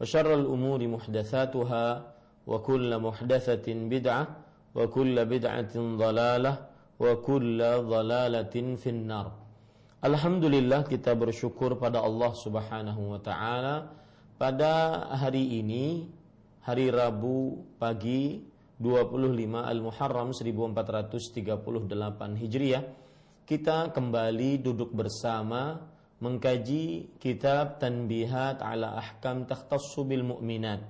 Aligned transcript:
وشر 0.00 0.28
الأمور 0.34 0.80
محدثاتها 0.86 1.86
وكل 2.46 2.90
محدثة 2.98 3.66
بدعة 3.66 4.24
وكل 4.76 5.16
بدعة 5.24 5.74
ضلالة 5.76 6.52
وكل 7.00 7.58
ضلالة 7.80 8.54
في 8.76 8.90
النار 8.92 9.28
Alhamdulillah 9.96 10.84
kita 10.86 11.16
bersyukur 11.16 11.80
pada 11.80 12.04
Allah 12.04 12.30
Subhanahu 12.36 13.16
wa 13.16 13.18
taala 13.18 13.90
pada 14.36 15.02
hari 15.16 15.58
ini 15.58 16.06
hari 16.62 16.92
Rabu 16.92 17.64
pagi 17.80 18.44
25 18.76 19.56
Al-Muharram 19.56 20.36
1438 20.36 22.36
Hijriah 22.38 22.84
kita 23.48 23.90
kembali 23.90 24.60
duduk 24.60 24.92
bersama 24.92 25.80
mengkaji 26.21 27.17
kitab 27.17 27.81
Tanbihat 27.81 28.61
ala 28.61 29.01
Ahkam 29.01 29.49
Takhtassu 29.49 30.05
bil 30.05 30.21
Mu'minat 30.21 30.85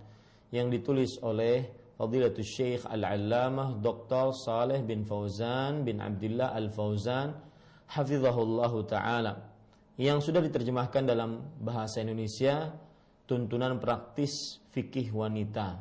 yang 0.51 0.67
ditulis 0.67 1.15
oleh 1.23 1.71
Fadilatul 1.95 2.43
Syekh 2.43 2.83
Al-Allamah 2.83 3.79
Dr. 3.79 4.35
Saleh 4.35 4.83
bin 4.83 5.07
Fauzan 5.07 5.88
bin 5.88 6.03
Abdullah 6.03 6.51
Al-Fauzan 6.51 7.31
hafizahullahu 7.88 8.83
taala 8.83 9.39
yang 9.95 10.19
sudah 10.19 10.44
diterjemahkan 10.44 11.07
dalam 11.07 11.39
bahasa 11.63 12.03
Indonesia 12.03 12.73
tuntunan 13.23 13.79
praktis 13.79 14.59
fikih 14.75 15.16
wanita. 15.16 15.79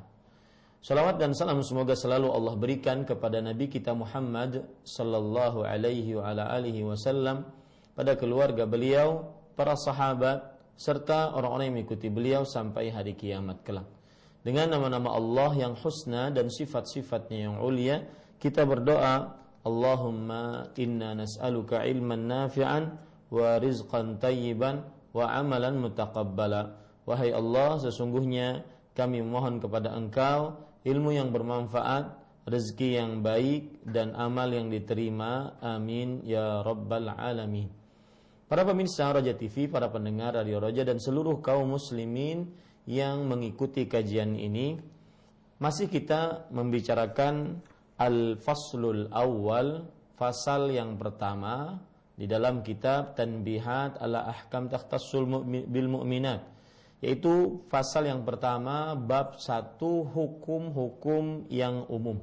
Salawat 0.80 1.20
dan 1.20 1.36
salam 1.36 1.60
semoga 1.60 1.92
selalu 1.92 2.30
Allah 2.32 2.54
berikan 2.56 3.04
kepada 3.04 3.42
Nabi 3.42 3.68
kita 3.68 3.92
Muhammad 3.92 4.64
sallallahu 4.86 5.66
alaihi 5.66 6.16
wa 6.16 6.32
alihi 6.32 6.86
wasallam 6.88 7.44
pada 7.92 8.16
keluarga 8.16 8.64
beliau, 8.64 9.39
para 9.56 9.74
sahabat 9.74 10.60
serta 10.80 11.36
orang-orang 11.36 11.70
yang 11.70 11.76
mengikuti 11.82 12.08
beliau 12.08 12.42
sampai 12.48 12.88
hari 12.88 13.12
kiamat 13.12 13.60
kelak. 13.60 13.88
Dengan 14.40 14.72
nama-nama 14.72 15.12
Allah 15.12 15.52
yang 15.68 15.76
husna 15.76 16.32
dan 16.32 16.48
sifat-sifatnya 16.48 17.52
yang 17.52 17.56
ulia, 17.60 18.00
kita 18.40 18.64
berdoa, 18.64 19.36
Allahumma 19.60 20.72
inna 20.80 21.12
nas'aluka 21.12 21.84
ilman 21.84 22.24
nafi'an 22.24 22.96
wa 23.28 23.60
rizqan 23.60 24.16
tayyiban 24.16 24.80
wa 25.12 25.28
amalan 25.28 25.76
mutaqabbala. 25.84 26.72
Wahai 27.04 27.36
Allah, 27.36 27.76
sesungguhnya 27.84 28.64
kami 28.96 29.20
mohon 29.20 29.60
kepada 29.60 29.92
Engkau 29.92 30.56
ilmu 30.88 31.12
yang 31.12 31.28
bermanfaat, 31.28 32.16
rezeki 32.48 32.96
yang 32.96 33.20
baik 33.20 33.84
dan 33.84 34.16
amal 34.16 34.48
yang 34.48 34.72
diterima. 34.72 35.60
Amin 35.60 36.24
ya 36.24 36.64
rabbal 36.64 37.12
alamin. 37.12 37.79
Para 38.50 38.66
pemirsa 38.66 39.06
Roja 39.14 39.30
TV, 39.38 39.70
para 39.70 39.86
pendengar 39.94 40.34
Radio 40.34 40.58
Roja 40.58 40.82
dan 40.82 40.98
seluruh 40.98 41.38
kaum 41.38 41.70
muslimin 41.70 42.50
yang 42.82 43.22
mengikuti 43.30 43.86
kajian 43.86 44.34
ini, 44.34 44.74
masih 45.62 45.86
kita 45.86 46.50
membicarakan 46.50 47.62
Al-Faslul 47.94 49.06
Awal, 49.14 49.86
fasal 50.18 50.74
yang 50.74 50.98
pertama 50.98 51.78
di 52.18 52.26
dalam 52.26 52.66
kitab 52.66 53.14
Tanbihat 53.14 54.02
ala 54.02 54.26
Ahkam 54.26 54.66
Takhtassul 54.66 55.30
bil 55.46 55.86
Mu'minat 55.86 56.42
yaitu 57.06 57.62
fasal 57.70 58.10
yang 58.10 58.26
pertama 58.26 58.98
bab 58.98 59.38
satu 59.38 60.04
hukum-hukum 60.10 61.46
yang 61.48 61.86
umum. 61.86 62.18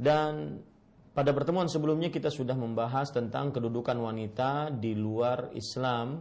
Dan 0.00 0.64
pada 1.16 1.32
pertemuan 1.32 1.64
sebelumnya 1.64 2.12
kita 2.12 2.28
sudah 2.28 2.52
membahas 2.52 3.08
tentang 3.08 3.48
kedudukan 3.48 3.96
wanita 3.96 4.68
di 4.68 4.92
luar 4.92 5.48
Islam 5.56 6.20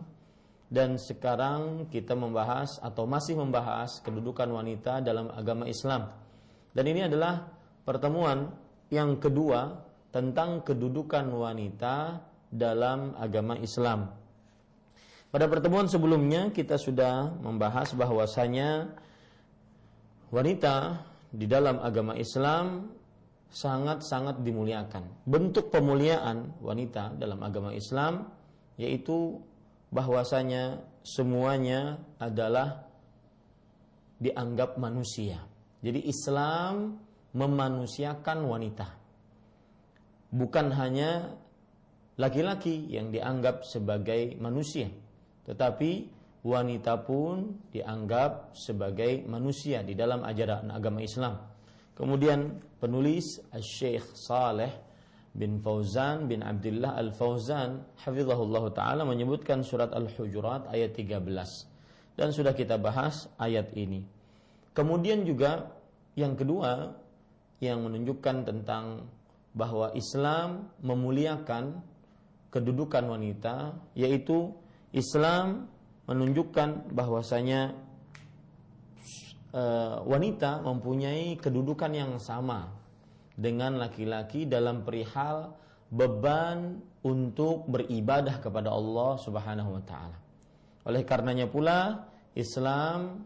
dan 0.72 0.96
sekarang 0.96 1.92
kita 1.92 2.16
membahas 2.16 2.80
atau 2.80 3.04
masih 3.04 3.36
membahas 3.36 4.00
kedudukan 4.00 4.48
wanita 4.48 5.04
dalam 5.04 5.28
agama 5.36 5.68
Islam. 5.68 6.16
Dan 6.72 6.88
ini 6.88 7.12
adalah 7.12 7.44
pertemuan 7.84 8.56
yang 8.88 9.20
kedua 9.20 9.84
tentang 10.16 10.64
kedudukan 10.64 11.28
wanita 11.28 12.24
dalam 12.48 13.20
agama 13.20 13.60
Islam. 13.60 14.16
Pada 15.28 15.52
pertemuan 15.52 15.92
sebelumnya 15.92 16.56
kita 16.56 16.80
sudah 16.80 17.36
membahas 17.44 17.92
bahwasanya 17.92 18.96
wanita 20.32 21.04
di 21.36 21.52
dalam 21.52 21.84
agama 21.84 22.16
Islam 22.16 22.96
sangat-sangat 23.50 24.42
dimuliakan. 24.42 25.26
Bentuk 25.26 25.72
pemuliaan 25.72 26.58
wanita 26.60 27.16
dalam 27.16 27.40
agama 27.42 27.72
Islam 27.72 28.30
yaitu 28.76 29.40
bahwasanya 29.94 30.84
semuanya 31.06 32.02
adalah 32.20 32.84
dianggap 34.20 34.76
manusia. 34.76 35.40
Jadi 35.80 36.08
Islam 36.10 37.00
memanusiakan 37.36 38.40
wanita. 38.48 38.88
Bukan 40.36 40.68
hanya 40.76 41.36
laki-laki 42.20 42.92
yang 42.92 43.12
dianggap 43.12 43.64
sebagai 43.68 44.36
manusia, 44.40 44.92
tetapi 45.48 46.12
wanita 46.44 47.04
pun 47.04 47.60
dianggap 47.72 48.56
sebagai 48.56 49.24
manusia 49.28 49.84
di 49.84 49.94
dalam 49.96 50.24
ajaran 50.24 50.72
agama 50.72 51.04
Islam. 51.04 51.40
Kemudian 51.96 52.60
penulis 52.86 53.42
Syekh 53.58 54.14
Saleh 54.14 54.70
bin 55.34 55.58
Fauzan 55.58 56.30
bin 56.30 56.46
Abdullah 56.46 56.94
Al-Fauzan 57.02 57.82
hafizahullah 58.06 58.70
taala 58.78 59.02
menyebutkan 59.10 59.66
surat 59.66 59.90
Al-Hujurat 59.90 60.70
ayat 60.70 60.94
13 60.94 61.18
dan 62.14 62.30
sudah 62.30 62.54
kita 62.54 62.78
bahas 62.78 63.26
ayat 63.42 63.74
ini. 63.74 64.06
Kemudian 64.78 65.26
juga 65.26 65.74
yang 66.14 66.38
kedua 66.38 66.94
yang 67.58 67.82
menunjukkan 67.82 68.46
tentang 68.46 69.10
bahwa 69.58 69.90
Islam 69.98 70.70
memuliakan 70.86 71.82
kedudukan 72.54 73.04
wanita 73.10 73.74
yaitu 73.98 74.54
Islam 74.94 75.68
menunjukkan 76.06 76.94
bahwasanya 76.94 77.74
wanita 80.04 80.60
mempunyai 80.60 81.40
kedudukan 81.40 81.92
yang 81.96 82.20
sama 82.20 82.68
dengan 83.40 83.80
laki-laki 83.80 84.44
dalam 84.44 84.84
perihal 84.84 85.56
beban 85.88 86.84
untuk 87.08 87.64
beribadah 87.72 88.44
kepada 88.44 88.68
Allah 88.74 89.16
Subhanahu 89.16 89.80
wa 89.80 89.84
taala. 89.88 90.18
Oleh 90.84 91.08
karenanya 91.08 91.48
pula 91.48 92.04
Islam 92.36 93.24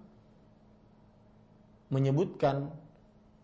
menyebutkan 1.89 2.69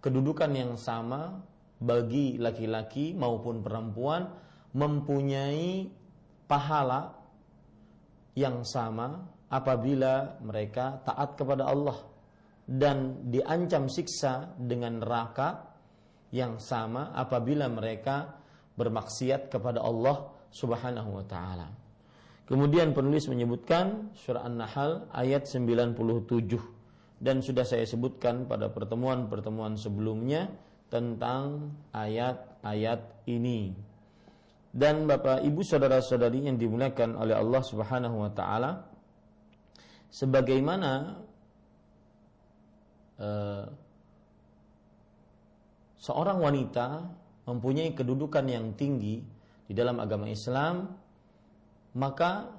kedudukan 0.05 0.51
yang 0.53 0.77
sama 0.77 1.41
bagi 1.81 2.37
laki-laki 2.37 3.17
maupun 3.17 3.65
perempuan 3.65 4.29
mempunyai 4.77 5.89
pahala 6.45 7.17
yang 8.37 8.61
sama 8.61 9.25
apabila 9.49 10.37
mereka 10.45 11.01
taat 11.01 11.33
kepada 11.33 11.65
Allah 11.65 12.14
dan 12.65 13.29
diancam 13.29 13.85
siksa 13.85 14.57
dengan 14.57 15.01
neraka 15.01 15.69
yang 16.33 16.57
sama 16.57 17.13
apabila 17.13 17.69
mereka 17.69 18.35
bermaksiat 18.75 19.53
kepada 19.53 19.85
Allah 19.85 20.33
Subhanahu 20.49 21.21
wa 21.21 21.25
taala. 21.25 21.67
Kemudian 22.45 22.93
penulis 22.93 23.25
menyebutkan 23.25 24.13
surah 24.13 24.45
An-Nahl 24.45 25.09
ayat 25.09 25.49
97 25.49 25.97
dan 27.17 27.41
sudah 27.41 27.65
saya 27.65 27.87
sebutkan 27.89 28.45
pada 28.45 28.69
pertemuan-pertemuan 28.69 29.79
sebelumnya 29.79 30.51
tentang 30.93 31.73
ayat-ayat 31.89 33.25
ini. 33.25 33.73
Dan 34.75 35.07
Bapak 35.07 35.41
Ibu 35.41 35.63
saudara-saudari 35.63 36.51
yang 36.51 36.59
dimuliakan 36.59 37.15
oleh 37.15 37.33
Allah 37.33 37.63
Subhanahu 37.63 38.27
wa 38.27 38.31
taala 38.35 38.85
sebagaimana 40.11 41.23
uh, 43.19 43.65
seorang 45.99 46.37
wanita 46.37 46.87
mempunyai 47.45 47.93
kedudukan 47.93 48.45
yang 48.45 48.73
tinggi 48.73 49.21
di 49.65 49.73
dalam 49.73 49.97
agama 50.01 50.29
Islam, 50.29 50.89
maka 51.97 52.49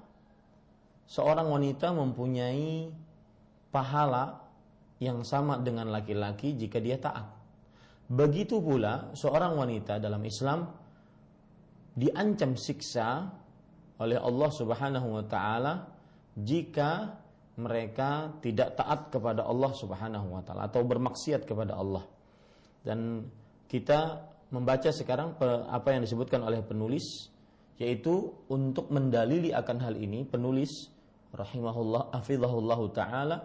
seorang 1.06 1.46
wanita 1.46 1.94
mempunyai 1.94 2.90
pahala 3.70 4.42
yang 4.98 5.22
sama 5.22 5.60
dengan 5.60 5.92
laki-laki 5.92 6.56
jika 6.56 6.80
dia 6.80 6.96
taat. 6.96 7.26
Begitu 8.06 8.62
pula 8.62 9.12
seorang 9.18 9.58
wanita 9.58 9.98
dalam 9.98 10.22
Islam 10.22 10.70
diancam 11.96 12.54
siksa 12.54 13.26
oleh 13.98 14.18
Allah 14.20 14.50
Subhanahu 14.52 15.08
wa 15.16 15.24
taala 15.26 15.90
jika 16.36 17.16
mereka 17.56 18.36
tidak 18.44 18.76
taat 18.76 19.08
kepada 19.08 19.48
Allah 19.48 19.72
Subhanahu 19.72 20.28
wa 20.28 20.42
taala 20.44 20.68
atau 20.68 20.84
bermaksiat 20.84 21.48
kepada 21.48 21.76
Allah. 21.76 22.04
Dan 22.84 23.24
kita 23.66 24.28
membaca 24.52 24.92
sekarang 24.92 25.34
apa 25.66 25.88
yang 25.90 26.04
disebutkan 26.04 26.44
oleh 26.44 26.62
penulis 26.62 27.32
yaitu 27.76 28.32
untuk 28.48 28.88
mendalili 28.88 29.52
akan 29.52 29.76
hal 29.82 29.94
ini 29.98 30.24
penulis 30.24 30.88
rahimahullah 31.34 32.14
afidhahullah 32.14 32.80
taala 32.94 33.36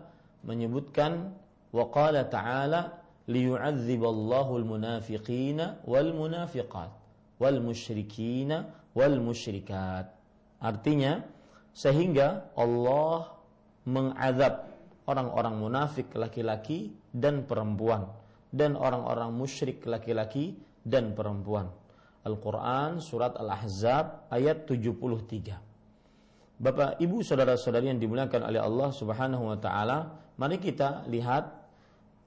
menyebutkan 0.45 1.35
wa 1.71 1.87
qala 1.91 2.27
ta'ala 2.27 3.01
liyu'adziballahu 3.27 4.51
almunafiqina 4.61 5.83
wal 5.87 6.11
munafiqat 6.15 6.91
wal 7.39 7.59
musyrikina 7.59 8.71
wal 8.93 9.17
musyrikat 9.19 10.11
artinya 10.59 11.23
sehingga 11.71 12.51
Allah 12.59 13.40
mengazab 13.85 14.69
orang-orang 15.09 15.55
munafik 15.57 16.13
laki-laki 16.13 16.93
dan 17.11 17.43
perempuan 17.43 18.07
dan 18.51 18.75
orang-orang 18.75 19.31
musyrik 19.31 19.87
laki-laki 19.87 20.59
dan 20.83 21.15
perempuan. 21.15 21.71
Al-Quran 22.21 23.01
Surat 23.01 23.33
Al-Ahzab 23.33 24.29
ayat 24.29 24.69
73 24.69 25.57
Bapak, 26.61 27.01
Ibu, 27.01 27.25
Saudara-saudari 27.25 27.89
yang 27.89 27.97
dimuliakan 27.97 28.45
oleh 28.45 28.61
Allah 28.61 28.93
Subhanahu 28.93 29.49
wa 29.49 29.57
taala, 29.57 30.13
mari 30.37 30.61
kita 30.61 31.09
lihat 31.09 31.49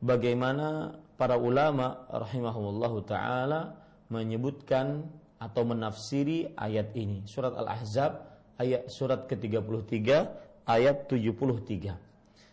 bagaimana 0.02 0.98
para 1.14 1.38
ulama 1.38 2.02
rahimahullahu 2.10 3.06
taala 3.06 3.78
menyebutkan 4.10 5.06
atau 5.38 5.62
menafsiri 5.62 6.50
ayat 6.58 6.90
ini. 6.98 7.22
Surat 7.30 7.54
Al-Ahzab 7.54 8.26
ayat 8.58 8.90
surat 8.90 9.30
ke-33 9.30 10.02
ayat 10.64 11.08
73. 11.08 11.96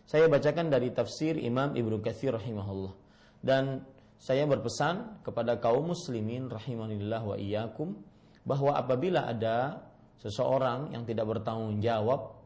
Saya 0.04 0.28
bacakan 0.28 0.68
dari 0.68 0.92
tafsir 0.92 1.40
Imam 1.40 1.72
Ibnu 1.72 2.04
Katsir 2.04 2.36
rahimahullah. 2.36 2.92
Dan 3.40 3.82
saya 4.22 4.46
berpesan 4.46 5.24
kepada 5.26 5.58
kaum 5.58 5.90
muslimin 5.90 6.46
rahimanillah 6.46 7.22
wa 7.26 7.34
iyyakum 7.34 7.98
bahwa 8.46 8.78
apabila 8.78 9.26
ada 9.26 9.82
seseorang 10.22 10.94
yang 10.94 11.02
tidak 11.02 11.26
bertanggung 11.26 11.82
jawab 11.82 12.38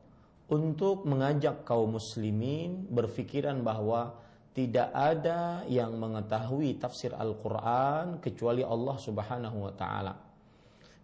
untuk 0.49 1.05
mengajak 1.05 1.67
kaum 1.69 1.99
muslimin 1.99 2.87
berpikiran 2.89 3.61
bahwa 3.61 4.17
tidak 4.57 4.89
ada 4.97 5.69
yang 5.69 6.01
mengetahui 6.01 6.81
tafsir 6.81 7.13
Al-Qur'an 7.13 8.25
kecuali 8.25 8.65
Allah 8.65 8.97
Subhanahu 8.97 9.69
wa 9.69 9.73
taala. 9.77 10.17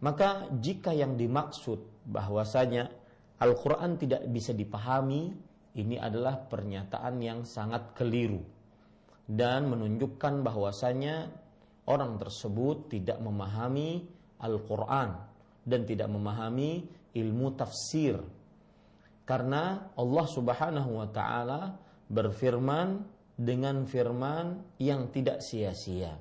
Maka 0.00 0.48
jika 0.56 0.96
yang 0.96 1.20
dimaksud 1.20 2.08
bahwasanya 2.08 3.01
Al-Qur'an 3.42 3.98
tidak 3.98 4.22
bisa 4.30 4.54
dipahami, 4.54 5.34
ini 5.74 5.98
adalah 5.98 6.38
pernyataan 6.38 7.18
yang 7.18 7.42
sangat 7.42 7.90
keliru 7.98 8.38
dan 9.26 9.66
menunjukkan 9.66 10.46
bahwasanya 10.46 11.26
orang 11.90 12.20
tersebut 12.22 12.92
tidak 12.92 13.18
memahami 13.18 14.04
Al-Qur'an 14.42 15.16
dan 15.66 15.82
tidak 15.82 16.06
memahami 16.10 16.86
ilmu 17.14 17.54
tafsir. 17.58 18.18
Karena 19.22 19.90
Allah 19.94 20.26
Subhanahu 20.26 21.02
wa 21.02 21.08
taala 21.08 21.78
berfirman 22.10 23.02
dengan 23.38 23.86
firman 23.88 24.60
yang 24.82 25.08
tidak 25.08 25.40
sia-sia. 25.40 26.14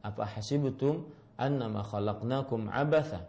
Apa 0.00 0.24
hasibtum 0.38 1.10
annama 1.36 1.82
khalaqnakum 1.84 2.70
abatha? 2.70 3.26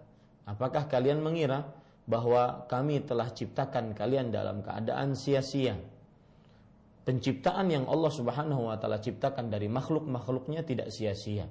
Apakah 0.48 0.88
kalian 0.88 1.20
mengira 1.20 1.77
bahwa 2.08 2.66
kami 2.72 3.04
telah 3.04 3.30
ciptakan 3.30 3.92
kalian 3.92 4.32
dalam 4.32 4.64
keadaan 4.64 5.14
sia-sia? 5.14 5.76
penciptaan 7.08 7.72
yang 7.72 7.88
Allah 7.88 8.12
Subhanahu 8.12 8.68
wa 8.68 8.76
taala 8.76 9.00
ciptakan 9.00 9.48
dari 9.48 9.72
makhluk-makhluknya 9.72 10.68
tidak 10.68 10.92
sia-sia. 10.92 11.48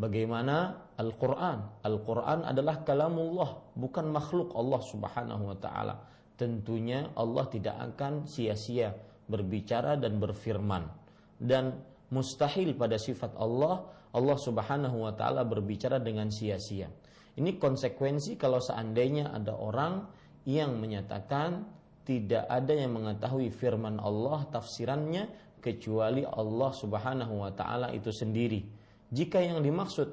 Bagaimana 0.00 0.88
Al-Qur'an? 0.96 1.84
Al-Qur'an 1.84 2.48
adalah 2.48 2.80
kalamullah, 2.80 3.76
bukan 3.76 4.08
makhluk 4.08 4.56
Allah 4.56 4.80
Subhanahu 4.80 5.52
wa 5.52 5.56
taala. 5.60 6.00
Tentunya 6.40 7.12
Allah 7.12 7.44
tidak 7.52 7.76
akan 7.92 8.24
sia-sia 8.24 8.96
berbicara 9.28 10.00
dan 10.00 10.16
berfirman. 10.16 10.88
Dan 11.36 11.76
mustahil 12.08 12.72
pada 12.72 12.96
sifat 12.96 13.36
Allah, 13.36 13.84
Allah 14.16 14.38
Subhanahu 14.40 15.04
wa 15.04 15.12
taala 15.12 15.44
berbicara 15.44 16.00
dengan 16.00 16.32
sia-sia. 16.32 16.88
Ini 17.34 17.58
konsekuensi 17.58 18.38
kalau 18.38 18.62
seandainya 18.62 19.34
ada 19.34 19.58
orang 19.58 20.06
yang 20.46 20.78
menyatakan 20.78 21.66
tidak 22.04 22.44
ada 22.46 22.72
yang 22.76 22.94
mengetahui 22.94 23.48
firman 23.50 23.98
Allah 23.98 24.44
tafsirannya 24.52 25.26
kecuali 25.58 26.22
Allah 26.22 26.70
Subhanahu 26.70 27.40
wa 27.40 27.50
taala 27.50 27.90
itu 27.96 28.12
sendiri. 28.12 28.62
Jika 29.08 29.40
yang 29.40 29.64
dimaksud 29.64 30.12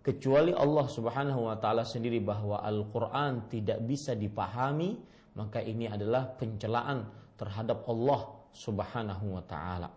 kecuali 0.00 0.54
Allah 0.54 0.86
Subhanahu 0.86 1.50
wa 1.50 1.56
taala 1.58 1.82
sendiri 1.82 2.22
bahwa 2.22 2.62
Al-Qur'an 2.62 3.50
tidak 3.50 3.82
bisa 3.82 4.14
dipahami, 4.14 4.94
maka 5.34 5.58
ini 5.58 5.90
adalah 5.90 6.30
pencelaan 6.38 7.04
terhadap 7.34 7.82
Allah 7.90 8.30
Subhanahu 8.54 9.34
wa 9.34 9.42
taala. 9.42 9.90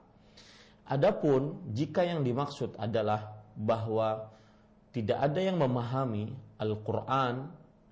Adapun 0.89 1.71
jika 1.77 2.01
yang 2.01 2.25
dimaksud 2.25 2.73
adalah 2.81 3.37
bahwa 3.53 4.33
tidak 4.89 5.21
ada 5.21 5.37
yang 5.37 5.61
memahami 5.61 6.33
Al-Qur'an 6.57 7.49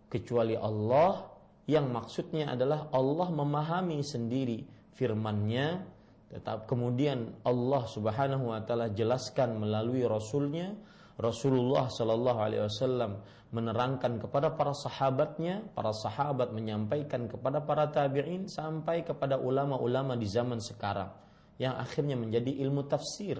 kecuali 0.09 0.57
Allah 0.57 1.29
yang 1.65 1.89
maksudnya 1.89 2.53
adalah 2.53 2.89
Allah 2.93 3.29
memahami 3.33 4.01
sendiri 4.05 4.61
firman-Nya. 4.93 5.81
Tetap 6.29 6.65
kemudian 6.69 7.31
Allah 7.45 7.83
Subhanahu 7.85 8.53
wa 8.53 8.61
taala 8.65 8.89
jelaskan 8.93 9.57
melalui 9.61 10.05
rasulnya. 10.05 10.73
Rasulullah 11.15 11.87
Shallallahu 11.87 12.39
alaihi 12.43 12.63
wasallam 12.67 13.23
menerangkan 13.55 14.19
kepada 14.19 14.51
para 14.51 14.75
sahabatnya, 14.75 15.63
para 15.71 15.95
sahabat 15.95 16.51
menyampaikan 16.51 17.31
kepada 17.31 17.63
para 17.63 17.87
tabi'in 17.87 18.51
sampai 18.51 19.07
kepada 19.07 19.39
ulama-ulama 19.39 20.19
di 20.19 20.27
zaman 20.27 20.59
sekarang 20.59 21.07
yang 21.55 21.79
akhirnya 21.79 22.19
menjadi 22.19 22.51
ilmu 22.67 22.83
tafsir. 22.91 23.39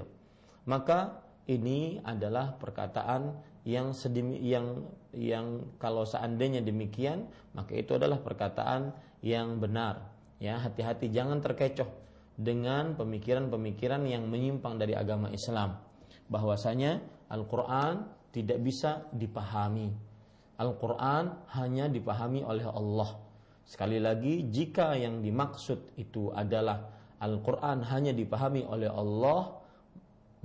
Maka 0.72 1.20
ini 1.52 2.00
adalah 2.00 2.56
perkataan 2.56 3.55
yang 3.66 3.98
sedimi, 3.98 4.38
yang 4.46 4.86
yang 5.12 5.66
kalau 5.82 6.06
seandainya 6.06 6.62
demikian 6.62 7.26
maka 7.58 7.74
itu 7.74 7.98
adalah 7.98 8.22
perkataan 8.22 8.94
yang 9.26 9.58
benar. 9.58 10.06
Ya 10.38 10.62
hati-hati 10.62 11.10
jangan 11.10 11.42
terkecoh 11.42 11.90
dengan 12.38 12.94
pemikiran-pemikiran 12.94 14.06
yang 14.06 14.30
menyimpang 14.30 14.78
dari 14.78 14.94
agama 14.94 15.34
Islam. 15.34 15.82
Bahwasanya 16.30 17.02
Al-Qur'an 17.34 18.06
tidak 18.30 18.62
bisa 18.62 19.08
dipahami. 19.16 19.90
Al-Qur'an 20.62 21.50
hanya 21.58 21.90
dipahami 21.90 22.46
oleh 22.46 22.70
Allah. 22.70 23.18
Sekali 23.66 23.98
lagi 23.98 24.46
jika 24.46 24.94
yang 24.94 25.26
dimaksud 25.26 25.98
itu 25.98 26.30
adalah 26.36 26.86
Al-Qur'an 27.18 27.82
hanya 27.90 28.14
dipahami 28.14 28.62
oleh 28.68 28.92
Allah 28.92 29.65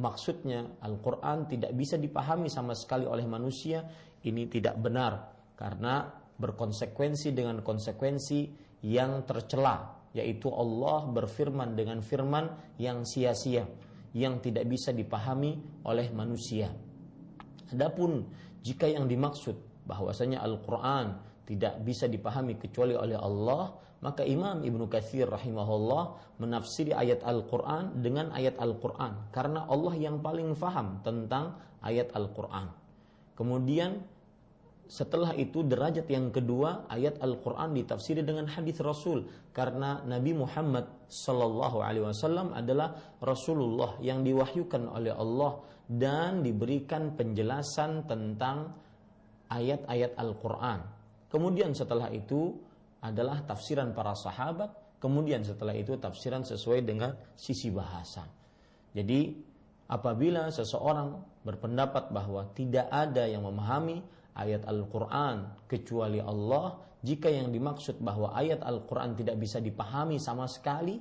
maksudnya 0.00 0.80
Al-Quran 0.80 1.44
tidak 1.46 1.76
bisa 1.76 2.00
dipahami 2.00 2.48
sama 2.48 2.72
sekali 2.72 3.04
oleh 3.04 3.28
manusia, 3.28 3.84
ini 4.24 4.48
tidak 4.48 4.80
benar 4.80 5.36
karena 5.60 6.08
berkonsekuensi 6.40 7.36
dengan 7.36 7.60
konsekuensi 7.60 8.48
yang 8.88 9.28
tercela, 9.28 10.08
yaitu 10.16 10.48
Allah 10.48 11.04
berfirman 11.12 11.76
dengan 11.76 12.00
firman 12.00 12.48
yang 12.80 13.04
sia-sia, 13.04 13.68
yang 14.16 14.40
tidak 14.40 14.64
bisa 14.64 14.96
dipahami 14.96 15.60
oleh 15.84 16.08
manusia. 16.16 16.72
Adapun 17.70 18.24
jika 18.64 18.88
yang 18.88 19.04
dimaksud 19.04 19.84
bahwasanya 19.84 20.40
Al-Quran 20.40 21.20
tidak 21.44 21.76
bisa 21.84 22.08
dipahami 22.08 22.56
kecuali 22.56 22.96
oleh 22.96 23.20
Allah, 23.20 23.76
maka 24.00 24.24
Imam 24.24 24.64
Ibnu 24.64 24.88
Katsir 24.88 25.28
rahimahullah 25.28 26.36
menafsiri 26.40 26.96
ayat 26.96 27.20
Al-Qur'an 27.20 28.00
dengan 28.00 28.32
ayat 28.32 28.56
Al-Qur'an 28.56 29.28
karena 29.28 29.68
Allah 29.68 29.94
yang 30.00 30.24
paling 30.24 30.56
faham 30.56 31.04
tentang 31.04 31.60
ayat 31.84 32.08
Al-Qur'an. 32.16 32.72
Kemudian 33.36 34.00
setelah 34.90 35.36
itu 35.38 35.62
derajat 35.62 36.08
yang 36.10 36.32
kedua 36.32 36.88
ayat 36.90 37.20
Al-Qur'an 37.22 37.76
ditafsiri 37.76 38.24
dengan 38.24 38.48
hadis 38.48 38.80
Rasul 38.82 39.28
karena 39.52 40.02
Nabi 40.02 40.32
Muhammad 40.34 41.06
sallallahu 41.06 41.78
alaihi 41.84 42.08
wasallam 42.08 42.56
adalah 42.56 42.96
Rasulullah 43.20 44.00
yang 44.02 44.24
diwahyukan 44.26 44.90
oleh 44.90 45.14
Allah 45.14 45.60
dan 45.86 46.40
diberikan 46.40 47.14
penjelasan 47.14 48.08
tentang 48.08 48.72
ayat-ayat 49.50 50.16
Al-Qur'an. 50.16 50.80
Kemudian 51.30 51.76
setelah 51.76 52.10
itu 52.10 52.69
adalah 53.00 53.40
tafsiran 53.44 53.96
para 53.96 54.12
sahabat, 54.12 55.00
kemudian 55.00 55.40
setelah 55.40 55.72
itu 55.72 55.96
tafsiran 55.96 56.44
sesuai 56.44 56.84
dengan 56.84 57.16
sisi 57.36 57.72
bahasa. 57.72 58.28
Jadi 58.92 59.32
apabila 59.88 60.52
seseorang 60.52 61.40
berpendapat 61.40 62.12
bahwa 62.12 62.52
tidak 62.52 62.86
ada 62.92 63.24
yang 63.24 63.48
memahami 63.48 64.04
ayat 64.36 64.68
Al-Quran 64.68 65.64
kecuali 65.64 66.20
Allah, 66.20 66.76
jika 67.00 67.32
yang 67.32 67.48
dimaksud 67.48 67.96
bahwa 68.04 68.36
ayat 68.36 68.60
Al-Quran 68.60 69.16
tidak 69.16 69.40
bisa 69.40 69.56
dipahami 69.56 70.20
sama 70.20 70.44
sekali, 70.44 71.00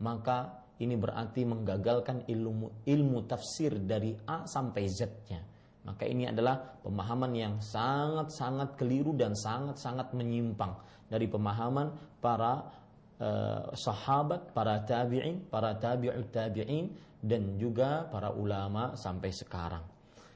maka 0.00 0.62
ini 0.80 0.94
berarti 0.96 1.44
menggagalkan 1.44 2.24
ilmu 2.30 2.86
ilmu 2.86 3.18
tafsir 3.28 3.76
dari 3.82 4.14
A 4.24 4.46
sampai 4.46 4.84
Z-nya. 4.88 5.49
Maka 5.80 6.04
ini 6.04 6.28
adalah 6.28 6.60
pemahaman 6.84 7.32
yang 7.32 7.54
sangat-sangat 7.56 8.76
keliru 8.76 9.16
dan 9.16 9.32
sangat-sangat 9.32 10.12
menyimpang 10.12 10.76
dari 11.08 11.24
pemahaman 11.24 11.88
para 12.20 12.68
uh, 13.16 13.72
sahabat, 13.72 14.52
para 14.52 14.84
tabi'in, 14.84 15.40
para 15.48 15.72
tabi'ut 15.80 16.28
tabi'in 16.28 16.92
dan 17.24 17.56
juga 17.56 18.04
para 18.12 18.32
ulama 18.32 18.92
sampai 18.92 19.32
sekarang. 19.32 19.84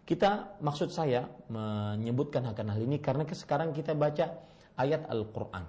Kita 0.04 0.60
maksud 0.60 0.92
saya 0.92 1.24
menyebutkan 1.48 2.44
akan 2.44 2.76
hal 2.76 2.80
ini 2.84 3.00
karena 3.00 3.24
sekarang 3.24 3.72
kita 3.72 3.96
baca 3.96 4.36
ayat 4.76 5.08
Al-Qur'an. 5.08 5.64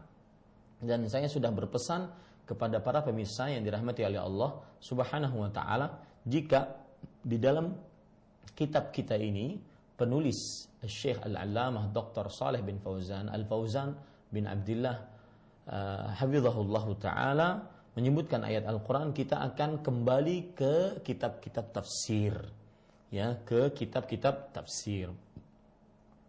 Dan 0.84 1.08
saya 1.08 1.32
sudah 1.32 1.56
berpesan 1.56 2.12
kepada 2.44 2.84
para 2.84 3.00
pemirsa 3.00 3.48
yang 3.48 3.64
dirahmati 3.64 4.04
oleh 4.04 4.20
Allah 4.20 4.60
Subhanahu 4.84 5.40
wa 5.40 5.50
taala 5.50 5.88
jika 6.28 6.78
di 7.24 7.40
dalam 7.42 7.74
kitab 8.54 8.94
kita 8.94 9.18
ini 9.18 9.58
penulis 9.96 10.70
Syekh 10.86 11.24
Al-Allamah 11.24 11.90
Dr. 11.90 12.30
Saleh 12.30 12.62
bin 12.62 12.78
Fauzan 12.78 13.32
Al-Fauzan 13.32 13.96
bin 14.30 14.46
Abdullah 14.46 14.98
uh, 15.72 16.14
hafizahullah 16.20 16.86
taala 17.02 17.50
menyebutkan 17.96 18.44
ayat 18.44 18.68
Al-Qur'an 18.68 19.16
kita 19.16 19.40
akan 19.40 19.80
kembali 19.82 20.38
ke 20.54 21.00
kitab-kitab 21.02 21.72
tafsir. 21.72 22.36
Ya 23.10 23.40
ke 23.48 23.72
kitab-kitab 23.72 24.52
tafsir. 24.52 25.08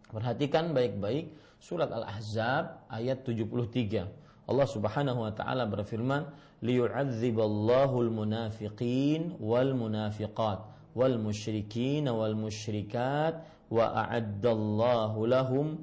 Perhatikan 0.07 0.71
baik-baik 0.71 1.27
surat 1.59 1.91
Al-Ahzab 1.91 2.87
ayat 2.87 3.27
73 3.27 4.07
Allah 4.47 4.67
Subhanahu 4.71 5.27
wa 5.27 5.33
taala 5.35 5.67
berfirman 5.67 6.31
liyu'adziballahu 6.63 8.07
al-munafiqin 8.07 9.35
wal 9.43 9.75
munafiqat 9.75 10.63
wal 10.97 11.21
musyrikin 11.21 12.09
wal 12.09 12.33
musyrikat 12.33 13.37
wa 13.69 13.85
a'addallahu 13.93 15.19
lahum 15.29 15.77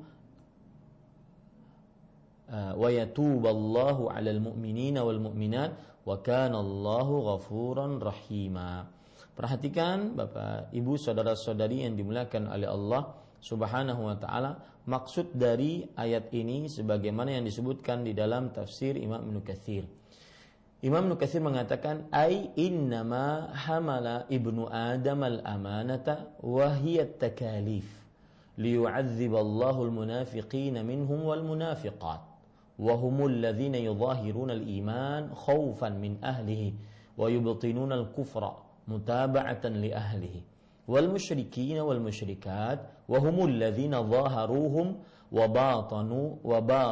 wa 2.51 2.89
yatuballahu 2.91 4.11
'alal 4.11 4.43
mu'minina 4.43 5.07
wal 5.07 5.23
mu'minat 5.23 6.03
wa 6.03 6.19
kana 6.19 6.59
Allahu 6.59 7.31
ghafuran 7.31 8.03
rahima. 8.03 8.91
Perhatikan 9.35 10.15
Bapak, 10.15 10.71
Ibu, 10.71 10.95
saudara-saudari 10.95 11.83
yang 11.83 11.99
dimuliakan 11.99 12.55
oleh 12.55 12.71
Allah 12.71 13.03
Subhanahu 13.43 14.07
wa 14.07 14.15
taala, 14.15 14.57
maksud 14.87 15.35
dari 15.35 15.83
ayat 15.99 16.31
ini 16.31 16.71
sebagaimana 16.71 17.35
yang 17.35 17.45
disebutkan 17.45 18.07
di 18.07 18.15
dalam 18.15 18.55
tafsir 18.55 18.95
Imam 18.95 19.21
Ibnu 19.27 19.43
Katsir. 19.43 19.85
Imam 20.85 21.09
Ibnu 21.09 21.17
Katsir 21.17 21.41
mengatakan 21.41 22.05
ai 22.13 22.53
innama 22.61 23.49
hamala 23.57 24.29
ibnu 24.29 24.69
Adam 24.69 25.25
al-amanata 25.25 26.37
wa 26.45 26.69
hiya 26.77 27.09
takalif 27.09 27.89
liyu'adzib 28.61 29.33
Allahu 29.33 29.89
al-munafiqina 29.89 30.85
minhum 30.85 31.25
wal 31.25 31.41
munafiqat 31.41 32.37
وهم 32.75 33.27
الذين 33.27 33.75
يظاهرون 33.75 34.51
الإيمان 34.51 35.31
خوفا 35.35 35.89
من 35.95 36.19
أهله 36.25 36.73
ويبطنون 37.19 37.93
الكفر 37.93 38.45
متابعة 38.89 39.65
لأهله 39.65 40.37
والمشركين 40.89 41.79
والمشركات 41.79 42.81
وهم 43.09 43.37
الذين 43.47 43.95
ظاهروهم 44.11 44.87
وباطنوا 45.33 46.27
وبا 46.45 46.89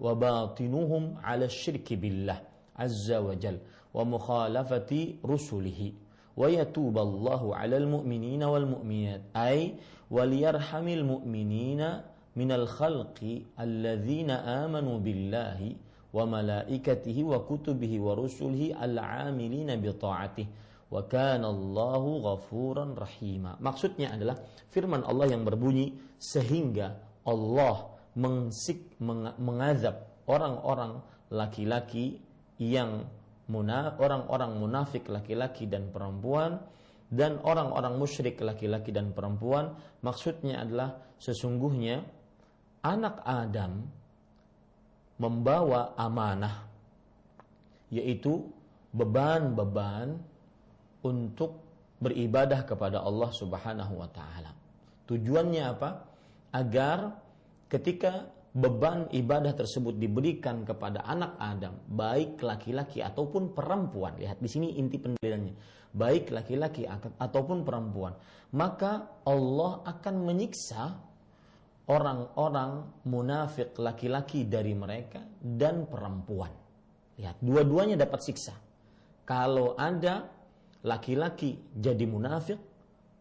وباطنهم 0.00 1.02
على 1.20 1.44
الشرك 1.44 1.92
بالله 1.92 2.55
azza 2.76 3.20
wa 3.24 3.34
jal. 3.34 3.58
Wa 3.90 4.04
mukhalafati 4.04 5.18
rusulihi. 5.24 5.96
Wa 6.36 6.52
yatuballahu 6.52 7.56
'alal 7.56 7.88
mu'minina 7.88 8.46
wal 8.52 8.68
mu'minat. 8.68 9.32
Ay 9.32 9.80
waliyarhamil 10.12 11.02
mu'minina 11.02 12.04
minal 12.36 12.68
khalqi 12.68 13.48
alladzina 13.56 14.64
amanu 14.68 15.00
billahi 15.00 15.72
wa 16.12 16.28
malaikatihi 16.28 17.24
wa 17.24 17.40
kutubihi 17.40 17.96
wa 17.96 18.12
rusulihi 18.12 18.76
al-'amilina 18.76 19.80
bi 19.80 19.88
ta'atihi. 19.88 20.64
Wa 20.86 21.02
kana 21.08 21.50
Allahu 21.50 22.22
ghafuran 22.22 22.94
rahima. 22.94 23.58
Maksudnya 23.58 24.14
adalah 24.14 24.38
firman 24.70 25.02
Allah 25.02 25.34
yang 25.34 25.42
berbunyi 25.42 25.98
sehingga 26.20 26.94
Allah 27.26 27.90
mengsik 28.14 28.96
meng, 29.02 29.34
mengazab 29.42 30.06
orang-orang 30.30 31.02
laki-laki 31.28 32.22
yang 32.56 33.06
orang-orang 34.00 34.58
munafik 34.58 35.06
laki-laki 35.06 35.70
dan 35.70 35.92
perempuan 35.94 36.58
dan 37.06 37.38
orang-orang 37.46 37.94
musyrik 37.94 38.42
laki-laki 38.42 38.90
dan 38.90 39.14
perempuan 39.14 39.78
maksudnya 40.02 40.66
adalah 40.66 40.98
sesungguhnya 41.22 42.02
anak 42.82 43.22
Adam 43.22 43.86
membawa 45.16 45.94
amanah 45.94 46.66
yaitu 47.94 48.50
beban-beban 48.90 50.18
untuk 51.06 51.62
beribadah 52.02 52.66
kepada 52.66 53.00
Allah 53.00 53.30
Subhanahu 53.32 53.94
wa 53.94 54.08
taala. 54.10 54.52
Tujuannya 55.06 55.62
apa? 55.64 55.90
Agar 56.50 57.14
ketika 57.70 58.26
beban 58.56 59.04
ibadah 59.12 59.52
tersebut 59.52 60.00
diberikan 60.00 60.64
kepada 60.64 61.04
anak 61.04 61.36
Adam, 61.36 61.76
baik 61.92 62.40
laki-laki 62.40 63.04
ataupun 63.04 63.52
perempuan. 63.52 64.16
Lihat 64.16 64.40
di 64.40 64.48
sini 64.48 64.80
inti 64.80 64.96
pendalilannya. 64.96 65.84
Baik 65.92 66.32
laki-laki 66.32 66.88
ataupun 67.20 67.64
perempuan, 67.64 68.16
maka 68.56 69.20
Allah 69.24 69.80
akan 69.84 70.14
menyiksa 70.28 70.92
orang-orang 71.88 72.84
munafik 73.08 73.76
laki-laki 73.80 74.44
dari 74.44 74.76
mereka 74.76 75.24
dan 75.40 75.88
perempuan. 75.88 76.52
Lihat, 77.16 77.40
dua-duanya 77.40 77.96
dapat 77.96 78.20
siksa. 78.28 78.52
Kalau 79.24 79.72
ada 79.72 80.28
laki-laki 80.84 81.56
jadi 81.72 82.04
munafik 82.04 82.60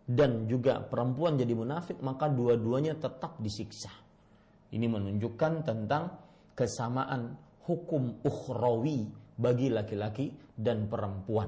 dan 0.04 0.52
juga 0.52 0.84
perempuan 0.84 1.40
jadi 1.40 1.56
munafik, 1.56 2.04
maka 2.04 2.28
dua-duanya 2.28 3.00
tetap 3.00 3.40
disiksa. 3.40 4.05
Ini 4.76 4.86
menunjukkan 4.92 5.64
tentang 5.64 6.12
kesamaan 6.52 7.32
hukum 7.64 8.20
ukhrawi 8.28 9.08
bagi 9.40 9.72
laki-laki 9.72 10.36
dan 10.52 10.92
perempuan. 10.92 11.48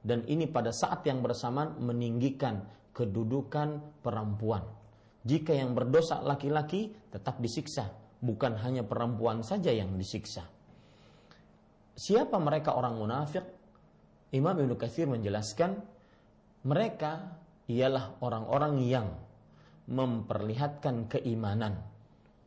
Dan 0.00 0.22
ini 0.30 0.46
pada 0.46 0.70
saat 0.70 1.02
yang 1.04 1.20
bersamaan 1.20 1.76
meninggikan 1.82 2.62
kedudukan 2.94 4.00
perempuan 4.00 4.62
jika 5.20 5.52
yang 5.52 5.76
berdosa 5.76 6.24
laki-laki 6.24 6.88
tetap 7.12 7.36
disiksa, 7.44 7.92
bukan 8.24 8.56
hanya 8.64 8.80
perempuan 8.80 9.44
saja 9.44 9.68
yang 9.68 9.92
disiksa. 10.00 10.48
Siapa 11.92 12.40
mereka 12.40 12.72
orang 12.72 12.96
munafik? 12.96 13.44
Imam 14.32 14.56
Ibnu 14.56 14.80
Katsir 14.80 15.04
menjelaskan 15.04 15.76
mereka 16.64 17.36
ialah 17.68 18.16
orang-orang 18.24 18.80
yang 18.80 19.06
memperlihatkan 19.90 21.10
keimanan 21.12 21.76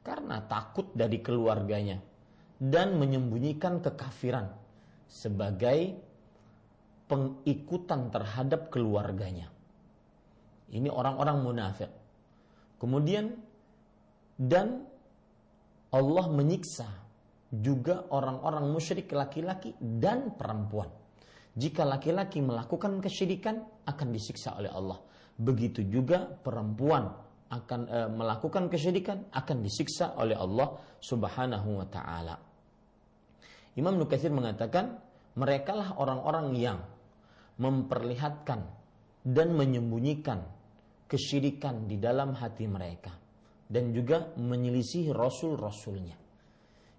karena 0.03 0.43
takut 0.45 0.91
dari 0.91 1.23
keluarganya 1.23 1.97
dan 2.59 2.99
menyembunyikan 2.99 3.79
kekafiran 3.79 4.51
sebagai 5.07 5.95
pengikutan 7.07 8.11
terhadap 8.11 8.71
keluarganya. 8.71 9.51
Ini 10.73 10.89
orang-orang 10.89 11.37
munafik. 11.43 11.91
Kemudian 12.79 13.31
dan 14.35 14.83
Allah 15.93 16.25
menyiksa 16.27 16.89
juga 17.53 18.09
orang-orang 18.09 18.65
musyrik 18.73 19.13
laki-laki 19.13 19.77
dan 19.77 20.33
perempuan. 20.33 20.89
Jika 21.53 21.85
laki-laki 21.85 22.41
melakukan 22.41 22.97
kesyirikan 22.97 23.61
akan 23.85 24.07
disiksa 24.09 24.57
oleh 24.57 24.73
Allah. 24.73 24.97
Begitu 25.37 25.85
juga 25.85 26.25
perempuan 26.25 27.13
akan 27.53 27.81
e, 27.85 27.99
melakukan 28.09 28.65
kesyirikan 28.73 29.29
akan 29.29 29.57
disiksa 29.61 30.17
oleh 30.17 30.33
Allah 30.33 30.73
Subhanahu 30.97 31.69
wa 31.77 31.87
taala. 31.87 32.35
Imam 33.77 33.97
Nukatsir 33.97 34.33
mengatakan, 34.33 34.97
merekalah 35.37 35.97
orang-orang 35.97 36.53
yang 36.57 36.79
memperlihatkan 37.57 38.61
dan 39.25 39.47
menyembunyikan 39.53 40.41
kesyirikan 41.09 41.85
di 41.85 42.01
dalam 42.01 42.33
hati 42.33 42.65
mereka 42.65 43.13
dan 43.69 43.93
juga 43.93 44.33
menyelisihi 44.37 45.09
rasul-rasulnya. 45.13 46.17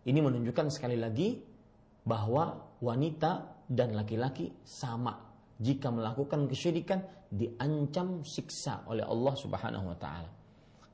Ini 0.04 0.18
menunjukkan 0.18 0.66
sekali 0.70 0.98
lagi 0.98 1.38
bahwa 2.04 2.74
wanita 2.82 3.64
dan 3.70 3.96
laki-laki 3.96 4.50
sama 4.66 5.16
jika 5.56 5.88
melakukan 5.94 6.50
kesyirikan 6.50 7.00
diancam 7.30 8.26
siksa 8.26 8.82
oleh 8.90 9.06
Allah 9.06 9.34
Subhanahu 9.38 9.86
wa 9.94 9.98
taala. 9.98 10.30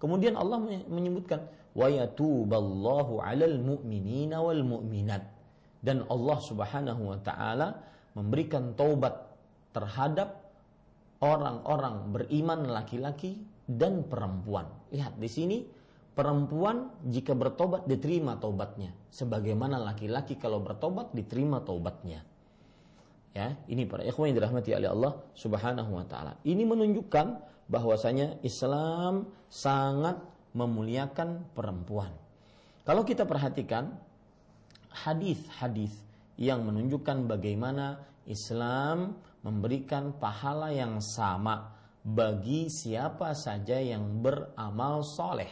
Kemudian 0.00 0.34
Allah 0.34 0.58
menyebutkan 0.88 1.44
wa 1.76 1.86
yatuballahu 1.86 3.20
'alal 3.20 3.60
mu'minina 3.60 4.40
wal 4.40 4.64
mu'minat 4.64 5.22
dan 5.84 6.08
Allah 6.08 6.38
Subhanahu 6.40 7.02
wa 7.14 7.18
taala 7.20 7.84
memberikan 8.16 8.72
taubat 8.74 9.28
terhadap 9.76 10.40
orang-orang 11.20 12.10
beriman 12.10 12.64
laki-laki 12.64 13.38
dan 13.68 14.02
perempuan. 14.08 14.66
Lihat 14.90 15.20
di 15.20 15.28
sini 15.30 15.58
perempuan 16.16 16.90
jika 17.06 17.36
bertobat 17.36 17.86
diterima 17.86 18.40
taubatnya 18.40 18.90
sebagaimana 19.14 19.78
laki-laki 19.78 20.40
kalau 20.40 20.58
bertobat 20.64 21.12
diterima 21.14 21.62
taubatnya. 21.62 22.24
Ya, 23.30 23.54
ini 23.70 23.86
para 23.86 24.02
ikhwan 24.02 24.34
yang 24.34 24.42
dirahmati 24.42 24.74
oleh 24.74 24.90
Allah 24.90 25.12
Subhanahu 25.38 25.90
wa 25.94 26.02
taala. 26.02 26.34
Ini 26.42 26.66
menunjukkan 26.66 27.26
bahwasanya 27.70 28.42
Islam 28.42 29.30
sangat 29.46 30.18
memuliakan 30.52 31.54
perempuan. 31.54 32.10
Kalau 32.82 33.06
kita 33.06 33.22
perhatikan 33.22 33.94
hadis-hadis 34.90 35.94
yang 36.34 36.66
menunjukkan 36.66 37.30
bagaimana 37.30 38.02
Islam 38.26 39.14
memberikan 39.46 40.18
pahala 40.18 40.74
yang 40.74 40.98
sama 40.98 41.70
bagi 42.02 42.66
siapa 42.66 43.36
saja 43.36 43.78
yang 43.78 44.18
beramal 44.18 45.06
soleh 45.06 45.48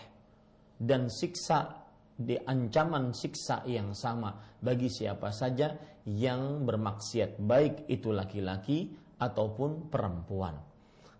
dan 0.80 1.06
siksa 1.06 1.86
di 2.18 2.34
ancaman 2.34 3.14
siksa 3.14 3.62
yang 3.70 3.94
sama 3.94 4.34
bagi 4.58 4.90
siapa 4.90 5.30
saja 5.30 5.70
yang 6.08 6.66
bermaksiat 6.66 7.38
baik 7.38 7.86
itu 7.86 8.10
laki-laki 8.10 8.90
ataupun 9.22 9.86
perempuan. 9.92 10.56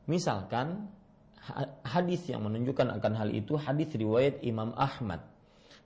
Misalkan 0.09 0.89
hadis 1.85 2.25
yang 2.33 2.49
menunjukkan 2.49 2.97
akan 2.97 3.13
hal 3.13 3.29
itu 3.29 3.61
hadis 3.61 3.93
riwayat 3.93 4.41
Imam 4.41 4.73
Ahmad 4.73 5.21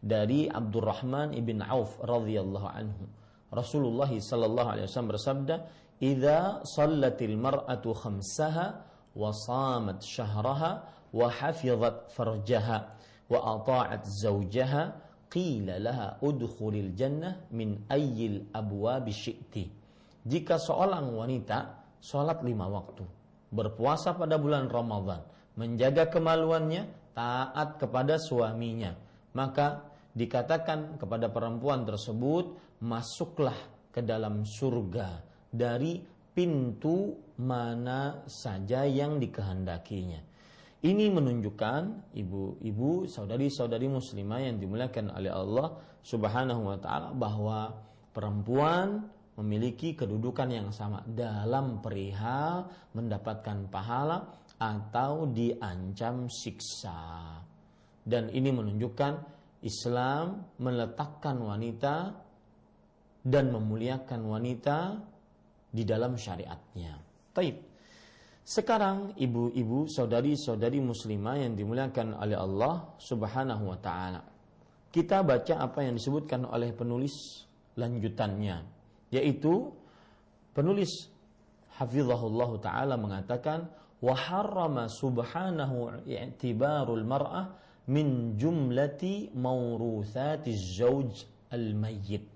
dari 0.02 0.50
Abdurrahman 0.50 1.34
ibn 1.34 1.62
Auf 1.62 1.98
radhiyallahu 2.02 2.68
anhu. 2.70 3.06
Rasulullah 3.54 4.10
sallallahu 4.10 4.68
alaihi 4.74 4.86
wasallam 4.90 5.12
bersabda, 5.14 5.54
"Idza 6.02 6.62
sallatil 6.66 7.38
mar'atu 7.38 7.94
khamsaha 7.94 8.66
wa 9.14 9.30
shamat 9.30 10.02
syahraha 10.02 10.70
wa 11.12 11.26
hafizat 11.28 12.10
farjaha 12.10 12.78
wa 13.28 13.38
ata'at 13.58 14.02
zawjaha 14.08 14.82
qila 15.30 15.78
laha 15.78 16.16
udkhulil 16.24 16.96
jannah 16.96 17.42
min 17.54 17.86
ayyil 17.86 18.50
abwab 18.50 19.06
syi'ti." 19.06 19.68
Jika 20.26 20.58
seorang 20.58 21.10
wanita 21.12 21.82
sholat 22.02 22.42
lima 22.42 22.66
waktu, 22.66 23.21
berpuasa 23.52 24.16
pada 24.16 24.40
bulan 24.40 24.66
Ramadan, 24.72 25.20
menjaga 25.60 26.08
kemaluannya, 26.08 26.88
taat 27.12 27.76
kepada 27.76 28.16
suaminya, 28.16 28.96
maka 29.36 29.84
dikatakan 30.16 30.96
kepada 30.96 31.28
perempuan 31.28 31.84
tersebut, 31.84 32.56
masuklah 32.80 33.56
ke 33.92 34.00
dalam 34.00 34.48
surga 34.48 35.20
dari 35.52 36.00
pintu 36.32 37.12
mana 37.36 38.24
saja 38.24 38.88
yang 38.88 39.20
dikehendakinya. 39.20 40.32
Ini 40.82 41.14
menunjukkan 41.14 42.10
ibu-ibu, 42.16 43.06
saudari-saudari 43.06 43.86
muslimah 43.86 44.40
yang 44.42 44.56
dimuliakan 44.58 45.14
oleh 45.14 45.30
Allah 45.30 45.78
Subhanahu 46.02 46.74
wa 46.74 46.78
taala 46.82 47.14
bahwa 47.14 47.70
perempuan 48.10 49.06
memiliki 49.32 49.96
kedudukan 49.96 50.48
yang 50.52 50.68
sama 50.68 51.00
dalam 51.08 51.80
perihal 51.80 52.68
mendapatkan 52.92 53.64
pahala 53.72 54.28
atau 54.60 55.24
diancam 55.24 56.28
siksa. 56.28 57.40
Dan 58.02 58.28
ini 58.28 58.52
menunjukkan 58.52 59.12
Islam 59.64 60.58
meletakkan 60.60 61.38
wanita 61.38 61.96
dan 63.22 63.54
memuliakan 63.54 64.20
wanita 64.26 64.78
di 65.70 65.82
dalam 65.86 66.18
syariatnya. 66.18 66.98
Taib. 67.32 67.56
Sekarang 68.42 69.14
ibu-ibu, 69.14 69.86
saudari-saudari 69.86 70.82
muslimah 70.82 71.46
yang 71.46 71.54
dimuliakan 71.54 72.18
oleh 72.18 72.34
Allah 72.34 72.90
Subhanahu 72.98 73.70
wa 73.70 73.78
taala. 73.78 74.20
Kita 74.90 75.22
baca 75.22 75.62
apa 75.62 75.86
yang 75.86 75.94
disebutkan 75.94 76.50
oleh 76.50 76.74
penulis 76.74 77.46
lanjutannya 77.78 78.81
yaitu 79.12 79.70
penulis 80.56 81.12
hafizahullah 81.76 82.50
taala 82.58 82.96
mengatakan 82.96 83.68
wa 84.02 84.16
harrama 84.16 84.88
subhanahu 84.88 86.02
i'tibarul 86.08 87.04
mar'ah 87.04 87.54
min 87.86 88.34
jumlati 88.40 89.30
mawruthati 89.36 90.56
zauj 90.56 91.28
al 91.52 91.76
mayyit 91.76 92.32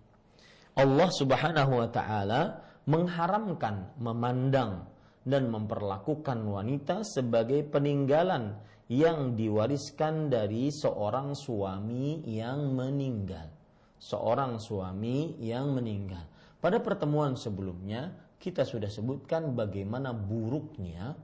Allah 0.77 1.09
Subhanahu 1.09 1.73
wa 1.81 1.89
taala 1.89 2.61
mengharamkan 2.85 3.97
memandang 3.97 4.85
dan 5.25 5.49
memperlakukan 5.49 6.45
wanita 6.45 7.01
sebagai 7.01 7.65
peninggalan 7.65 8.61
yang 8.93 9.33
diwariskan 9.35 10.29
dari 10.29 10.69
seorang 10.69 11.33
suami 11.33 12.23
yang 12.29 12.77
meninggal. 12.77 13.49
Seorang 13.97 14.61
suami 14.61 15.41
yang 15.41 15.73
meninggal. 15.73 16.29
Pada 16.61 16.81
pertemuan 16.81 17.37
sebelumnya 17.37 18.12
kita 18.40 18.64
sudah 18.64 18.88
sebutkan 18.88 19.53
bagaimana 19.53 20.12
buruknya 20.12 21.16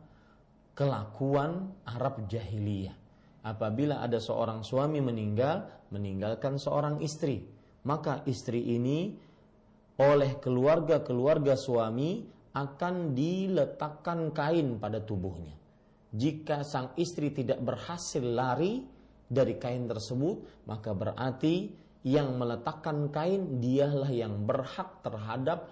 kelakuan 0.72 1.72
Arab 1.88 2.28
jahiliyah. 2.28 2.96
Apabila 3.42 3.98
ada 4.00 4.22
seorang 4.22 4.62
suami 4.62 5.02
meninggal, 5.02 5.66
meninggalkan 5.90 6.62
seorang 6.62 7.02
istri, 7.02 7.42
maka 7.82 8.22
istri 8.30 8.78
ini 8.78 9.18
oleh 9.98 10.38
keluarga-keluarga 10.38 11.58
suami 11.58 12.22
akan 12.54 13.16
diletakkan 13.16 14.30
kain 14.30 14.78
pada 14.78 15.02
tubuhnya. 15.02 15.58
Jika 16.12 16.62
sang 16.62 16.92
istri 17.00 17.32
tidak 17.32 17.58
berhasil 17.64 18.22
lari 18.22 18.84
dari 19.26 19.56
kain 19.56 19.88
tersebut, 19.88 20.68
maka 20.68 20.92
berarti 20.92 21.81
yang 22.02 22.34
meletakkan 22.34 23.10
kain 23.14 23.62
dialah 23.62 24.10
yang 24.10 24.42
berhak 24.42 25.02
terhadap 25.06 25.70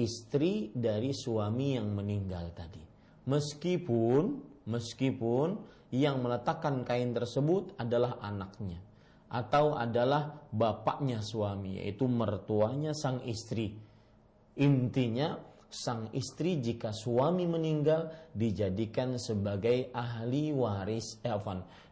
istri 0.00 0.72
dari 0.72 1.12
suami 1.12 1.76
yang 1.76 1.92
meninggal 1.92 2.48
tadi. 2.56 2.80
Meskipun 3.28 4.40
meskipun 4.64 5.60
yang 5.92 6.24
meletakkan 6.24 6.88
kain 6.88 7.12
tersebut 7.12 7.76
adalah 7.76 8.16
anaknya 8.24 8.80
atau 9.28 9.76
adalah 9.76 10.40
bapaknya 10.52 11.20
suami 11.20 11.80
yaitu 11.80 12.08
mertuanya 12.08 12.96
sang 12.96 13.20
istri. 13.28 13.76
Intinya 14.56 15.36
sang 15.72 16.12
istri 16.12 16.60
jika 16.60 16.92
suami 16.92 17.48
meninggal 17.48 18.12
dijadikan 18.32 19.16
sebagai 19.16 19.88
ahli 19.92 20.52
waris 20.52 21.20
eh, 21.24 21.32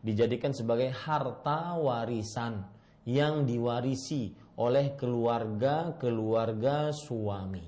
dijadikan 0.05 0.53
sebagai 0.53 0.93
harta 0.93 1.77
warisan 1.81 2.80
yang 3.09 3.49
diwarisi 3.49 4.35
oleh 4.61 4.93
keluarga-keluarga 4.97 6.93
suami. 6.93 7.65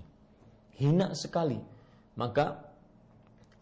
Hina 0.77 1.17
sekali. 1.17 1.57
Maka 2.21 2.61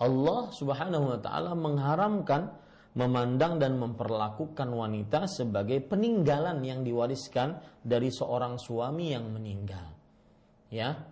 Allah 0.00 0.50
Subhanahu 0.50 1.14
wa 1.14 1.18
taala 1.22 1.54
mengharamkan 1.54 2.50
memandang 2.98 3.62
dan 3.62 3.78
memperlakukan 3.78 4.66
wanita 4.66 5.30
sebagai 5.30 5.78
peninggalan 5.86 6.58
yang 6.66 6.82
diwariskan 6.82 7.62
dari 7.86 8.10
seorang 8.10 8.58
suami 8.58 9.14
yang 9.14 9.30
meninggal. 9.30 9.86
Ya. 10.72 11.06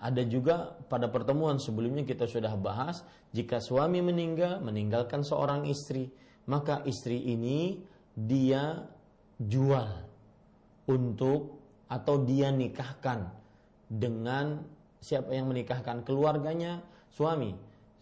Ada 0.00 0.24
juga 0.24 0.80
pada 0.88 1.12
pertemuan 1.12 1.60
sebelumnya 1.60 2.08
kita 2.08 2.24
sudah 2.24 2.56
bahas 2.56 3.04
jika 3.36 3.60
suami 3.60 4.00
meninggal 4.00 4.64
meninggalkan 4.64 5.20
seorang 5.20 5.68
istri, 5.68 6.08
maka 6.48 6.80
istri 6.88 7.20
ini 7.20 7.84
dia 8.16 8.80
jual 9.40 9.88
untuk 10.90 11.60
atau 11.88 12.22
dia 12.22 12.52
nikahkan 12.52 13.32
dengan 13.88 14.60
siapa 15.00 15.32
yang 15.32 15.48
menikahkan? 15.48 16.04
Keluarganya 16.04 16.84
suami. 17.10 17.56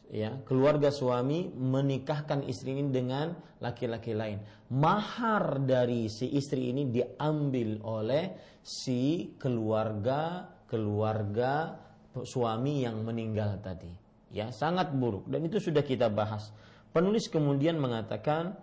Ya 0.09 0.41
keluarga 0.49 0.89
suami 0.89 1.53
menikahkan 1.53 2.41
istri 2.49 2.73
ini 2.73 2.89
dengan 2.89 3.37
laki-laki 3.61 4.17
lain. 4.17 4.41
Mahar 4.73 5.61
dari 5.69 6.09
si 6.09 6.33
istri 6.33 6.73
ini 6.73 6.89
diambil 6.89 7.77
oleh 7.85 8.33
si 8.65 9.37
keluarga 9.37 10.49
keluarga 10.65 11.77
suami 12.25 12.89
yang 12.89 13.05
meninggal 13.05 13.61
tadi. 13.61 13.93
Ya 14.33 14.49
sangat 14.49 14.93
buruk. 14.97 15.29
Dan 15.29 15.49
itu 15.49 15.61
sudah 15.61 15.85
kita 15.85 16.09
bahas. 16.09 16.53
Penulis 16.93 17.29
kemudian 17.29 17.77
mengatakan 17.77 18.57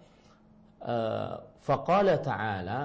uh, 0.86 1.42
faqala 1.66 2.22
ta'ala 2.22 2.80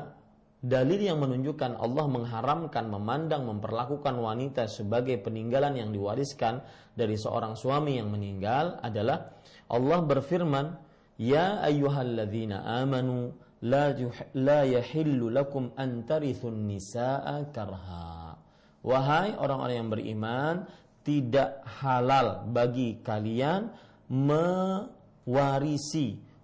dalil 0.60 1.00
yang 1.00 1.20
menunjukkan 1.20 1.80
Allah 1.80 2.04
mengharamkan 2.04 2.84
memandang 2.88 3.48
memperlakukan 3.48 4.12
wanita 4.12 4.68
sebagai 4.68 5.16
peninggalan 5.24 5.76
yang 5.76 5.88
diwariskan 5.88 6.60
dari 6.92 7.16
seorang 7.16 7.56
suami 7.56 7.96
yang 7.96 8.12
meninggal 8.12 8.76
adalah 8.84 9.32
Allah 9.72 10.04
berfirman 10.04 10.76
ya 11.16 11.64
ayyuhalladzina 11.64 12.84
amanu 12.84 13.32
la 13.64 13.96
la 14.36 14.68
yahillu 14.68 15.32
lakum 15.32 15.72
an 15.76 16.04
tarithun 16.04 16.68
nisaa 16.68 17.44
karha. 17.52 18.36
Wahai 18.80 19.36
orang-orang 19.36 19.76
yang 19.76 19.92
beriman 19.92 20.64
tidak 21.04 21.60
halal 21.80 22.48
bagi 22.48 23.00
kalian 23.04 23.68
mewarisi 24.08 24.90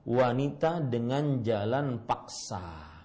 wanita 0.06 0.86
dengan 0.86 1.42
jalan 1.42 2.06
paksa 2.06 2.96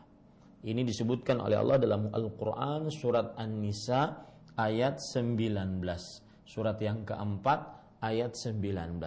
ini 0.61 0.85
disebutkan 0.85 1.41
oleh 1.41 1.57
Allah 1.57 1.81
dalam 1.81 2.13
Al-Quran 2.13 2.93
surat 2.93 3.33
An-Nisa 3.33 4.13
ayat 4.53 5.01
19. 5.01 5.81
Surat 6.45 6.77
yang 6.77 7.01
keempat 7.01 7.59
ayat 7.97 8.37
19. 8.37 9.01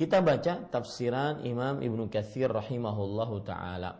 Kita 0.00 0.24
baca 0.24 0.52
tafsiran 0.72 1.44
Imam 1.44 1.84
Ibnu 1.84 2.08
Katsir 2.08 2.48
rahimahullahu 2.48 3.44
taala. 3.44 3.92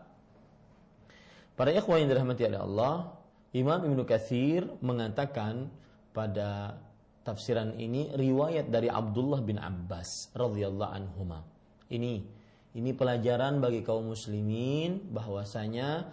Para 1.53 1.69
ikhwan 1.69 2.01
yang 2.01 2.17
dirahmati 2.17 2.49
oleh 2.49 2.57
Allah, 2.65 3.13
Imam 3.53 3.85
Ibnu 3.85 4.01
Katsir 4.01 4.65
mengatakan 4.81 5.69
pada 6.17 6.81
tafsiran 7.21 7.77
ini 7.77 8.09
riwayat 8.17 8.73
dari 8.73 8.89
Abdullah 8.89 9.45
bin 9.45 9.61
Abbas 9.61 10.33
radhiyallahu 10.33 10.89
anhuma. 10.97 11.45
Ini 11.93 12.40
ini 12.71 12.95
pelajaran 12.95 13.59
bagi 13.59 13.83
kaum 13.83 14.15
muslimin 14.15 15.11
bahwasanya 15.11 16.07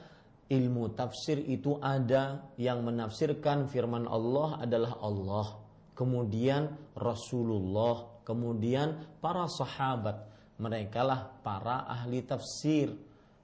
ilmu 0.50 0.90
tafsir 0.98 1.38
itu 1.46 1.78
ada 1.78 2.50
yang 2.58 2.82
menafsirkan 2.82 3.70
firman 3.70 4.10
Allah 4.10 4.58
adalah 4.58 4.98
Allah, 4.98 5.46
kemudian 5.94 6.74
Rasulullah, 6.98 8.22
kemudian 8.26 8.98
para 9.22 9.46
sahabat. 9.46 10.26
Mereka 10.58 11.06
lah 11.06 11.30
para 11.46 11.86
ahli 11.86 12.26
tafsir 12.26 12.90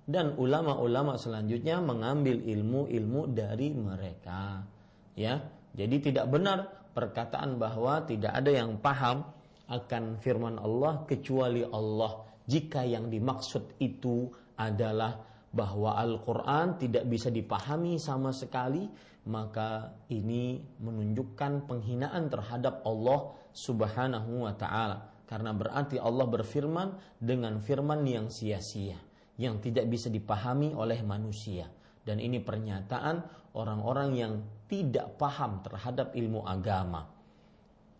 dan 0.02 0.34
ulama-ulama 0.34 1.14
selanjutnya 1.14 1.78
mengambil 1.78 2.42
ilmu-ilmu 2.42 3.30
dari 3.30 3.70
mereka. 3.70 4.66
Ya, 5.14 5.38
jadi 5.78 6.02
tidak 6.02 6.26
benar 6.26 6.90
perkataan 6.90 7.62
bahwa 7.62 8.02
tidak 8.02 8.34
ada 8.34 8.50
yang 8.50 8.74
paham 8.82 9.22
akan 9.70 10.18
firman 10.18 10.58
Allah 10.58 11.06
kecuali 11.06 11.62
Allah 11.62 12.33
jika 12.44 12.84
yang 12.84 13.08
dimaksud 13.08 13.80
itu 13.80 14.28
adalah 14.60 15.20
bahwa 15.54 15.94
Al-Quran 15.96 16.76
tidak 16.82 17.06
bisa 17.06 17.30
dipahami 17.30 17.96
sama 17.96 18.34
sekali, 18.34 18.90
maka 19.30 19.94
ini 20.10 20.60
menunjukkan 20.82 21.64
penghinaan 21.64 22.28
terhadap 22.28 22.84
Allah 22.84 23.32
Subhanahu 23.54 24.44
wa 24.44 24.52
Ta'ala, 24.52 25.24
karena 25.24 25.54
berarti 25.54 25.96
Allah 25.96 26.26
berfirman 26.26 26.88
dengan 27.22 27.62
firman 27.62 28.02
yang 28.04 28.28
sia-sia, 28.28 28.98
yang 29.38 29.62
tidak 29.62 29.86
bisa 29.88 30.10
dipahami 30.10 30.74
oleh 30.74 31.00
manusia, 31.06 31.70
dan 32.02 32.18
ini 32.18 32.42
pernyataan 32.42 33.22
orang-orang 33.54 34.10
yang 34.18 34.34
tidak 34.66 35.14
paham 35.16 35.62
terhadap 35.62 36.12
ilmu 36.18 36.42
agama. 36.44 37.08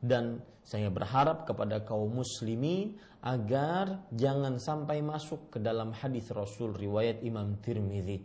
Dan 0.05 0.43
saya 0.61 0.93
berharap 0.93 1.49
kepada 1.49 1.81
kaum 1.81 2.21
muslimin 2.21 2.99
agar 3.25 4.05
jangan 4.13 4.61
sampai 4.61 5.01
masuk 5.01 5.57
ke 5.57 5.59
dalam 5.59 5.97
hadis 5.97 6.29
Rasul 6.29 6.77
riwayat 6.77 7.25
Imam 7.25 7.57
Tirmidzi 7.65 8.21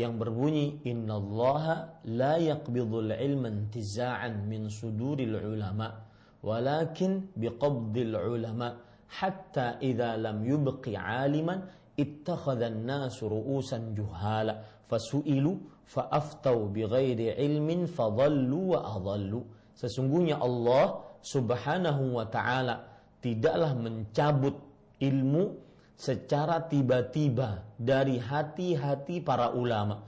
yang 0.00 0.16
berbunyi 0.16 0.80
innallaha 0.88 2.00
la 2.08 2.40
yaqbidul 2.40 3.12
ilma 3.12 3.52
intiza'an 3.52 4.48
min 4.48 4.72
suduril 4.72 5.36
ulama 5.36 5.92
walakin 6.40 7.28
biqabdil 7.36 8.16
ulama 8.16 8.80
hatta 9.12 9.76
idza 9.84 10.16
lam 10.16 10.40
yubqi 10.40 10.96
aliman 10.96 11.68
ittakhadha 12.00 12.72
an-nas 12.72 13.20
ru'usan 13.20 13.92
juhala 13.92 14.64
fasu'ilu 14.88 15.84
fa'aftau 15.84 16.72
bighairi 16.72 17.36
ilmin 17.36 17.84
fadhallu 17.84 18.72
wa 18.72 18.88
adhallu 18.96 19.44
sesungguhnya 19.76 20.40
Allah 20.40 21.04
Subhanahu 21.20 22.16
wa 22.16 22.24
taala 22.24 22.89
tidaklah 23.20 23.72
mencabut 23.76 24.56
ilmu 25.00 25.56
secara 25.96 26.64
tiba-tiba 26.64 27.64
dari 27.76 28.16
hati-hati 28.16 29.20
para 29.20 29.52
ulama 29.52 30.00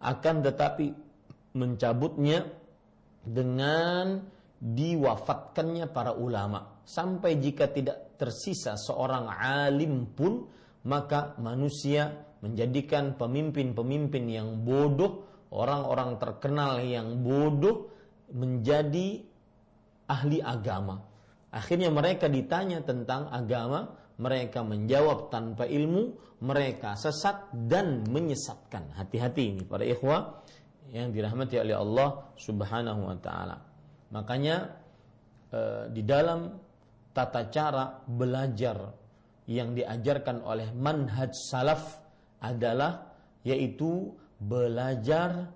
akan 0.00 0.36
tetapi 0.44 0.86
mencabutnya 1.56 2.44
dengan 3.24 4.24
diwafatkannya 4.56 5.92
para 5.92 6.16
ulama 6.16 6.80
sampai 6.88 7.36
jika 7.36 7.68
tidak 7.68 8.16
tersisa 8.16 8.80
seorang 8.80 9.28
alim 9.28 10.08
pun 10.16 10.48
maka 10.88 11.36
manusia 11.36 12.24
menjadikan 12.40 13.18
pemimpin-pemimpin 13.20 14.24
yang 14.30 14.64
bodoh 14.64 15.26
orang-orang 15.52 16.16
terkenal 16.16 16.80
yang 16.80 17.20
bodoh 17.20 17.90
menjadi 18.30 19.22
ahli 20.06 20.38
agama. 20.42 21.02
Akhirnya 21.54 21.88
mereka 21.94 22.26
ditanya 22.26 22.82
tentang 22.82 23.30
agama, 23.30 23.94
mereka 24.16 24.64
menjawab 24.64 25.28
tanpa 25.28 25.68
ilmu, 25.68 26.16
mereka 26.42 26.96
sesat 26.96 27.52
dan 27.52 28.04
menyesatkan. 28.08 28.96
Hati-hati 28.96 29.56
ini 29.56 29.62
para 29.64 29.84
ikhwah 29.84 30.42
yang 30.92 31.12
dirahmati 31.12 31.56
oleh 31.60 31.76
Allah 31.76 32.08
Subhanahu 32.36 33.00
wa 33.08 33.16
taala. 33.18 33.56
Makanya 34.12 34.56
eh, 35.52 35.84
di 35.92 36.02
dalam 36.06 36.54
tata 37.12 37.48
cara 37.48 38.04
belajar 38.04 38.76
yang 39.46 39.72
diajarkan 39.72 40.42
oleh 40.42 40.74
manhaj 40.74 41.32
salaf 41.32 42.02
adalah 42.42 43.14
yaitu 43.46 44.12
belajar 44.42 45.48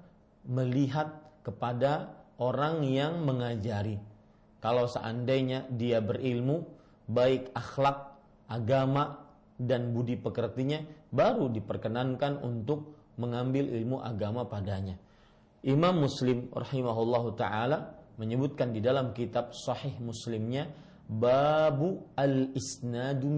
melihat 0.47 1.21
kepada 1.45 2.17
orang 2.41 2.87
yang 2.87 3.21
mengajari 3.27 4.01
kalau 4.61 4.85
seandainya 4.85 5.65
dia 5.73 6.05
berilmu, 6.05 6.69
baik 7.09 7.57
akhlak, 7.57 8.13
agama, 8.45 9.25
dan 9.57 9.97
budi 9.97 10.21
pekertinya, 10.21 10.85
baru 11.09 11.49
diperkenankan 11.49 12.45
untuk 12.45 13.13
mengambil 13.17 13.73
ilmu 13.73 14.05
agama 14.05 14.45
padanya. 14.45 15.01
Imam 15.65 16.05
Muslim 16.05 16.49
rahimahullah 16.53 17.25
taala 17.37 17.79
menyebutkan 18.17 18.73
di 18.73 18.81
dalam 18.81 19.13
kitab 19.13 19.53
Sahih 19.53 19.97
Muslimnya 20.01 20.69
babu 21.05 22.05
al 22.17 22.53
isnadu 22.57 23.29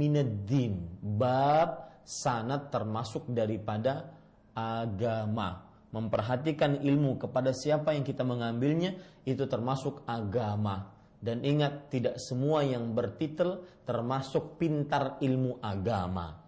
din 0.47 0.87
bab 1.03 2.03
sanad 2.03 2.71
termasuk 2.71 3.31
daripada 3.31 4.11
agama. 4.55 5.71
Memperhatikan 5.93 6.83
ilmu 6.83 7.21
kepada 7.21 7.53
siapa 7.53 7.93
yang 7.95 8.03
kita 8.03 8.25
mengambilnya 8.25 8.97
itu 9.29 9.45
termasuk 9.45 10.03
agama 10.09 10.92
dan 11.23 11.47
ingat, 11.47 11.87
tidak 11.87 12.19
semua 12.19 12.67
yang 12.67 12.91
bertitel 12.99 13.63
termasuk 13.87 14.59
pintar 14.59 15.23
ilmu 15.23 15.63
agama. 15.63 16.43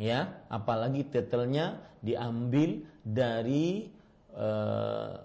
Ya, 0.00 0.44
apalagi 0.48 1.04
titelnya 1.08 1.80
diambil 2.00 2.84
dari 3.04 3.92
uh, 4.32 5.20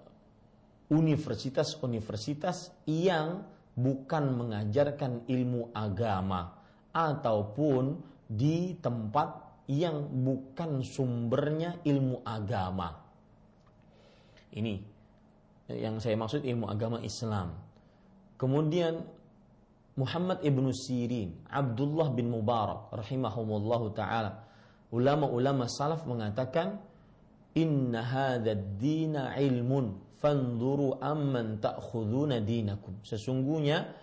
universitas-universitas 0.91 2.75
yang 2.83 3.47
bukan 3.79 4.35
mengajarkan 4.35 5.23
ilmu 5.31 5.71
agama. 5.71 6.59
ataupun 6.91 8.03
di 8.27 8.75
tempat 8.83 9.63
yang 9.71 10.11
bukan 10.11 10.83
sumbernya 10.83 11.79
ilmu 11.87 12.19
agama. 12.27 12.91
Ini 14.51 14.75
yang 15.71 16.03
saya 16.03 16.19
maksud 16.19 16.43
ilmu 16.43 16.67
agama 16.67 16.99
Islam. 16.99 17.55
Kemudian 18.41 19.05
Muhammad 20.01 20.41
ibnu 20.41 20.73
Sirin, 20.73 21.45
Abdullah 21.45 22.09
bin 22.09 22.33
Mubarak 22.33 22.89
rahimahumullahu 22.89 23.93
taala, 23.93 24.49
ulama-ulama 24.89 25.69
salaf 25.69 26.09
mengatakan 26.09 26.81
inna 27.53 28.01
hadha 28.01 28.57
dina 28.57 29.37
ilmun 29.37 30.17
fanzuru 30.17 30.97
amman 30.97 31.61
ta'khuduna 31.61 32.41
dinakum. 32.41 32.97
Sesungguhnya 33.05 33.93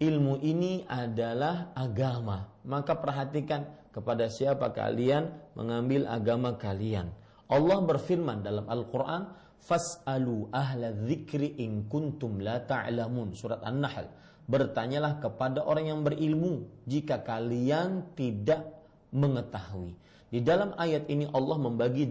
ilmu 0.00 0.40
ini 0.40 0.88
adalah 0.88 1.76
agama. 1.76 2.48
Maka 2.64 2.96
perhatikan 2.96 3.92
kepada 3.92 4.32
siapa 4.32 4.72
kalian 4.72 5.52
mengambil 5.52 6.08
agama 6.08 6.56
kalian. 6.56 7.12
Allah 7.52 7.78
berfirman 7.84 8.40
dalam 8.40 8.64
Al-Qur'an, 8.72 9.45
"Fas'alu 9.62 10.52
ahla 10.52 10.92
dzikri 10.92 11.60
in 11.62 11.88
kuntum 11.88 12.40
la 12.42 12.60
ta'lamun." 12.60 13.32
Surat 13.32 13.64
An-Nahl. 13.64 14.08
Bertanyalah 14.46 15.18
kepada 15.18 15.66
orang 15.66 15.90
yang 15.90 16.00
berilmu 16.06 16.70
jika 16.86 17.18
kalian 17.26 18.14
tidak 18.14 18.62
mengetahui. 19.10 19.98
Di 20.30 20.42
dalam 20.42 20.74
ayat 20.74 21.06
ini 21.10 21.26
Allah 21.30 21.58
membagi 21.58 22.06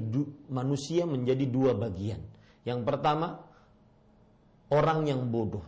manusia 0.52 1.04
menjadi 1.04 1.46
dua 1.48 1.76
bagian. 1.76 2.20
Yang 2.64 2.82
pertama, 2.88 3.40
orang 4.72 5.08
yang 5.08 5.22
bodoh. 5.30 5.64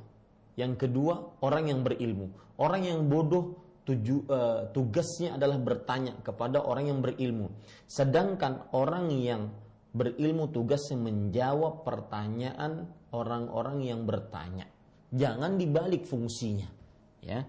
Yang 0.58 0.88
kedua, 0.88 1.38
orang 1.46 1.70
yang 1.70 1.86
berilmu. 1.86 2.34
Orang 2.58 2.82
yang 2.84 3.06
bodoh 3.06 3.62
tuju, 3.86 4.26
uh, 4.28 4.60
tugasnya 4.74 5.38
adalah 5.38 5.62
bertanya 5.62 6.18
kepada 6.26 6.66
orang 6.66 6.90
yang 6.90 7.00
berilmu. 7.00 7.54
Sedangkan 7.86 8.68
orang 8.74 9.13
yang 9.13 9.54
berilmu 9.98 10.54
tugasnya 10.54 11.02
menjawab 11.02 11.82
pertanyaan 11.82 12.86
orang-orang 13.12 13.82
yang 13.82 14.06
bertanya. 14.06 14.70
Jangan 15.10 15.58
dibalik 15.58 16.06
fungsinya, 16.06 16.70
ya. 17.26 17.42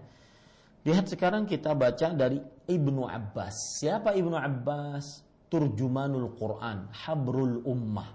Lihat 0.87 1.11
sekarang 1.11 1.43
kita 1.45 1.75
baca 1.75 2.15
dari 2.15 2.39
Ibnu 2.65 3.03
Abbas. 3.05 3.83
Siapa 3.83 4.15
Ibnu 4.15 4.33
Abbas? 4.33 5.27
Turjumanul 5.49 6.33
Quran, 6.39 6.87
Habrul 6.93 7.65
Ummah. 7.67 8.09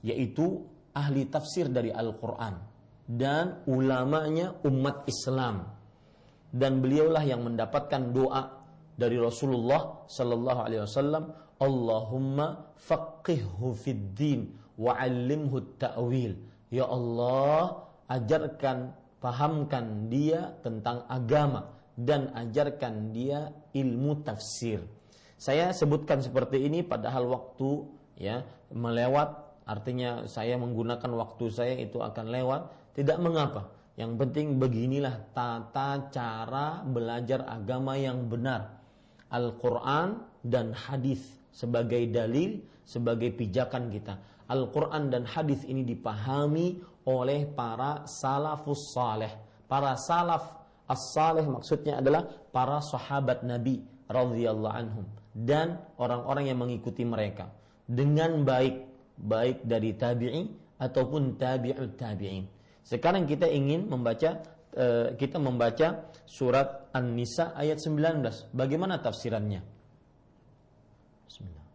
Yaitu 0.00 0.64
ahli 0.96 1.28
tafsir 1.28 1.68
dari 1.68 1.92
Al-Quran. 1.92 2.54
Dan 3.04 3.66
ulamanya 3.68 4.56
umat 4.64 5.04
Islam. 5.04 5.68
Dan 6.50 6.80
beliaulah 6.80 7.22
yang 7.26 7.44
mendapatkan 7.44 8.08
doa 8.14 8.42
dari 8.96 9.20
Rasulullah 9.20 10.06
Sallallahu 10.08 10.60
Alaihi 10.64 10.82
Wasallam, 10.86 11.24
Allahumma 11.60 12.72
faqihhu 12.80 13.76
fid 13.76 14.16
din 14.16 14.56
wa 14.80 14.96
alimhu 14.96 15.60
ta'wil. 15.76 16.40
Ya 16.72 16.88
Allah, 16.88 17.84
ajarkan 18.08 18.96
pahamkan 19.20 20.08
dia 20.08 20.56
tentang 20.64 21.04
agama 21.04 21.68
dan 22.00 22.32
ajarkan 22.32 23.12
dia 23.12 23.52
ilmu 23.76 24.24
tafsir. 24.24 24.80
Saya 25.36 25.72
sebutkan 25.76 26.24
seperti 26.24 26.64
ini 26.64 26.80
padahal 26.80 27.28
waktu 27.28 27.84
ya 28.16 28.44
melewat 28.72 29.60
artinya 29.68 30.24
saya 30.24 30.56
menggunakan 30.56 31.12
waktu 31.16 31.44
saya 31.52 31.74
itu 31.76 32.00
akan 32.00 32.26
lewat 32.32 32.60
tidak 32.96 33.20
mengapa. 33.20 33.68
Yang 34.00 34.16
penting 34.16 34.46
beginilah 34.56 35.28
tata 35.36 36.08
cara 36.08 36.80
belajar 36.88 37.44
agama 37.44 38.00
yang 38.00 38.32
benar. 38.32 38.80
Al-Qur'an 39.28 40.24
dan 40.40 40.72
hadis 40.72 41.39
sebagai 41.50 42.06
dalil, 42.10 42.62
sebagai 42.82 43.34
pijakan 43.34 43.90
kita. 43.90 44.18
Al-Quran 44.50 45.14
dan 45.14 45.22
hadis 45.26 45.62
ini 45.66 45.86
dipahami 45.86 46.82
oleh 47.06 47.46
para 47.46 48.06
salafus 48.06 48.94
saleh. 48.94 49.30
Para 49.70 49.94
salaf 49.94 50.60
as-saleh 50.90 51.46
maksudnya 51.46 52.02
adalah 52.02 52.26
para 52.50 52.82
sahabat 52.82 53.46
Nabi 53.46 53.78
radhiyallahu 54.10 54.74
anhum 54.74 55.06
dan 55.30 55.78
orang-orang 55.94 56.50
yang 56.50 56.58
mengikuti 56.58 57.06
mereka 57.06 57.46
dengan 57.86 58.42
baik 58.42 58.90
baik 59.14 59.62
dari 59.62 59.94
tabi'i 59.94 60.42
ataupun 60.82 61.38
tabi'ut 61.38 61.94
tabi'in. 61.94 62.50
Sekarang 62.82 63.28
kita 63.30 63.46
ingin 63.46 63.86
membaca 63.86 64.42
eh, 64.74 65.14
kita 65.14 65.38
membaca 65.38 66.10
surat 66.26 66.90
An-Nisa 66.90 67.54
ayat 67.54 67.78
19. 67.78 68.50
Bagaimana 68.50 68.98
tafsirannya? 68.98 69.62
Bismillah. 71.30 71.66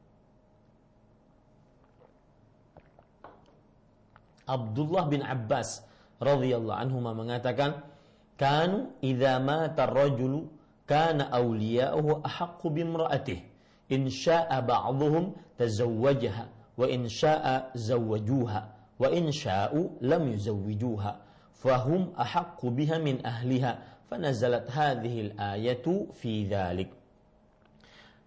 Abdullah 4.46 5.10
bin 5.10 5.26
Abbas 5.26 5.82
radhiyallahu 6.22 6.80
anhu 6.80 7.02
mengatakan 7.02 7.82
kanu 8.38 8.94
idza 9.02 9.42
mata 9.42 9.90
ar-rajulu 9.90 10.48
kana 10.86 11.30
awliya'uhu 11.34 12.22
ahaqqu 12.22 12.70
bimra'atihi. 12.70 13.44
In 13.90 14.10
syaa'a 14.10 14.62
ba'dhum 14.66 15.34
tazawwajaha 15.58 16.46
wa 16.78 16.86
in 16.90 17.10
syaa'a 17.10 17.74
zawwajuha 17.78 18.62
wa 18.98 19.08
in 19.10 19.30
sya'u 19.34 19.98
lam 20.02 20.30
yuzawwijuha. 20.30 21.12
Fahum 21.58 22.14
ahaqqu 22.18 22.70
biha 22.70 23.02
min 23.02 23.22
ahliha. 23.26 23.82
Fanazalat 24.10 24.70
hadhihi 24.70 25.34
al-ayatu 25.34 26.14
fi 26.14 26.46
dhalik. 26.46 26.94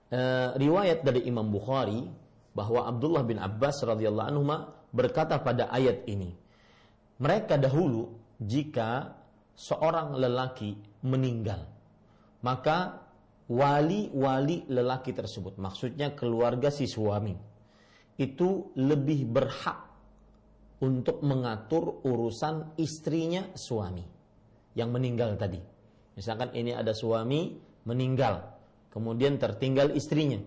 Uh, 0.08 0.56
riwayat 0.56 1.04
dari 1.04 1.28
Imam 1.28 1.52
Bukhari 1.52 2.08
bahwa 2.56 2.88
Abdullah 2.88 3.22
bin 3.22 3.38
Abbas 3.38 3.84
radhiyallahu 3.84 4.28
anhu 4.34 4.42
berkata 4.94 5.40
pada 5.40 5.68
ayat 5.68 6.04
ini, 6.08 6.32
mereka 7.18 7.58
dahulu 7.58 8.14
jika 8.38 9.14
seorang 9.58 10.14
lelaki 10.14 10.78
meninggal, 11.02 11.66
maka 12.46 13.02
wali-wali 13.50 14.68
lelaki 14.68 15.16
tersebut, 15.16 15.56
maksudnya 15.58 16.12
keluarga 16.14 16.70
si 16.70 16.86
suami, 16.86 17.34
itu 18.20 18.70
lebih 18.78 19.26
berhak 19.26 19.88
untuk 20.78 21.26
mengatur 21.26 22.06
urusan 22.06 22.78
istrinya 22.78 23.50
suami 23.58 24.04
yang 24.78 24.94
meninggal 24.94 25.34
tadi. 25.34 25.58
Misalkan 26.14 26.54
ini 26.54 26.70
ada 26.70 26.94
suami 26.94 27.58
meninggal, 27.82 28.46
kemudian 28.94 29.38
tertinggal 29.42 29.90
istrinya, 29.94 30.38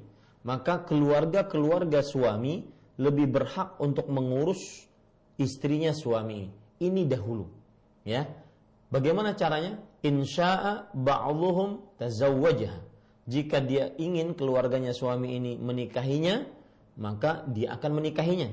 maka 0.47 0.84
keluarga-keluarga 0.88 1.99
suami 1.99 2.63
lebih 3.02 3.34
berhak 3.34 3.82
untuk 3.82 4.06
mengurus 4.14 4.86
istrinya 5.42 5.90
suami 5.90 6.54
ini. 6.78 7.02
Dahulu. 7.10 7.50
Ya. 8.06 8.30
Bagaimana 8.94 9.34
caranya? 9.34 9.82
Insya'a 10.06 10.94
ba'dhuhum 10.94 11.98
tazawwajah. 11.98 12.74
Jika 13.26 13.62
dia 13.62 13.94
ingin 13.98 14.34
keluarganya 14.38 14.94
suami 14.94 15.38
ini 15.38 15.58
menikahinya, 15.58 16.46
maka 16.98 17.46
dia 17.50 17.78
akan 17.78 18.02
menikahinya. 18.02 18.50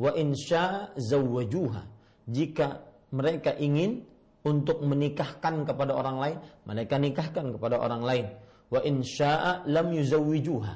Wa 0.00 0.16
insya'a 0.16 0.96
zawwajuha. 0.96 1.82
Jika 2.28 2.84
mereka 3.12 3.52
ingin 3.56 4.04
untuk 4.44 4.84
menikahkan 4.84 5.64
kepada 5.64 5.96
orang 5.96 6.16
lain, 6.20 6.38
mereka 6.68 7.00
nikahkan 7.00 7.52
kepada 7.56 7.80
orang 7.80 8.02
lain. 8.04 8.26
Wa 8.68 8.84
insya'a 8.84 9.64
lam 9.68 9.88
yuzawwijuha. 9.92 10.74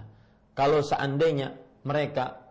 Kalau 0.56 0.80
seandainya 0.82 1.54
mereka 1.84 2.47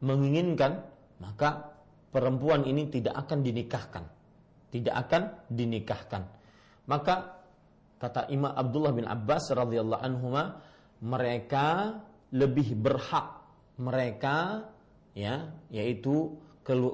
menginginkan, 0.00 0.84
maka 1.20 1.70
perempuan 2.10 2.66
ini 2.66 2.88
tidak 2.88 3.14
akan 3.26 3.44
dinikahkan. 3.44 4.04
Tidak 4.70 4.94
akan 4.94 5.22
dinikahkan. 5.50 6.22
Maka 6.86 7.40
kata 8.00 8.32
Imam 8.32 8.50
Abdullah 8.50 8.96
bin 8.96 9.04
Abbas 9.04 9.52
radhiyallahu 9.52 10.02
anhu 10.02 10.32
mereka 11.04 12.00
lebih 12.32 12.72
berhak 12.78 13.44
mereka 13.80 14.68
ya 15.12 15.50
yaitu 15.72 16.38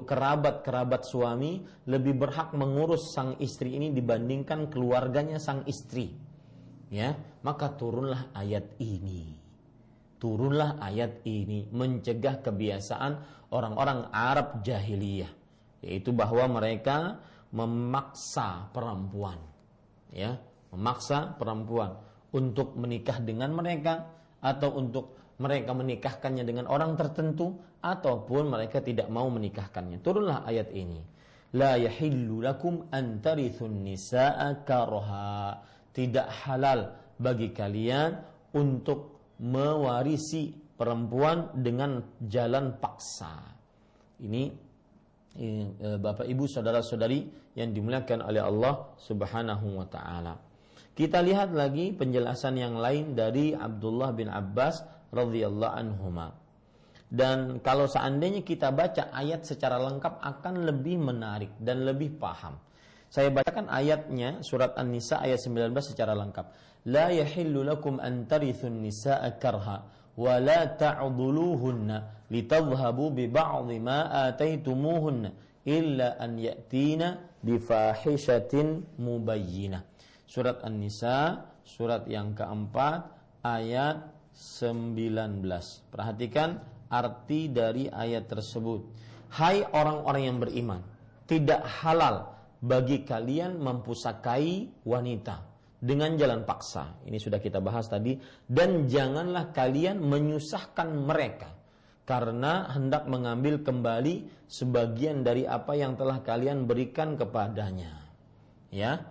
kerabat-kerabat 0.07 1.05
suami 1.05 1.61
lebih 1.85 2.17
berhak 2.17 2.55
mengurus 2.57 3.13
sang 3.13 3.37
istri 3.37 3.77
ini 3.77 3.93
dibandingkan 3.93 4.71
keluarganya 4.73 5.37
sang 5.37 5.67
istri 5.69 6.09
ya 6.89 7.13
maka 7.45 7.75
turunlah 7.77 8.33
ayat 8.33 8.79
ini 8.81 9.46
turunlah 10.17 10.81
ayat 10.81 11.23
ini 11.25 11.69
mencegah 11.69 12.41
kebiasaan 12.41 13.13
orang-orang 13.53 14.09
Arab 14.09 14.65
jahiliyah 14.65 15.29
yaitu 15.85 16.09
bahwa 16.11 16.59
mereka 16.59 17.21
memaksa 17.53 18.69
perempuan 18.73 19.37
ya 20.11 20.35
memaksa 20.73 21.37
perempuan 21.37 21.95
untuk 22.33 22.75
menikah 22.75 23.23
dengan 23.23 23.55
mereka 23.55 24.09
atau 24.43 24.75
untuk 24.75 25.17
mereka 25.37 25.71
menikahkannya 25.77 26.43
dengan 26.43 26.65
orang 26.65 26.97
tertentu 26.97 27.61
ataupun 27.81 28.49
mereka 28.49 28.81
tidak 28.81 29.05
mau 29.13 29.29
menikahkannya. 29.29 30.01
Turunlah 30.01 30.41
ayat 30.43 30.73
ini. 30.73 31.01
La 31.55 31.77
yahillu 31.79 32.43
lakum 32.43 32.89
an 32.91 33.21
tarithun 33.23 33.85
nisaa 33.85 34.65
tidak 35.93 36.27
halal 36.43 36.93
bagi 37.17 37.53
kalian 37.53 38.19
untuk 38.53 39.16
mewarisi 39.41 40.53
perempuan 40.77 41.53
dengan 41.57 42.01
jalan 42.21 42.77
paksa. 42.77 43.41
Ini 44.21 44.43
eh, 45.37 45.97
Bapak 45.97 46.25
Ibu 46.25 46.45
saudara-saudari 46.49 47.53
yang 47.57 47.73
dimuliakan 47.73 48.25
oleh 48.25 48.41
Allah 48.41 48.93
Subhanahu 49.01 49.81
wa 49.81 49.87
taala. 49.89 50.37
Kita 50.97 51.21
lihat 51.21 51.53
lagi 51.53 51.93
penjelasan 51.93 52.57
yang 52.57 52.77
lain 52.81 53.13
dari 53.13 53.53
Abdullah 53.53 54.13
bin 54.17 54.33
Abbas 54.33 54.81
radhiyallahu 55.13 55.73
anhuma. 55.77 56.33
Dan 57.07 57.63
kalau 57.63 57.87
seandainya 57.87 58.43
kita 58.43 58.73
baca 58.73 59.13
ayat 59.13 59.47
secara 59.47 59.79
lengkap 59.79 60.19
akan 60.19 60.67
lebih 60.67 60.99
menarik 60.99 61.53
dan 61.61 61.87
lebih 61.87 62.19
paham. 62.19 62.59
Saya 63.07 63.31
bacakan 63.31 63.71
ayatnya 63.71 64.43
surat 64.43 64.75
An-Nisa 64.75 65.23
ayat 65.23 65.39
19 65.39 65.71
secara 65.79 66.11
lengkap. 66.11 66.45
An 66.87 68.15
tarithun 68.31 68.79
nisaa 68.79 69.35
karha 69.35 69.83
wa 70.15 70.33
la 70.39 70.71
ta'dhuluhunna 70.71 72.31
litadhhabu 72.31 73.11
bi 73.11 73.27
ba'dhi 73.27 73.75
ma 73.83 74.07
ataytumuhunna 74.31 75.35
illa 75.67 76.15
an 76.15 76.39
ya'tina 76.39 77.19
bi 77.43 77.59
fahishatin 77.59 78.87
mubayyinah. 79.03 79.83
Surat 80.27 80.63
An-Nisa, 80.63 81.43
surat 81.67 82.07
yang 82.07 82.31
keempat, 82.31 83.03
ayat 83.43 84.07
19. 84.31 85.43
Perhatikan 85.91 86.59
arti 86.87 87.51
dari 87.51 87.91
ayat 87.91 88.31
tersebut. 88.31 88.87
Hai 89.27 89.63
orang-orang 89.75 90.23
yang 90.23 90.39
beriman, 90.39 90.79
tidak 91.27 91.67
halal 91.83 92.31
bagi 92.63 93.03
kalian 93.03 93.59
mempusakai 93.59 94.71
wanita 94.87 95.56
dengan 95.77 96.17
jalan 96.17 96.41
paksa. 96.43 96.97
Ini 97.05 97.17
sudah 97.21 97.37
kita 97.37 97.61
bahas 97.61 97.85
tadi. 97.85 98.17
Dan 98.45 98.89
janganlah 98.89 99.53
kalian 99.53 100.01
menyusahkan 100.01 100.89
mereka 100.93 101.53
karena 102.07 102.71
hendak 102.71 103.03
mengambil 103.11 103.59
kembali 103.61 104.47
sebagian 104.47 105.27
dari 105.27 105.43
apa 105.43 105.75
yang 105.75 105.99
telah 105.99 106.23
kalian 106.23 106.63
berikan 106.63 107.19
kepadanya. 107.19 107.99
Ya, 108.71 109.03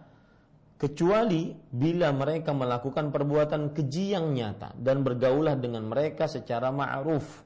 kecuali 0.80 1.52
bila 1.72 2.12
mereka 2.16 2.56
melakukan 2.56 3.12
perbuatan 3.12 3.76
keji 3.76 4.16
yang 4.16 4.32
nyata 4.32 4.72
dan 4.80 5.04
bergaulah 5.04 5.56
dengan 5.60 5.88
mereka 5.88 6.24
secara 6.24 6.72
ma'ruf. 6.72 7.44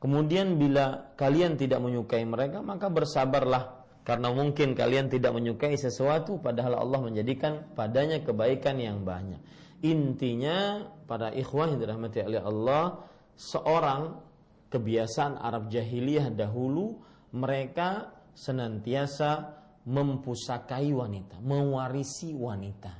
Kemudian 0.00 0.56
bila 0.56 1.12
kalian 1.18 1.60
tidak 1.60 1.82
menyukai 1.82 2.24
mereka 2.24 2.64
maka 2.64 2.88
bersabarlah 2.88 3.79
karena 4.10 4.34
mungkin 4.34 4.74
kalian 4.74 5.06
tidak 5.06 5.30
menyukai 5.38 5.78
sesuatu 5.78 6.42
padahal 6.42 6.82
Allah 6.82 6.98
menjadikan 6.98 7.62
padanya 7.78 8.18
kebaikan 8.18 8.82
yang 8.82 9.06
banyak. 9.06 9.38
Intinya 9.86 10.82
para 11.06 11.30
ikhwah 11.30 11.70
yang 11.70 11.78
dirahmati 11.78 12.26
oleh 12.26 12.42
Allah 12.42 13.06
seorang 13.38 14.18
kebiasaan 14.66 15.38
Arab 15.38 15.70
jahiliyah 15.70 16.26
dahulu 16.34 16.98
mereka 17.38 18.10
senantiasa 18.34 19.62
mempusakai 19.86 20.90
wanita, 20.90 21.38
mewarisi 21.38 22.34
wanita. 22.34 22.90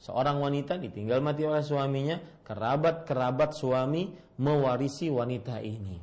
Seorang 0.00 0.40
wanita 0.40 0.80
ditinggal 0.80 1.20
mati 1.20 1.44
oleh 1.44 1.60
suaminya, 1.60 2.16
kerabat-kerabat 2.40 3.52
suami 3.52 4.08
mewarisi 4.40 5.12
wanita 5.12 5.60
ini. 5.60 6.00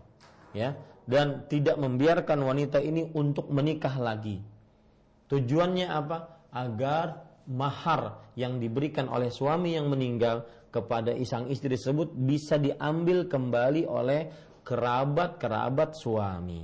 Ya, 0.54 0.78
dan 1.10 1.50
tidak 1.50 1.82
membiarkan 1.82 2.46
wanita 2.46 2.78
ini 2.78 3.10
untuk 3.18 3.50
menikah 3.50 3.98
lagi. 3.98 4.51
Tujuannya 5.32 5.88
apa? 5.88 6.18
Agar 6.52 7.24
mahar 7.48 8.36
yang 8.36 8.60
diberikan 8.60 9.08
oleh 9.08 9.32
suami 9.32 9.80
yang 9.80 9.88
meninggal 9.88 10.44
kepada 10.68 11.16
isang 11.16 11.48
istri 11.48 11.72
tersebut 11.72 12.12
bisa 12.12 12.60
diambil 12.60 13.32
kembali 13.32 13.88
oleh 13.88 14.28
kerabat-kerabat 14.68 15.96
suami. 15.96 16.64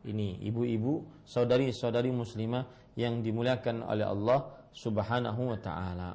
Ini 0.00 0.42
ibu-ibu, 0.42 1.22
saudari-saudari 1.22 2.10
muslimah 2.10 2.94
yang 2.98 3.22
dimuliakan 3.22 3.86
oleh 3.86 4.06
Allah 4.06 4.58
Subhanahu 4.74 5.54
wa 5.54 5.58
taala. 5.62 6.10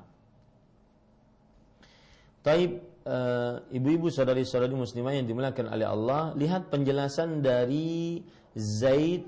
Taib 2.43 2.71
uh, 3.07 3.63
ibu-ibu 3.71 4.11
saudari-saudari 4.11 4.75
muslimah 4.75 5.15
yang 5.15 5.25
dimuliakan 5.25 5.71
oleh 5.71 5.87
Allah, 5.87 6.21
lihat 6.35 6.69
penjelasan 6.69 7.39
dari 7.41 8.21
Zaid 8.53 9.27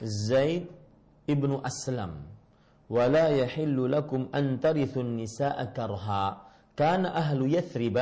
Zaid 0.00 0.79
ابن 1.30 1.60
أسلم 1.66 2.12
ولا 2.90 3.28
يحل 3.28 3.92
لكم 3.92 4.28
أن 4.34 4.60
ترثوا 4.60 5.02
النساء 5.02 5.64
كرها. 5.64 6.42
كان 6.76 7.06
أهل 7.06 7.54
يثرب 7.54 7.96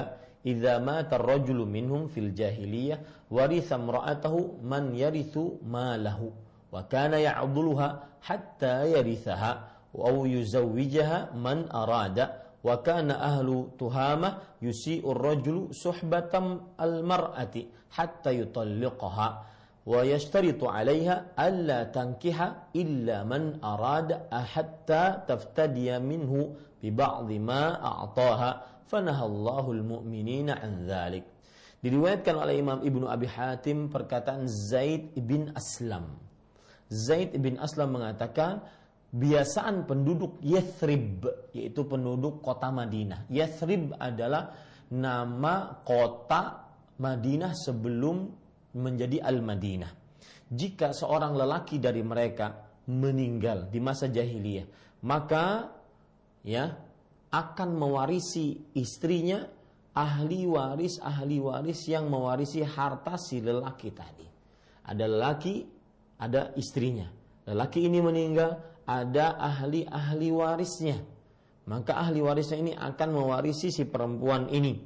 إذا 0.47 0.79
مات 0.79 1.13
الرجل 1.13 1.57
منهم 1.57 2.07
في 2.07 2.21
الجاهلية 2.21 3.03
ورث 3.31 3.73
امرأته 3.73 4.35
من 4.63 4.95
يرث 4.95 5.39
ماله 5.67 6.31
وكان 6.73 7.13
يعضلها 7.13 7.89
حتى 8.23 8.93
يرثها 8.93 9.65
أو 9.95 10.27
يزوجها 10.27 11.33
من 11.35 11.71
أراد. 11.73 12.29
وكان 12.65 13.11
أهل 13.11 13.67
تهامة 13.79 14.39
يسيء 14.63 15.13
الرجل 15.13 15.69
صحبة 15.75 16.59
المرأة 16.81 17.55
حتى 17.91 18.41
يطلقها. 18.41 19.45
Wa 19.89 20.05
yashtaritu 20.05 20.69
'alayha 20.69 21.33
alla 21.33 21.89
tankiha 21.89 22.77
illa 22.77 23.25
man 23.25 23.57
arada 23.65 24.29
hatta 24.29 25.25
taftadiya 25.25 25.97
minhu 25.97 26.53
bi 26.77 26.93
ba'dhi 26.93 27.41
ma 27.41 27.81
a'taha. 27.81 28.85
Fanahallahu 28.89 29.69
al-mu'minina 29.77 30.61
an 30.61 30.89
Diriwayatkan 31.79 32.35
oleh 32.35 32.59
Imam 32.59 32.81
Ibnu 32.83 33.07
Abi 33.07 33.29
Hatim 33.31 33.87
perkataan 33.93 34.51
Zaid 34.51 35.15
bin 35.15 35.55
Aslam. 35.55 36.19
Zaid 36.91 37.37
bin 37.39 37.61
Aslam 37.61 37.95
mengatakan 38.01 38.65
biasaan 39.15 39.87
penduduk 39.87 40.43
Yathrib 40.43 41.23
yaitu 41.55 41.87
penduduk 41.87 42.43
kota 42.43 42.73
Madinah. 42.75 43.31
Yathrib 43.31 43.95
adalah 43.95 44.57
nama 44.91 45.85
kota 45.85 46.67
Madinah 46.99 47.55
sebelum 47.55 48.38
menjadi 48.77 49.25
Al-Madinah. 49.25 49.93
Jika 50.49 50.97
seorang 50.97 51.37
lelaki 51.37 51.77
dari 51.81 52.01
mereka 52.01 52.53
meninggal 52.89 53.69
di 53.69 53.81
masa 53.81 54.09
jahiliyah, 54.09 54.65
maka 55.05 55.69
ya 56.45 56.73
akan 57.29 57.71
mewarisi 57.77 58.73
istrinya 58.73 59.45
ahli 59.93 60.49
waris 60.49 60.97
ahli 61.05 61.37
waris 61.37 61.85
yang 61.85 62.09
mewarisi 62.09 62.65
harta 62.65 63.21
si 63.21 63.45
lelaki 63.45 63.93
tadi. 63.93 64.27
Ada 64.89 65.05
lelaki 65.05 65.79
ada 66.19 66.53
istrinya. 66.59 67.07
Lelaki 67.49 67.87
ini 67.87 68.03
meninggal, 68.03 68.61
ada 68.85 69.39
ahli-ahli 69.41 70.29
warisnya. 70.35 70.99
Maka 71.69 71.97
ahli 71.97 72.21
warisnya 72.21 72.59
ini 72.61 72.73
akan 72.75 73.09
mewarisi 73.15 73.73
si 73.73 73.89
perempuan 73.89 74.51
ini, 74.53 74.77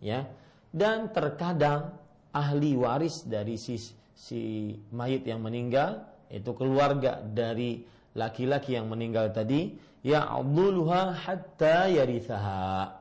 ya. 0.00 0.24
Dan 0.72 1.12
terkadang 1.12 1.96
ahli 2.36 2.76
waris 2.76 3.24
dari 3.24 3.56
si 3.56 3.80
si 4.12 4.72
mayit 4.92 5.24
yang 5.24 5.40
meninggal 5.40 6.04
itu 6.28 6.52
keluarga 6.52 7.20
dari 7.24 7.80
laki-laki 8.16 8.76
yang 8.76 8.92
meninggal 8.92 9.32
tadi 9.32 9.72
ya 10.04 10.28
abduluha 10.28 11.16
hatta 11.16 11.88
yarithaha. 11.88 12.92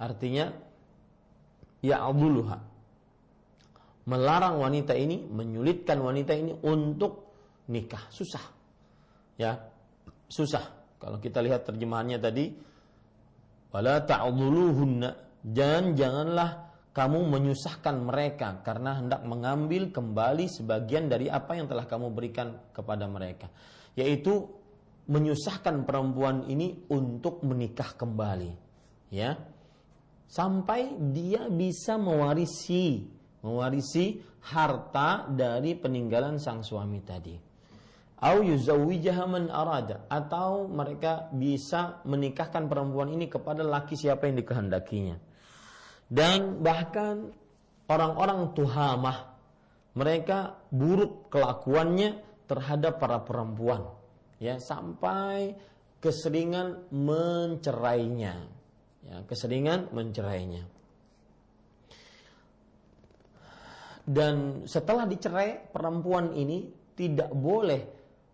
Artinya 0.00 0.50
ya 1.84 2.02
abduluha 2.08 2.70
melarang 4.08 4.58
wanita 4.58 4.96
ini 4.96 5.22
menyulitkan 5.28 6.02
wanita 6.02 6.32
ini 6.34 6.56
untuk 6.66 7.30
nikah. 7.70 8.10
Susah. 8.10 8.42
Ya 9.36 9.60
susah. 10.26 10.66
Kalau 11.00 11.22
kita 11.22 11.40
lihat 11.40 11.64
terjemahannya 11.68 12.18
tadi 12.18 12.50
wala 13.70 14.02
ta'dhuluhunna. 14.02 15.10
Jangan 15.40 15.96
janganlah 15.96 16.50
kamu 16.90 17.30
menyusahkan 17.30 17.96
mereka 18.02 18.66
karena 18.66 18.98
hendak 18.98 19.22
mengambil 19.22 19.94
kembali 19.94 20.50
sebagian 20.50 21.06
dari 21.06 21.30
apa 21.30 21.54
yang 21.54 21.70
telah 21.70 21.86
kamu 21.86 22.10
berikan 22.10 22.58
kepada 22.74 23.06
mereka. 23.06 23.46
Yaitu 23.94 24.46
menyusahkan 25.06 25.86
perempuan 25.86 26.46
ini 26.50 26.86
untuk 26.90 27.46
menikah 27.46 27.94
kembali 27.94 28.52
ya. 29.14 29.38
Sampai 30.30 30.94
dia 31.10 31.50
bisa 31.50 31.98
mewarisi 31.98 33.02
mewarisi 33.40 34.20
harta 34.52 35.26
dari 35.30 35.74
peninggalan 35.74 36.38
sang 36.38 36.62
suami 36.62 37.00
tadi. 37.02 37.34
Atau 40.12 40.68
mereka 40.68 41.32
bisa 41.32 42.04
menikahkan 42.04 42.68
perempuan 42.68 43.16
ini 43.16 43.32
kepada 43.32 43.64
laki 43.64 43.96
siapa 43.96 44.28
yang 44.28 44.36
dikehendakinya. 44.44 45.29
Dan 46.10 46.58
bahkan 46.58 47.30
orang-orang 47.86 48.50
tuhamah 48.50 49.30
mereka 49.94 50.58
buruk 50.74 51.30
kelakuannya 51.30 52.18
terhadap 52.50 52.98
para 52.98 53.22
perempuan 53.22 53.86
ya 54.42 54.58
sampai 54.58 55.54
keseringan 56.02 56.90
mencerainya 56.90 58.34
ya, 59.06 59.16
keseringan 59.26 59.90
mencerainya. 59.94 60.66
Dan 64.10 64.66
setelah 64.66 65.06
dicerai, 65.06 65.70
perempuan 65.70 66.34
ini 66.34 66.66
tidak 66.98 67.30
boleh 67.30 67.82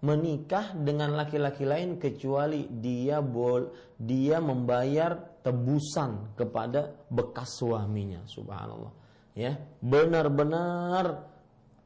menikah 0.06 0.72
dengan 0.72 1.12
laki-laki 1.12 1.68
lain 1.68 2.00
kecuali 2.00 2.64
dia 2.68 3.20
bol 3.20 3.72
dia 3.96 4.40
membayar 4.40 5.36
tebusan 5.47 6.34
kepada 6.34 6.90
bekas 7.07 7.62
suaminya 7.62 8.26
subhanallah 8.26 8.90
ya 9.38 9.55
benar-benar 9.78 11.22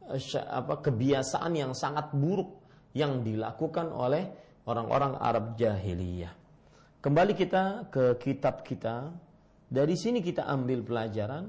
eh, 0.09 0.41
apa 0.49 0.81
kebiasaan 0.81 1.53
yang 1.53 1.77
sangat 1.77 2.17
buruk 2.17 2.57
yang 2.97 3.21
dilakukan 3.21 3.93
oleh 3.93 4.27
orang-orang 4.67 5.15
Arab 5.19 5.55
jahiliyah. 5.55 6.35
Kembali 7.01 7.33
kita 7.39 7.89
ke 7.89 8.19
kitab 8.19 8.67
kita. 8.67 9.15
Dari 9.71 9.95
sini 9.95 10.19
kita 10.19 10.51
ambil 10.51 10.83
pelajaran 10.83 11.47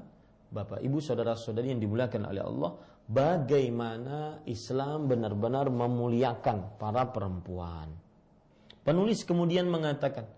Bapak, 0.52 0.84
Ibu, 0.84 1.00
saudara-saudari 1.00 1.72
yang 1.72 1.80
dimuliakan 1.80 2.28
oleh 2.28 2.44
Allah, 2.44 2.76
bagaimana 3.08 4.44
Islam 4.44 5.08
benar-benar 5.08 5.72
memuliakan 5.72 6.76
para 6.76 7.08
perempuan. 7.08 7.88
Penulis 8.84 9.24
kemudian 9.24 9.72
mengatakan, 9.72 10.28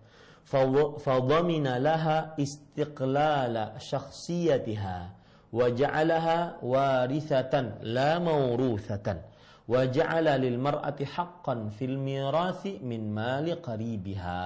"Fadhamina 0.45 1.80
laha 1.80 2.36
istiqlala 2.36 3.80
syakhsiyatiha 3.80 4.97
wa 5.55 5.66
ja'alaha 5.72 6.61
warithatan 6.61 7.80
la 7.82 8.20
mawruthatan." 8.20 9.34
wa 9.64 9.88
ja'ala 9.88 10.36
lil 10.36 10.61
mar'ati 10.61 11.09
haqqan 11.09 11.72
fil 11.72 11.97
mirathi 11.97 12.80
min 12.84 13.09
mali 13.09 13.57
qaribiha. 13.57 14.40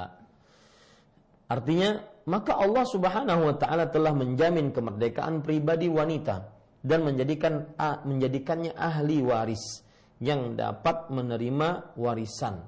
Artinya, 1.49 1.91
maka 2.29 2.61
Allah 2.61 2.85
Subhanahu 2.87 3.41
wa 3.49 3.55
taala 3.57 3.89
telah 3.89 4.13
menjamin 4.13 4.71
kemerdekaan 4.71 5.43
pribadi 5.43 5.89
wanita 5.89 6.45
dan 6.85 7.03
menjadikan 7.03 7.73
menjadikannya 8.07 8.77
ahli 8.77 9.25
waris 9.25 9.83
yang 10.23 10.55
dapat 10.55 11.11
menerima 11.11 11.99
warisan 11.99 12.63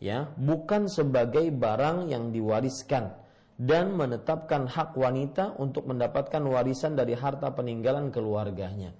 ya 0.00 0.32
bukan 0.34 0.88
sebagai 0.88 1.52
barang 1.52 2.08
yang 2.08 2.32
diwariskan 2.32 3.14
dan 3.60 3.92
menetapkan 3.92 4.64
hak 4.64 4.96
wanita 4.96 5.60
untuk 5.60 5.84
mendapatkan 5.84 6.40
warisan 6.40 6.96
dari 6.96 7.12
harta 7.12 7.52
peninggalan 7.52 8.08
keluarganya 8.08 8.96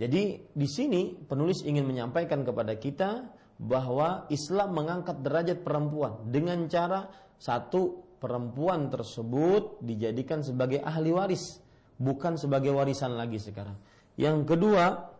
jadi 0.00 0.40
di 0.40 0.68
sini 0.68 1.14
penulis 1.28 1.60
ingin 1.62 1.84
menyampaikan 1.84 2.42
kepada 2.42 2.74
kita 2.80 3.28
bahwa 3.60 4.26
Islam 4.32 4.74
mengangkat 4.74 5.20
derajat 5.20 5.62
perempuan 5.62 6.32
dengan 6.32 6.64
cara 6.66 7.06
satu 7.36 8.02
perempuan 8.16 8.88
tersebut 8.88 9.82
dijadikan 9.82 10.40
sebagai 10.46 10.82
ahli 10.82 11.10
waris, 11.14 11.62
bukan 11.98 12.34
sebagai 12.34 12.70
warisan 12.74 13.18
lagi 13.18 13.38
sekarang. 13.38 13.76
Yang 14.18 14.56
kedua 14.56 15.10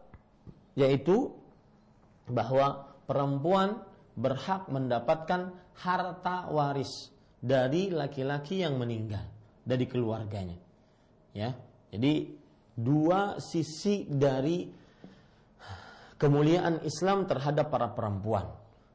yaitu 0.73 1.31
bahwa 2.27 2.97
perempuan 3.05 3.85
berhak 4.13 4.69
mendapatkan 4.69 5.55
harta 5.79 6.49
waris 6.53 7.11
dari 7.41 7.89
laki-laki 7.89 8.63
yang 8.63 8.77
meninggal 8.77 9.25
dari 9.65 9.85
keluarganya. 9.89 10.59
Ya. 11.33 11.57
Jadi 11.93 12.29
dua 12.77 13.37
sisi 13.41 14.09
dari 14.09 14.65
kemuliaan 16.17 16.87
Islam 16.87 17.27
terhadap 17.27 17.69
para 17.69 17.91
perempuan 17.91 18.47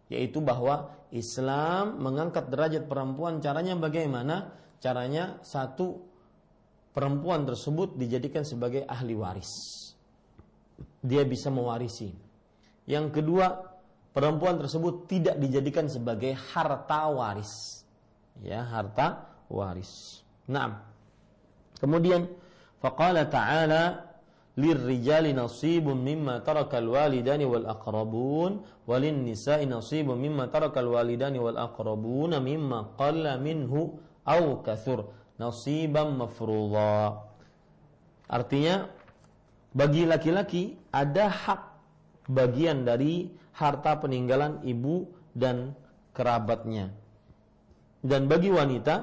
yaitu 0.08 0.40
bahwa 0.40 0.96
Islam 1.12 2.00
mengangkat 2.00 2.48
derajat 2.48 2.88
perempuan 2.88 3.44
caranya 3.44 3.76
bagaimana 3.76 4.56
caranya 4.80 5.44
satu 5.44 6.00
perempuan 6.96 7.44
tersebut 7.44 8.00
dijadikan 8.00 8.48
sebagai 8.48 8.88
ahli 8.88 9.12
waris 9.12 9.52
dia 11.04 11.28
bisa 11.28 11.52
mewarisi 11.52 12.16
yang 12.88 13.12
kedua 13.12 13.67
perempuan 14.18 14.58
tersebut 14.58 15.06
tidak 15.06 15.38
dijadikan 15.38 15.86
sebagai 15.86 16.34
harta 16.34 17.06
waris. 17.14 17.86
Ya 18.42 18.66
harta 18.66 19.30
waris. 19.46 20.26
Nah 20.50 20.82
kemudian 21.78 22.26
Faqala 22.82 23.30
ta'ala 23.30 24.10
lirrijali 24.58 25.38
nasibun 25.38 26.02
mimma 26.02 26.42
tarakal 26.42 26.90
walidani 26.90 27.46
wal 27.46 27.70
aqrabun 27.70 28.66
walin 28.90 29.22
nisa'i 29.22 29.70
nasibun 29.70 30.18
mimma 30.18 30.50
tarakal 30.50 30.98
walidani 30.98 31.38
wal 31.38 31.58
aqrabun 31.58 32.38
mimma 32.42 32.98
qalla 32.98 33.38
minhu 33.38 34.02
aw 34.26 34.66
kathur. 34.66 35.14
Nasiban 35.38 36.18
mafruḍa. 36.18 37.22
Artinya 38.26 38.90
bagi 39.70 40.10
laki-laki 40.10 40.74
ada 40.90 41.30
hak 41.30 41.62
bagian 42.26 42.82
dari 42.82 43.30
harta 43.58 43.98
peninggalan 43.98 44.62
ibu 44.62 45.10
dan 45.34 45.74
kerabatnya. 46.14 46.94
Dan 48.00 48.30
bagi 48.30 48.54
wanita 48.54 48.96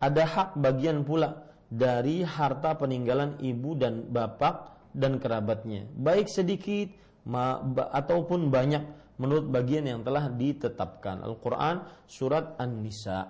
ada 0.00 0.24
hak 0.24 0.56
bagian 0.56 1.04
pula 1.04 1.44
dari 1.68 2.24
harta 2.24 2.72
peninggalan 2.80 3.36
ibu 3.44 3.76
dan 3.76 4.08
bapak 4.08 4.72
dan 4.96 5.20
kerabatnya, 5.20 5.84
baik 6.00 6.32
sedikit 6.32 6.88
ma, 7.28 7.60
ataupun 7.92 8.48
banyak 8.48 8.82
menurut 9.20 9.52
bagian 9.52 9.84
yang 9.84 10.00
telah 10.00 10.32
ditetapkan. 10.32 11.20
Al-Qur'an 11.20 11.84
surat 12.08 12.56
An-Nisa 12.56 13.28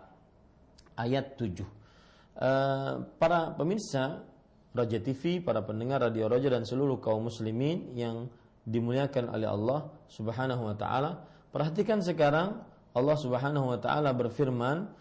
ayat 0.95 1.35
7. 1.35 1.43
Uh, 1.43 1.67
eh, 2.39 2.93
para 3.19 3.51
pemirsa 3.59 4.23
Raja 4.71 4.99
TV, 5.03 5.43
para 5.43 5.67
pendengar 5.67 6.07
Radio 6.07 6.31
Raja 6.31 6.47
dan 6.47 6.63
seluruh 6.63 7.03
kaum 7.03 7.27
muslimin 7.27 7.99
yang 7.99 8.31
dimuliakan 8.69 9.33
oleh 9.33 9.49
Allah 9.49 9.81
Subhanahu 10.13 10.69
wa 10.69 10.77
taala, 10.77 11.25
perhatikan 11.49 12.05
sekarang 12.05 12.61
Allah 12.93 13.17
Subhanahu 13.17 13.73
wa 13.73 13.79
taala 13.81 14.13
berfirman, 14.13 14.93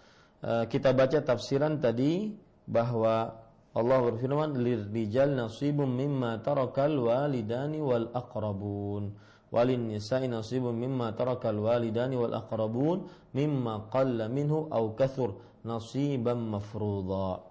uh, 0.43 0.65
kita 0.71 0.95
baca 0.95 1.19
tafsiran 1.19 1.83
tadi 1.83 2.31
bahwa 2.67 3.35
Allah 3.77 3.97
berfirman 4.09 4.57
lirijal 4.57 5.37
nasibum 5.37 5.85
mimma 5.85 6.41
tarakal 6.41 6.97
walidani 6.97 7.77
wal 7.77 8.09
aqrabun. 8.09 9.13
Walin 9.47 9.87
nisa'i 9.87 10.27
nasibum 10.27 10.75
mimma 10.75 11.15
tarakal 11.15 11.55
walidani 11.55 12.19
wal 12.19 12.35
aqrabun 12.35 13.07
mimma 13.31 13.87
qalla 13.87 14.27
minhu 14.27 14.67
aw 14.73 14.91
kathur 14.97 15.39
nasiban 15.63 16.41
mafruḍa 16.51 17.46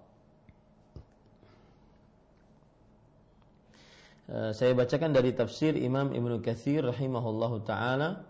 saya 4.27 4.75
bacakan 4.75 5.15
dari 5.15 5.31
tafsir 5.31 5.79
Imam 5.79 6.11
Ibnu 6.11 6.43
Katsir 6.43 6.83
rahimahullahu 6.83 7.63
taala 7.63 8.27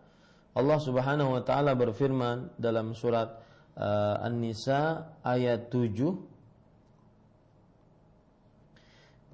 Allah 0.54 0.80
Subhanahu 0.82 1.38
wa 1.38 1.42
taala 1.42 1.74
berfirman 1.74 2.54
dalam 2.58 2.94
surat 2.94 3.42
uh, 3.78 4.22
An-Nisa 4.22 5.10
ayat 5.26 5.74
7 5.74 6.38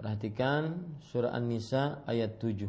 Perhatikan 0.03 0.83
surah 0.99 1.31
An-Nisa 1.31 2.03
ayat 2.03 2.35
7. 2.35 2.67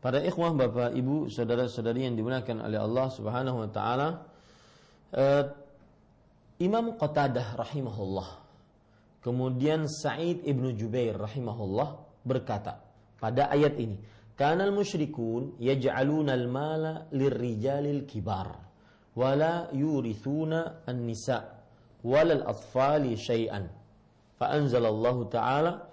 Para 0.00 0.24
ikhwah 0.24 0.56
Bapak 0.56 0.96
Ibu 0.96 1.28
saudara-saudari 1.28 2.08
yang 2.08 2.16
dimuliakan 2.16 2.64
oleh 2.64 2.80
Allah 2.80 3.06
Subhanahu 3.12 3.60
wa 3.60 3.68
taala 3.68 4.31
eh, 5.12 5.44
Imam 6.62 6.96
Qatadah 6.96 7.58
rahimahullah 7.58 8.28
kemudian 9.22 9.86
Sa'id 9.88 10.44
ibnu 10.44 10.74
Jubair 10.74 11.16
rahimahullah 11.16 12.00
berkata 12.26 12.80
pada 13.20 13.50
ayat 13.52 13.78
ini 13.78 13.96
Kanal 14.32 14.72
musyrikun 14.72 15.60
yaj'aluna 15.60 16.32
al-mala 16.32 17.06
lirrijalil 17.12 18.08
kibar 18.08 18.56
wala 19.12 19.68
yurithuna 19.76 20.88
an-nisa 20.88 21.62
wala 22.02 22.40
al-atfali 22.40 23.14
syai'an. 23.14 23.68
Fa 24.40 24.50
anzalallahu 24.56 25.28
ta'ala 25.30 25.84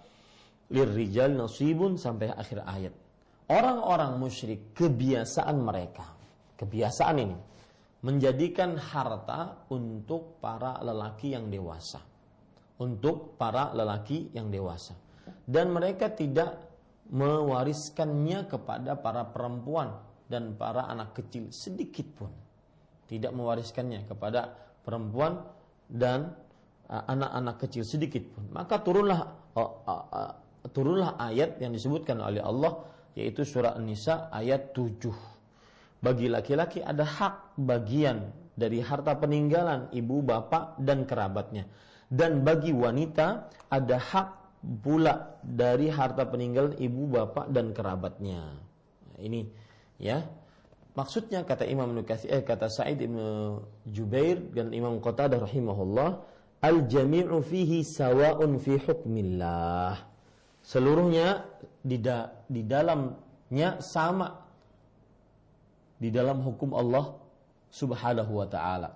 lirrijal 0.71 1.35
nasibun 1.35 1.99
sampai 1.99 2.31
akhir 2.31 2.63
ayat. 2.65 2.93
Orang-orang 3.49 4.17
musyrik 4.21 4.73
kebiasaan 4.77 5.57
mereka, 5.59 6.05
kebiasaan 6.57 7.17
ini 7.19 7.37
menjadikan 7.99 8.79
harta 8.79 9.67
untuk 9.71 10.39
para 10.39 10.79
lelaki 10.79 11.35
yang 11.35 11.51
dewasa. 11.51 11.99
Untuk 12.79 13.35
para 13.35 13.75
lelaki 13.75 14.31
yang 14.31 14.47
dewasa. 14.47 14.95
Dan 15.43 15.75
mereka 15.75 16.07
tidak 16.15 16.69
mewariskannya 17.09 18.45
kepada 18.47 18.95
para 18.95 19.27
perempuan 19.27 19.97
dan 20.29 20.53
para 20.53 20.85
anak 20.85 21.17
kecil 21.17 21.49
sedikit 21.49 22.05
pun 22.13 22.29
tidak 23.09 23.33
mewariskannya 23.33 24.05
kepada 24.05 24.53
perempuan 24.85 25.41
dan 25.89 26.37
anak-anak 26.85 27.65
kecil 27.65 27.81
sedikit 27.81 28.29
pun 28.29 28.45
maka 28.53 28.77
turunlah 28.85 29.25
uh, 29.57 30.37
turunlah 30.69 31.17
ayat 31.17 31.57
yang 31.57 31.73
disebutkan 31.73 32.21
oleh 32.21 32.45
Allah 32.45 32.85
yaitu 33.17 33.41
surah 33.41 33.73
An-Nisa 33.73 34.29
ayat 34.29 34.71
7. 34.77 35.38
Bagi 35.99 36.31
laki-laki 36.31 36.79
ada 36.79 37.03
hak 37.03 37.59
bagian 37.59 38.31
dari 38.55 38.79
harta 38.79 39.15
peninggalan 39.19 39.91
ibu, 39.91 40.23
bapak 40.23 40.79
dan 40.79 41.03
kerabatnya. 41.03 41.67
Dan 42.07 42.43
bagi 42.43 42.71
wanita 42.71 43.51
ada 43.67 43.97
hak 43.99 44.27
pula 44.83 45.39
dari 45.43 45.87
harta 45.87 46.27
peninggalan 46.27 46.75
ibu, 46.79 47.07
bapak 47.07 47.51
dan 47.51 47.71
kerabatnya. 47.71 48.59
Nah, 49.11 49.19
ini 49.19 49.47
ya. 49.99 50.23
Maksudnya 50.97 51.47
kata 51.47 51.63
Imam 51.63 51.95
Nukasi, 51.95 52.27
eh 52.27 52.43
kata 52.43 52.67
Sa'id 52.67 52.99
Ibn 52.99 53.19
Jubair 53.87 54.41
dan 54.51 54.75
Imam 54.75 54.99
Qatadah 54.99 55.39
rahimahullah, 55.47 56.09
al-jami'u 56.59 57.39
fihi 57.39 57.87
sawa'un 57.87 58.59
fi 58.59 58.75
hukmillah. 58.75 59.95
Seluruhnya 60.59 61.47
di, 61.79 62.03
da, 62.03 62.27
di 62.51 62.67
dalamnya 62.67 63.79
sama 63.79 64.48
di 65.99 66.09
dalam 66.09 66.39
hukum 66.41 66.73
Allah 66.73 67.19
Subhanahu 67.69 68.31
wa 68.39 68.47
taala. 68.47 68.95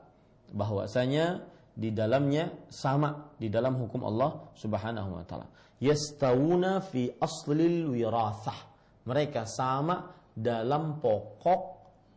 Bahwasanya 0.50 1.44
di 1.76 1.92
dalamnya 1.92 2.50
sama 2.72 3.36
di 3.38 3.52
dalam 3.52 3.76
hukum 3.78 4.08
Allah 4.08 4.50
Subhanahu 4.56 5.20
wa 5.20 5.24
taala. 5.28 5.48
Yastawuna 5.84 6.80
fi 6.80 7.12
aslil 7.20 7.92
wirathah. 7.92 8.72
Mereka 9.04 9.44
sama 9.44 10.16
dalam 10.32 11.04
pokok 11.04 11.62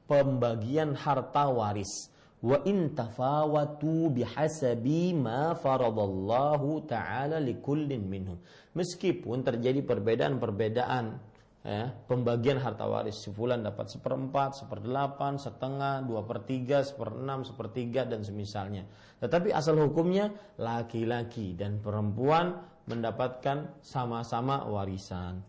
pembagian 0.07 0.95
harta 0.95 1.51
waris 1.51 2.15
wa 2.47 2.63
in 2.63 2.95
tafawatu 2.95 4.13
bihasabi 4.15 5.17
ma 5.17 5.57
faradallahu 5.59 6.87
taala 6.87 7.43
likullin 7.43 8.07
minhum 8.07 8.39
meskipun 8.77 9.43
terjadi 9.43 9.83
perbedaan-perbedaan 9.83 11.19
ya, 11.67 11.91
pembagian 12.07 12.63
harta 12.63 12.87
waris 12.87 13.19
sebulan 13.27 13.67
dapat 13.67 13.91
seperempat, 13.91 14.63
seperdelapan, 14.63 15.35
setengah, 15.35 16.07
dua 16.07 16.23
per 16.23 16.47
tiga, 16.47 16.87
seperenam, 16.87 17.43
sepertiga 17.43 18.07
dan 18.07 18.23
semisalnya. 18.23 18.87
Tetapi 19.19 19.51
asal 19.51 19.75
hukumnya 19.83 20.31
laki-laki 20.63 21.59
dan 21.59 21.83
perempuan 21.83 22.63
mendapatkan 22.87 23.83
sama-sama 23.83 24.63
warisan. 24.71 25.43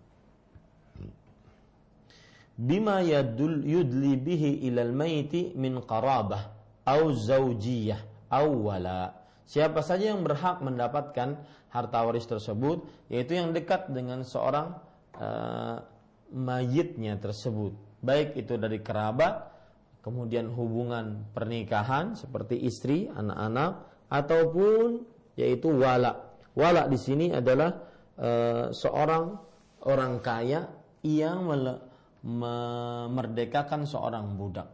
Bima 2.57 3.05
yadul 3.05 3.61
yudli 3.61 4.18
bihi 4.18 4.65
ilal 4.65 4.89
maiti 4.89 5.53
min 5.53 5.78
qarabah 5.86 6.49
au 6.89 7.13
zaujiyah 7.13 8.34
au 8.34 8.65
wala. 8.65 9.13
Siapa 9.45 9.86
saja 9.86 10.11
yang 10.11 10.26
berhak 10.26 10.65
mendapatkan 10.65 11.38
harta 11.70 11.99
waris 12.01 12.26
tersebut 12.26 12.82
yaitu 13.13 13.38
yang 13.38 13.53
dekat 13.53 13.86
dengan 13.93 14.26
seorang 14.26 14.74
uh, 15.22 15.78
mayitnya 16.34 17.16
tersebut, 17.20 17.76
baik 18.04 18.36
itu 18.36 18.56
dari 18.60 18.80
kerabat, 18.84 19.48
kemudian 20.04 20.52
hubungan 20.52 21.28
pernikahan 21.36 22.16
seperti 22.16 22.60
istri, 22.64 23.12
anak-anak 23.12 23.84
ataupun 24.08 25.04
yaitu 25.36 25.70
wala. 25.72 26.32
Wala 26.58 26.90
di 26.90 26.98
sini 26.98 27.30
adalah 27.30 27.70
uh, 28.18 28.74
seorang 28.74 29.38
orang 29.86 30.18
kaya 30.26 30.66
yang 31.06 31.46
memerdekakan 32.26 33.86
seorang 33.86 34.34
budak. 34.34 34.68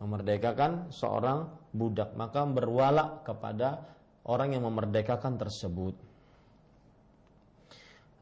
Memerdekakan 0.00 0.88
seorang 0.94 1.52
budak. 1.74 2.16
Maka 2.16 2.48
berwala 2.48 3.20
kepada 3.26 3.84
orang 4.24 4.56
yang 4.56 4.64
memerdekakan 4.64 5.36
tersebut 5.36 6.07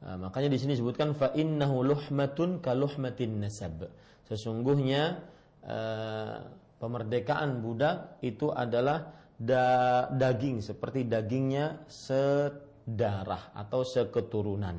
nah, 0.07 0.31
makanya 0.31 0.55
di 0.55 0.59
sini 0.63 0.79
disebutkan 0.79 1.19
fa 1.19 1.35
innahu 1.35 1.83
luhmatun 1.83 2.63
kaluhmatin 2.63 3.43
nasab. 3.43 3.91
Sesungguhnya 4.31 5.19
eh, 5.67 6.37
pemerdekaan 6.79 7.59
budak 7.59 8.23
itu 8.23 8.55
adalah 8.55 9.11
da 9.37 10.07
daging 10.09 10.65
seperti 10.65 11.05
dagingnya 11.05 11.85
sedarah 11.91 13.53
atau 13.53 13.85
seketurunan. 13.85 14.79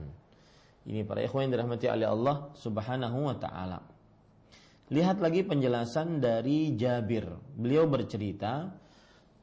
Ini 0.88 1.04
para 1.04 1.20
ikhwan 1.20 1.52
yang 1.52 1.60
dirahmati 1.60 1.92
oleh 1.92 2.08
Allah 2.08 2.36
Subhanahu 2.56 3.28
wa 3.28 3.36
taala. 3.36 3.80
Lihat 4.88 5.20
lagi 5.20 5.44
penjelasan 5.44 6.24
dari 6.24 6.72
Jabir. 6.80 7.28
Beliau 7.60 7.92
bercerita, 7.92 8.72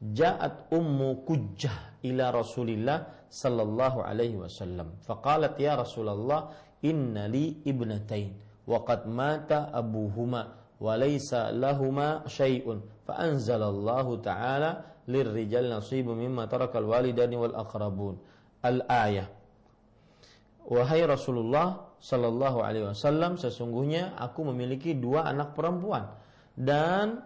Ja'at 0.01 0.69
ummu 0.71 1.23
kujjah 1.23 2.03
ila 2.03 2.31
Rasulillah 2.35 3.27
sallallahu 3.31 4.03
alaihi 4.03 4.37
wasallam. 4.37 4.99
Faqalat 5.03 5.55
ya 5.59 5.79
Rasulullah, 5.79 6.51
inna 6.83 7.31
li 7.31 7.63
ibnatain 7.63 8.35
wa 8.67 8.81
qad 8.83 9.07
mata 9.07 9.71
abuhuma 9.71 10.75
wa 10.79 10.93
laysa 10.99 11.55
lahuma 11.55 12.27
syai'un. 12.27 12.83
Fa 13.07 13.23
ta'ala 14.21 14.69
lirrijal 15.07 15.69
nasibu 15.69 16.17
mimma 16.17 16.49
tarakal 16.49 16.85
walidani 16.85 17.37
wal 17.37 17.55
aqrabun. 17.55 18.17
Al-ayah. 18.65 19.29
Wahai 20.65 21.05
Rasulullah, 21.05 21.93
Shallallahu 22.01 22.61
Alaihi 22.61 22.85
Wasallam 22.89 23.37
sesungguhnya 23.37 24.13
aku 24.17 24.45
memiliki 24.49 24.93
dua 24.93 25.25
anak 25.25 25.57
perempuan 25.57 26.05
dan 26.53 27.25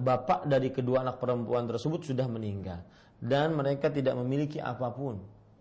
bapak 0.00 0.44
dari 0.44 0.68
kedua 0.68 1.00
anak 1.00 1.16
perempuan 1.20 1.64
tersebut 1.64 2.04
sudah 2.04 2.28
meninggal. 2.28 2.80
Dan 3.16 3.56
mereka 3.56 3.88
tidak 3.88 4.12
memiliki 4.20 4.60
apa 4.60 4.92
pun. 4.92 5.16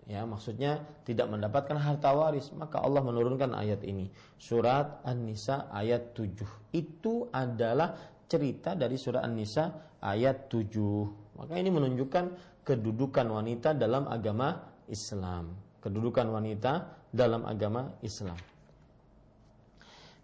Ya 0.05 0.21
maksudnya 0.27 0.83
tidak 1.07 1.31
mendapatkan 1.31 1.79
harta 1.79 2.11
waris. 2.11 2.51
Maka 2.51 2.83
Allah 2.83 3.01
menurunkan 3.01 3.55
ayat 3.55 3.81
ini. 3.87 4.11
Surat 4.35 5.01
An-Nisa 5.07 5.71
ayat 5.71 6.11
7 6.13 6.75
itu 6.75 7.31
adalah 7.31 7.95
cerita 8.27 8.75
dari 8.75 8.99
surat 8.99 9.23
An-Nisa 9.23 9.71
ayat 10.03 10.51
7 10.51 11.25
maka 11.35 11.53
ini 11.59 11.67
menunjukkan 11.67 12.25
kedudukan 12.63 13.27
wanita 13.27 13.75
dalam 13.75 14.07
agama 14.07 14.55
Islam. 14.87 15.51
Kedudukan 15.83 16.31
wanita 16.31 16.87
dalam 17.11 17.45
agama 17.45 17.91
Islam. 18.01 18.39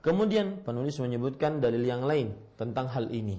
Kemudian 0.01 0.65
penulis 0.65 0.97
menyebutkan 0.97 1.61
dalil 1.61 1.85
yang 1.85 2.01
lain 2.01 2.33
tentang 2.57 2.89
hal 2.89 3.05
ini 3.13 3.37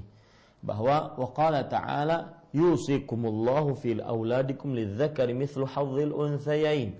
bahwa 0.63 1.19
waqala 1.19 1.67
ta'ala 1.67 2.39
yusikumullahu 2.55 3.75
fil 3.75 4.01
auladikum 4.01 4.79
lidzakari 4.79 5.35
mithlu 5.35 5.67
hadzil 5.67 6.15
unthayain. 6.15 6.95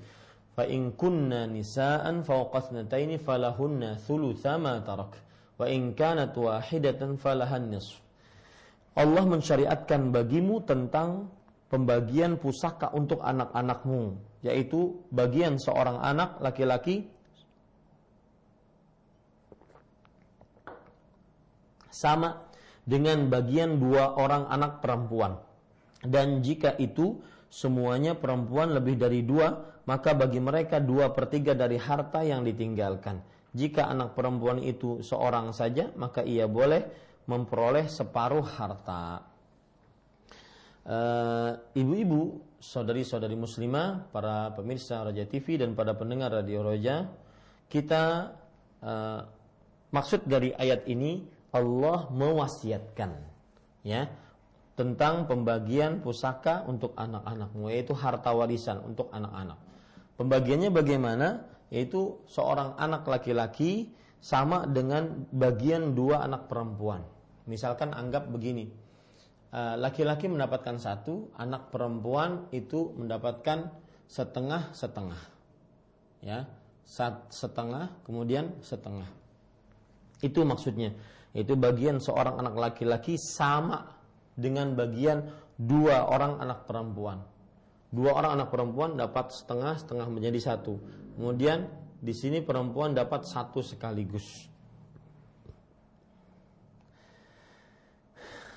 Fa 0.53 0.69
in 0.69 0.93
kunna 0.93 1.49
nisaan 1.49 2.27
fawqa 2.27 2.69
falahunna 3.25 3.97
thulutha 4.05 4.59
ma 4.61 4.83
tarak. 4.85 5.17
Wa 5.57 5.65
in 5.71 5.95
kanat 5.97 6.37
wahidatan 6.37 7.17
falahan 7.17 7.73
nisf. 7.73 8.03
Allah 8.93 9.25
mensyariatkan 9.25 10.13
bagimu 10.13 10.61
tentang 10.69 11.33
pembagian 11.73 12.37
pusaka 12.37 12.93
untuk 12.93 13.25
anak-anakmu 13.25 14.21
yaitu 14.45 15.01
bagian 15.09 15.57
seorang 15.57 16.03
anak 16.03 16.37
laki-laki. 16.45 17.09
Sama 21.89 22.52
dengan 22.83 23.31
bagian 23.31 23.79
dua 23.79 24.19
orang 24.19 24.51
anak 24.51 24.83
perempuan. 24.83 25.39
Dan 26.03 26.43
jika 26.43 26.75
itu 26.83 27.23
semuanya 27.47 28.19
perempuan 28.19 28.75
lebih 28.75 28.99
dari 28.99 29.23
dua, 29.23 29.55
maka 29.87 30.15
bagi 30.15 30.43
mereka 30.43 30.83
dua 30.83 31.15
per 31.15 31.31
tiga 31.31 31.55
dari 31.55 31.79
harta 31.79 32.27
yang 32.27 32.43
ditinggalkan. 32.43 33.23
Jika 33.53 33.87
anak 33.87 34.17
perempuan 34.17 34.59
itu 34.65 35.05
seorang 35.05 35.53
saja, 35.55 35.93
maka 35.95 36.25
ia 36.25 36.49
boleh 36.49 36.83
memperoleh 37.29 37.87
separuh 37.87 38.43
harta. 38.43 39.23
Eh, 40.83 41.51
ibu-ibu 41.79 42.53
saudari-saudari 42.63 43.35
muslimah, 43.35 44.11
para 44.15 44.55
pemirsa 44.55 45.03
Raja 45.03 45.27
TV 45.27 45.59
dan 45.59 45.75
pada 45.75 45.99
pendengar 45.99 46.31
Radio 46.31 46.63
Roja, 46.63 47.11
kita 47.67 48.31
uh, 48.85 49.21
maksud 49.91 50.31
dari 50.31 50.55
ayat 50.55 50.87
ini 50.87 51.27
Allah 51.53 52.09
mewasiatkan 52.09 53.13
ya 53.85 54.09
tentang 54.73 55.29
pembagian 55.29 56.01
pusaka 56.01 56.65
untuk 56.65 56.97
anak-anakmu 56.97 57.69
yaitu 57.69 57.93
harta 57.93 58.33
warisan 58.33 58.81
untuk 58.83 59.13
anak-anak. 59.13 59.61
Pembagiannya 60.17 60.73
bagaimana? 60.73 61.29
Yaitu 61.73 62.21
seorang 62.29 62.77
anak 62.77 63.09
laki-laki 63.09 63.93
sama 64.21 64.69
dengan 64.69 65.29
bagian 65.33 65.97
dua 65.97 66.25
anak 66.25 66.49
perempuan. 66.49 67.01
Misalkan 67.49 67.97
anggap 67.97 68.29
begini, 68.29 68.69
Eh, 69.53 69.77
laki-laki 69.77 70.33
mendapatkan 70.33 70.81
satu, 70.81 71.29
anak 71.37 71.69
perempuan 71.69 72.49
itu 72.57 72.89
mendapatkan 72.97 73.69
setengah 74.09 74.73
setengah, 74.73 75.21
ya, 76.25 76.49
setengah 77.29 77.93
kemudian 78.01 78.57
setengah. 78.65 79.05
Itu 80.25 80.49
maksudnya. 80.49 80.97
Itu 81.33 81.57
bagian 81.57 81.97
seorang 81.97 82.37
anak 82.41 82.55
laki-laki 82.57 83.17
sama 83.17 83.89
dengan 84.37 84.77
bagian 84.77 85.29
dua 85.57 86.09
orang 86.09 86.41
anak 86.41 86.69
perempuan. 86.69 87.25
Dua 87.93 88.17
orang 88.17 88.41
anak 88.41 88.49
perempuan 88.49 88.97
dapat 88.97 89.33
setengah 89.33 89.77
setengah 89.77 90.09
menjadi 90.09 90.53
satu. 90.53 90.81
Kemudian 91.17 91.69
di 92.01 92.13
sini 92.17 92.41
perempuan 92.41 92.97
dapat 92.97 93.29
satu 93.29 93.61
sekaligus. 93.61 94.49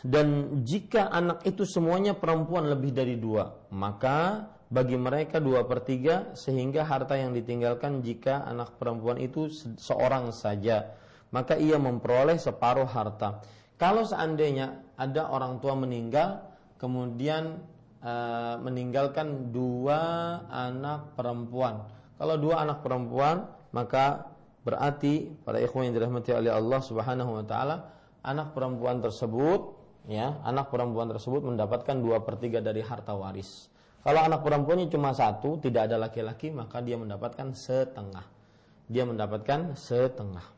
Dan 0.06 0.62
jika 0.62 1.10
anak 1.10 1.42
itu 1.50 1.66
semuanya 1.66 2.14
perempuan 2.14 2.70
lebih 2.70 2.94
dari 2.94 3.18
dua, 3.18 3.66
maka 3.74 4.48
bagi 4.70 4.94
mereka 4.98 5.42
dua 5.42 5.66
per 5.66 5.82
tiga 5.82 6.38
sehingga 6.38 6.86
harta 6.86 7.18
yang 7.18 7.34
ditinggalkan 7.34 8.06
jika 8.06 8.46
anak 8.46 8.78
perempuan 8.78 9.18
itu 9.18 9.50
seorang 9.82 10.30
saja, 10.30 10.94
maka 11.36 11.60
ia 11.60 11.76
memperoleh 11.76 12.40
separuh 12.40 12.88
harta. 12.88 13.44
Kalau 13.76 14.08
seandainya 14.08 14.80
ada 14.96 15.28
orang 15.28 15.60
tua 15.60 15.76
meninggal, 15.76 16.48
kemudian 16.80 17.60
e, 18.00 18.14
meninggalkan 18.64 19.52
dua 19.52 20.00
anak 20.48 21.12
perempuan. 21.20 21.84
Kalau 22.16 22.40
dua 22.40 22.64
anak 22.64 22.80
perempuan, 22.80 23.52
maka 23.76 24.32
berarti 24.64 25.28
pada 25.44 25.60
ikhwan 25.60 25.92
yang 25.92 26.00
dirahmati 26.00 26.32
oleh 26.32 26.56
Allah 26.56 26.80
Subhanahu 26.80 27.36
wa 27.36 27.44
taala, 27.44 27.92
anak 28.24 28.56
perempuan 28.56 29.04
tersebut 29.04 29.76
ya 30.08 30.38
anak 30.46 30.70
perempuan 30.70 31.10
tersebut 31.10 31.42
mendapatkan 31.42 31.98
dua 31.98 32.22
per 32.22 32.40
tiga 32.40 32.64
dari 32.64 32.80
harta 32.80 33.12
waris. 33.18 33.68
Kalau 34.06 34.22
anak 34.22 34.46
perempuannya 34.46 34.86
cuma 34.94 35.18
satu, 35.18 35.58
tidak 35.58 35.90
ada 35.90 35.98
laki-laki, 35.98 36.54
maka 36.54 36.78
dia 36.78 36.94
mendapatkan 36.94 37.58
setengah. 37.58 38.22
Dia 38.86 39.02
mendapatkan 39.02 39.74
setengah. 39.74 40.55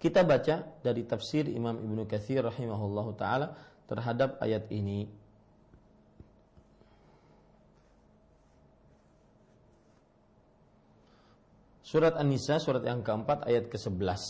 Kita 0.00 0.24
baca 0.24 0.64
dari 0.80 1.04
tafsir 1.04 1.44
Imam 1.44 1.76
Ibnu 1.76 2.08
Katsir 2.08 2.40
rahimahullah 2.40 3.06
taala 3.20 3.46
terhadap 3.84 4.40
ayat 4.40 4.64
ini. 4.72 5.04
Surat 11.84 12.16
An-Nisa 12.16 12.62
surat 12.62 12.86
yang 12.86 13.02
keempat 13.02 13.44
ayat 13.50 13.66
ke-11. 13.66 14.22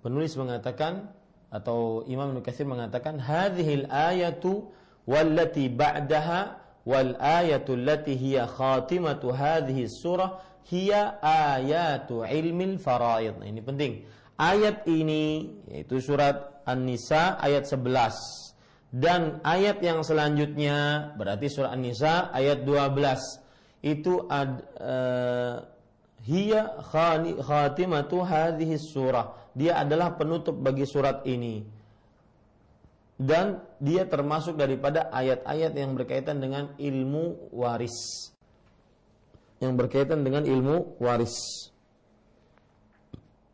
Penulis 0.00 0.32
mengatakan 0.40 1.12
atau 1.54 2.02
Imam 2.10 2.34
Nukathir 2.34 2.66
mengatakan 2.66 3.22
hadhil 3.22 3.86
ayatu 3.86 4.66
wallati 5.06 5.70
ba'daha 5.70 6.58
wal 6.82 7.14
ayatu 7.20 7.78
allati 7.78 8.18
hiya 8.18 8.50
khatimatu 8.50 9.30
hadhihi 9.30 9.86
surah 9.86 10.42
hiya 10.66 11.20
ayatu 11.20 12.24
ilmil 12.24 12.80
faraid. 12.80 13.36
Nah, 13.38 13.46
ini 13.46 13.60
penting. 13.60 14.08
Ayat 14.34 14.82
ini 14.90 15.46
yaitu 15.70 16.02
surat 16.02 16.64
An-Nisa 16.66 17.38
ayat 17.38 17.70
11 17.70 18.44
dan 18.94 19.42
ayat 19.42 19.82
yang 19.82 20.06
selanjutnya 20.06 21.10
berarti 21.18 21.50
surat 21.50 21.74
An-Nisa 21.74 22.30
ayat 22.30 22.62
12 22.62 22.94
itu 23.82 24.22
ad, 24.30 24.62
uh, 24.78 25.66
hiya 26.22 26.78
khatimatu 27.42 28.22
hadhihi 28.22 28.78
surah. 28.78 29.50
Dia 29.50 29.82
adalah 29.82 30.14
penutup 30.14 30.54
bagi 30.54 30.86
surat 30.86 31.26
ini. 31.26 31.66
Dan 33.18 33.62
dia 33.82 34.06
termasuk 34.06 34.54
daripada 34.58 35.10
ayat-ayat 35.10 35.74
yang 35.74 35.98
berkaitan 35.98 36.38
dengan 36.38 36.70
ilmu 36.78 37.50
waris. 37.50 38.30
Yang 39.58 39.74
berkaitan 39.74 40.22
dengan 40.22 40.46
ilmu 40.46 41.02
waris 41.02 41.70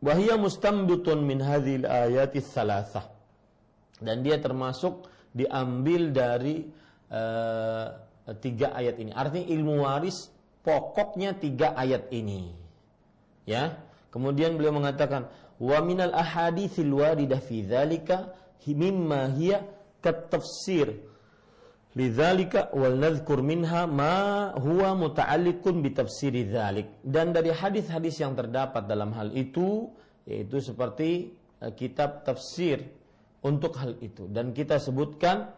wahia 0.01 0.35
mustambutun 0.35 1.21
min 1.23 1.39
hadhil 1.39 1.85
ayati 1.85 2.41
thalathah 2.41 3.05
dan 4.01 4.25
dia 4.25 4.41
termasuk 4.41 5.07
diambil 5.31 6.09
dari 6.11 6.67
uh, 7.13 7.87
tiga 8.41 8.73
ayat 8.75 8.97
ini. 8.97 9.11
Artinya 9.13 9.47
ilmu 9.47 9.73
waris 9.85 10.33
pokoknya 10.65 11.37
tiga 11.37 11.77
ayat 11.77 12.09
ini. 12.09 12.51
Ya? 13.45 13.77
Kemudian 14.11 14.57
beliau 14.57 14.75
mengatakan 14.75 15.29
wa 15.61 15.77
minal 15.85 16.11
ahaditsil 16.11 16.89
waridah 16.91 17.39
fi 17.39 17.63
dzalika 17.63 18.33
mimma 18.61 19.33
hiya 19.33 19.65
katafsir 20.05 21.01
lidzalika 21.91 22.71
wal 22.71 22.95
nadhkur 22.95 23.43
minha 23.43 23.83
ma 23.83 24.51
huwa 24.55 24.95
muta'alliqun 24.95 25.83
bi 25.83 25.91
tafsiri 25.91 26.47
dzalik. 26.47 27.03
Dan 27.03 27.35
dari 27.35 27.51
hadis-hadis 27.51 28.23
yang 28.23 28.35
terdapat 28.35 28.87
dalam 28.87 29.11
hal 29.15 29.31
itu 29.35 29.91
yaitu 30.23 30.61
seperti 30.63 31.33
uh, 31.59 31.73
kitab 31.75 32.23
tafsir 32.23 32.87
untuk 33.43 33.75
hal 33.75 33.97
itu. 33.99 34.29
Dan 34.29 34.55
kita 34.55 34.79
sebutkan 34.79 35.51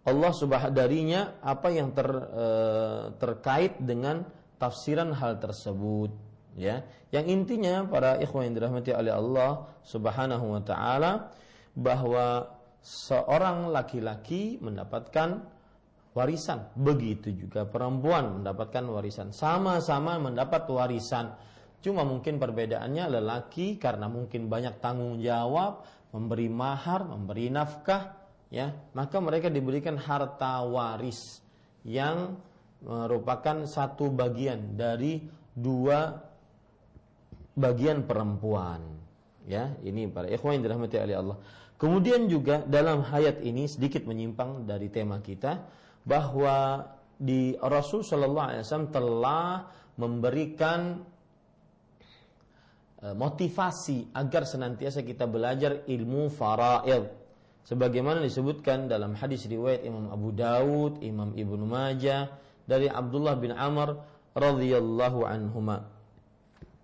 Allah 0.00 0.32
subhanahu 0.32 0.72
darinya 0.72 1.36
apa 1.44 1.68
yang 1.68 1.92
ter, 1.92 2.08
uh, 2.08 3.12
terkait 3.20 3.76
dengan 3.76 4.24
tafsiran 4.56 5.12
hal 5.12 5.36
tersebut 5.36 6.08
ya. 6.56 6.80
Yang 7.10 7.26
intinya 7.28 7.84
para 7.90 8.16
ikhwan 8.22 8.48
yang 8.48 8.54
dirahmati 8.56 8.94
oleh 8.94 9.10
Allah 9.10 9.66
Subhanahu 9.82 10.46
wa 10.56 10.62
taala 10.62 11.34
bahwa 11.74 12.54
seorang 12.80 13.68
laki-laki 13.68 14.56
mendapatkan 14.58 15.40
warisan 16.16 16.66
begitu 16.74 17.30
juga 17.30 17.68
perempuan 17.68 18.42
mendapatkan 18.42 18.82
warisan 18.88 19.30
sama-sama 19.30 20.18
mendapat 20.18 20.66
warisan 20.66 21.36
cuma 21.80 22.02
mungkin 22.02 22.42
perbedaannya 22.42 23.20
lelaki 23.20 23.78
karena 23.78 24.10
mungkin 24.10 24.50
banyak 24.50 24.82
tanggung 24.82 25.22
jawab 25.22 25.86
memberi 26.10 26.50
mahar 26.50 27.06
memberi 27.06 27.52
nafkah 27.52 28.16
ya 28.50 28.74
maka 28.96 29.22
mereka 29.22 29.46
diberikan 29.46 29.94
harta 29.94 30.66
waris 30.66 31.40
yang 31.86 32.36
merupakan 32.80 33.68
satu 33.68 34.08
bagian 34.08 34.76
dari 34.76 35.20
dua 35.52 36.30
bagian 37.60 38.08
perempuan. 38.08 38.80
Ya, 39.48 39.74
ini 39.82 40.06
para 40.06 40.30
ikhwan 40.30 40.60
yang 40.60 40.64
dirahmati 40.64 40.96
oleh 41.00 41.16
Allah. 41.16 41.38
Kemudian 41.80 42.28
juga 42.28 42.60
dalam 42.60 43.00
hayat 43.08 43.40
ini 43.40 43.64
sedikit 43.64 44.04
menyimpang 44.04 44.68
dari 44.68 44.92
tema 44.92 45.16
kita 45.24 45.64
bahwa 46.04 46.84
di 47.16 47.56
Rasul 47.56 48.04
Shallallahu 48.04 48.48
Alaihi 48.52 48.64
Wasallam 48.68 48.92
telah 48.92 49.64
memberikan 49.96 51.00
e, 53.00 53.06
motivasi 53.16 54.12
agar 54.12 54.44
senantiasa 54.44 55.00
kita 55.00 55.24
belajar 55.24 55.88
ilmu 55.88 56.28
faraid. 56.28 57.16
Sebagaimana 57.64 58.20
disebutkan 58.24 58.84
dalam 58.84 59.16
hadis 59.16 59.48
riwayat 59.48 59.80
Imam 59.80 60.12
Abu 60.12 60.36
Dawud, 60.36 61.00
Imam 61.00 61.32
Ibnu 61.32 61.64
Majah 61.64 62.28
dari 62.68 62.92
Abdullah 62.92 63.40
bin 63.40 63.56
Amr 63.56 64.00
radhiyallahu 64.36 65.24
anhuma 65.24 65.88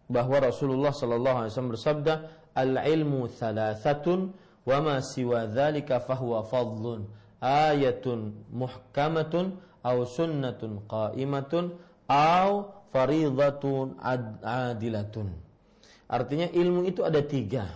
bahwa 0.09 0.40
Rasulullah 0.40 0.94
sallallahu 0.94 1.36
alaihi 1.44 1.53
wasallam 1.53 1.74
bersabda 1.76 2.14
al-ilmu 2.57 3.28
thalathatun 3.28 4.45
wa 4.67 4.79
ma 4.83 4.97
siwa 4.99 5.47
dzalika 5.47 6.03
fahuwa 6.03 6.43
fadlun 6.45 7.07
ayatun 7.41 8.35
muhkamatun 8.51 9.57
aw 9.87 9.97
sunnatun 10.03 10.83
qa'imatun 10.91 11.79
aw 12.11 12.51
faridatun 12.91 13.99
adilatun. 14.43 15.31
Artinya 16.07 16.51
ilmu 16.51 16.87
itu 16.87 17.03
ada 17.03 17.23
tiga. 17.23 17.67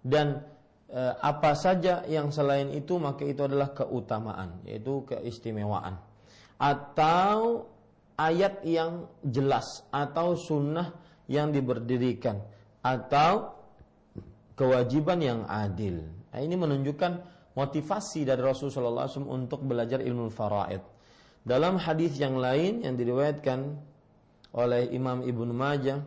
Dan 0.00 0.40
e, 0.88 1.00
apa 1.20 1.52
saja 1.52 2.04
yang 2.08 2.32
selain 2.32 2.72
itu 2.72 2.96
maka 2.96 3.24
itu 3.24 3.44
adalah 3.44 3.76
keutamaan 3.76 4.64
yaitu 4.64 5.04
keistimewaan. 5.04 6.00
Atau 6.60 7.68
ayat 8.20 8.64
yang 8.64 9.08
jelas 9.24 9.84
atau 9.92 10.36
sunnah 10.36 10.92
yang 11.24 11.52
diberdirikan 11.52 12.40
atau 12.84 13.56
kewajiban 14.56 15.20
yang 15.20 15.40
adil. 15.48 16.19
Nah, 16.30 16.38
ini 16.38 16.54
menunjukkan 16.54 17.12
motivasi 17.58 18.22
dari 18.22 18.40
Rasulullah 18.40 19.10
SAW 19.10 19.26
untuk 19.26 19.66
belajar 19.66 19.98
ilmu 19.98 20.30
faraid. 20.30 20.82
Dalam 21.42 21.80
hadis 21.80 22.20
yang 22.20 22.38
lain 22.38 22.84
yang 22.86 22.94
diriwayatkan 22.94 23.58
oleh 24.54 24.90
Imam 24.94 25.24
Ibnu 25.26 25.50
Majah, 25.50 25.98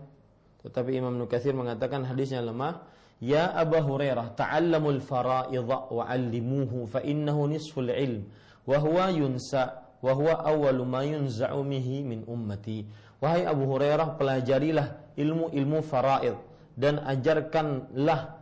tetapi 0.64 0.96
Imam 0.96 1.16
Nukathir 1.20 1.52
mengatakan 1.52 2.08
hadisnya 2.08 2.40
lemah. 2.40 2.92
Ya 3.24 3.56
Abu 3.56 3.80
Hurairah, 3.80 4.36
ta'allamul 4.36 5.00
faraidha 5.00 5.88
wa 5.88 6.04
'allimuhu 6.04 6.92
fa 6.92 7.00
innahu 7.00 7.48
nisful 7.48 7.88
ilm 7.88 8.28
wa 8.68 8.78
huwa 8.84 9.12
yunsa 9.16 9.80
wa 10.04 10.12
huwa 10.12 10.44
awwalu 10.44 10.84
ma 10.84 11.08
yunza'u 11.08 11.64
min 11.64 12.28
ummati. 12.28 12.84
Wahai 13.24 13.48
Abu 13.48 13.64
Hurairah, 13.64 14.20
pelajarilah 14.20 15.16
ilmu-ilmu 15.16 15.80
faraid 15.88 16.36
dan 16.76 17.00
ajarkanlah 17.00 18.33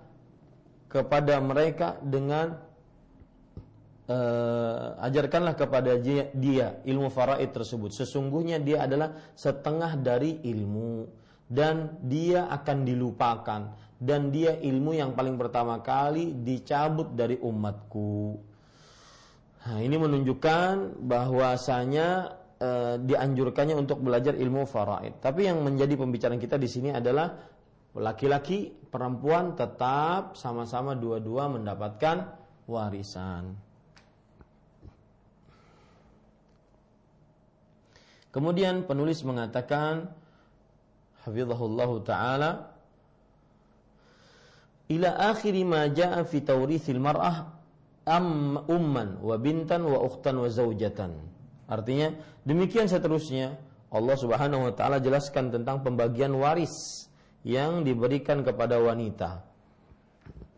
kepada 0.92 1.40
mereka 1.40 1.96
dengan 2.04 2.60
uh, 4.12 5.00
ajarkanlah 5.08 5.56
kepada 5.56 5.96
dia, 6.36 6.84
ilmu 6.84 7.08
faraid 7.08 7.56
tersebut 7.56 7.96
sesungguhnya 7.96 8.60
dia 8.60 8.84
adalah 8.84 9.32
setengah 9.40 9.96
dari 9.96 10.44
ilmu 10.52 11.08
dan 11.48 11.96
dia 12.04 12.52
akan 12.52 12.84
dilupakan 12.84 13.62
dan 14.02 14.34
dia 14.36 14.60
ilmu 14.60 14.98
yang 14.98 15.16
paling 15.16 15.40
pertama 15.40 15.80
kali 15.80 16.36
dicabut 16.44 17.14
dari 17.16 17.38
umatku. 17.38 18.40
Nah, 19.62 19.78
ini 19.78 19.94
menunjukkan 19.94 21.06
bahwasanya 21.06 22.08
e, 22.58 22.70
dianjurkannya 23.06 23.78
untuk 23.78 24.02
belajar 24.02 24.34
ilmu 24.34 24.66
faraid. 24.66 25.22
Tapi 25.22 25.46
yang 25.46 25.62
menjadi 25.62 25.94
pembicaraan 26.02 26.42
kita 26.42 26.58
di 26.58 26.66
sini 26.66 26.90
adalah 26.90 27.30
laki-laki, 27.98 28.72
perempuan 28.88 29.60
tetap 29.60 30.40
sama-sama 30.40 30.96
dua-dua 30.96 31.52
mendapatkan 31.52 32.32
warisan. 32.68 33.56
Kemudian 38.32 38.88
penulis 38.88 39.28
mengatakan 39.28 40.08
hafizahullah 41.28 41.92
taala 42.08 42.52
ila 44.88 45.10
akhiri 45.36 45.68
ma 45.68 45.92
jaa 45.92 46.24
fi 46.24 46.40
tawrithil 46.40 47.04
mar'ah 47.04 47.52
am 48.08 48.56
umman 48.72 49.20
wa 49.20 49.36
bintan 49.36 49.84
wa 49.84 50.00
ukhtan 50.00 50.40
wa 50.40 50.48
zaujatan. 50.48 51.12
Artinya 51.68 52.16
demikian 52.48 52.88
seterusnya 52.88 53.60
Allah 53.92 54.16
Subhanahu 54.16 54.72
wa 54.72 54.74
taala 54.80 55.04
jelaskan 55.04 55.52
tentang 55.52 55.84
pembagian 55.84 56.32
waris 56.40 57.11
yang 57.42 57.82
diberikan 57.82 58.46
kepada 58.46 58.78
wanita 58.78 59.52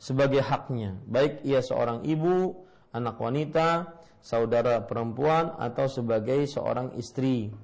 sebagai 0.04 0.44
haknya, 0.44 1.00
baik 1.08 1.48
ia 1.48 1.64
seorang 1.64 2.04
ibu, 2.04 2.68
anak 2.92 3.16
wanita, 3.16 3.96
saudara 4.20 4.84
perempuan 4.84 5.56
atau 5.56 5.88
sebagai 5.88 6.44
seorang 6.44 6.92
istri. 7.00 7.56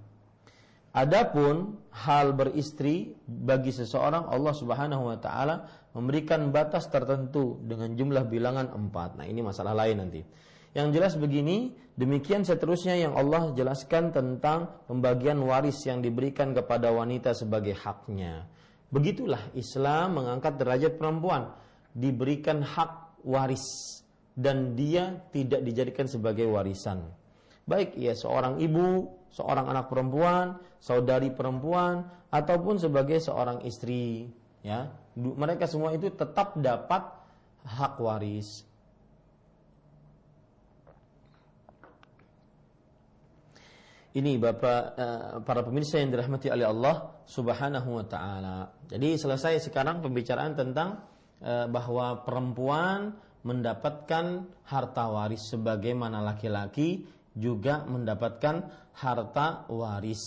Adapun 0.96 1.78
hal 1.92 2.32
beristri 2.34 3.14
bagi 3.28 3.76
seseorang 3.76 4.26
Allah 4.26 4.56
Subhanahu 4.56 5.12
wa 5.12 5.20
taala 5.22 5.68
memberikan 5.94 6.50
batas 6.50 6.88
tertentu 6.88 7.60
dengan 7.62 7.94
jumlah 7.94 8.26
bilangan 8.26 8.72
empat. 8.74 9.20
Nah, 9.20 9.28
ini 9.28 9.44
masalah 9.44 9.76
lain 9.76 10.02
nanti. 10.02 10.22
Yang 10.74 10.88
jelas 10.96 11.14
begini, 11.20 11.76
demikian 12.00 12.48
seterusnya 12.48 12.98
yang 12.98 13.14
Allah 13.20 13.54
jelaskan 13.54 14.16
tentang 14.16 14.70
pembagian 14.90 15.42
waris 15.46 15.82
yang 15.86 16.02
diberikan 16.02 16.56
kepada 16.56 16.90
wanita 16.90 17.38
sebagai 17.38 17.78
haknya. 17.78 18.50
Begitulah 18.90 19.54
Islam 19.54 20.18
mengangkat 20.18 20.58
derajat 20.58 20.98
perempuan, 20.98 21.54
diberikan 21.94 22.66
hak 22.66 23.22
waris 23.22 24.02
dan 24.34 24.74
dia 24.74 25.20
tidak 25.30 25.62
dijadikan 25.62 26.10
sebagai 26.10 26.50
warisan. 26.50 27.06
Baik 27.70 27.94
ia 28.00 28.18
seorang 28.18 28.58
ibu, 28.58 29.14
seorang 29.30 29.70
anak 29.70 29.94
perempuan, 29.94 30.58
saudari 30.82 31.30
perempuan 31.30 32.08
ataupun 32.34 32.82
sebagai 32.82 33.22
seorang 33.22 33.62
istri, 33.68 34.32
ya. 34.66 34.90
Mereka 35.20 35.68
semua 35.68 35.92
itu 35.94 36.10
tetap 36.10 36.56
dapat 36.58 37.04
hak 37.68 38.00
waris. 38.00 38.64
Ini 44.10 44.42
Bapak 44.42 44.82
uh, 44.98 45.38
para 45.46 45.62
pemirsa 45.62 46.02
yang 46.02 46.10
dirahmati 46.10 46.50
oleh 46.50 46.66
Allah 46.66 47.14
Subhanahu 47.30 48.02
wa 48.02 48.06
taala. 48.10 48.74
Jadi 48.90 49.14
selesai 49.14 49.70
sekarang 49.70 50.02
pembicaraan 50.02 50.58
tentang 50.58 51.06
uh, 51.46 51.70
bahwa 51.70 52.26
perempuan 52.26 53.14
mendapatkan 53.46 54.50
harta 54.66 55.06
waris 55.14 55.54
sebagaimana 55.54 56.26
laki-laki 56.26 57.06
juga 57.38 57.86
mendapatkan 57.86 58.66
harta 58.98 59.70
waris. 59.70 60.26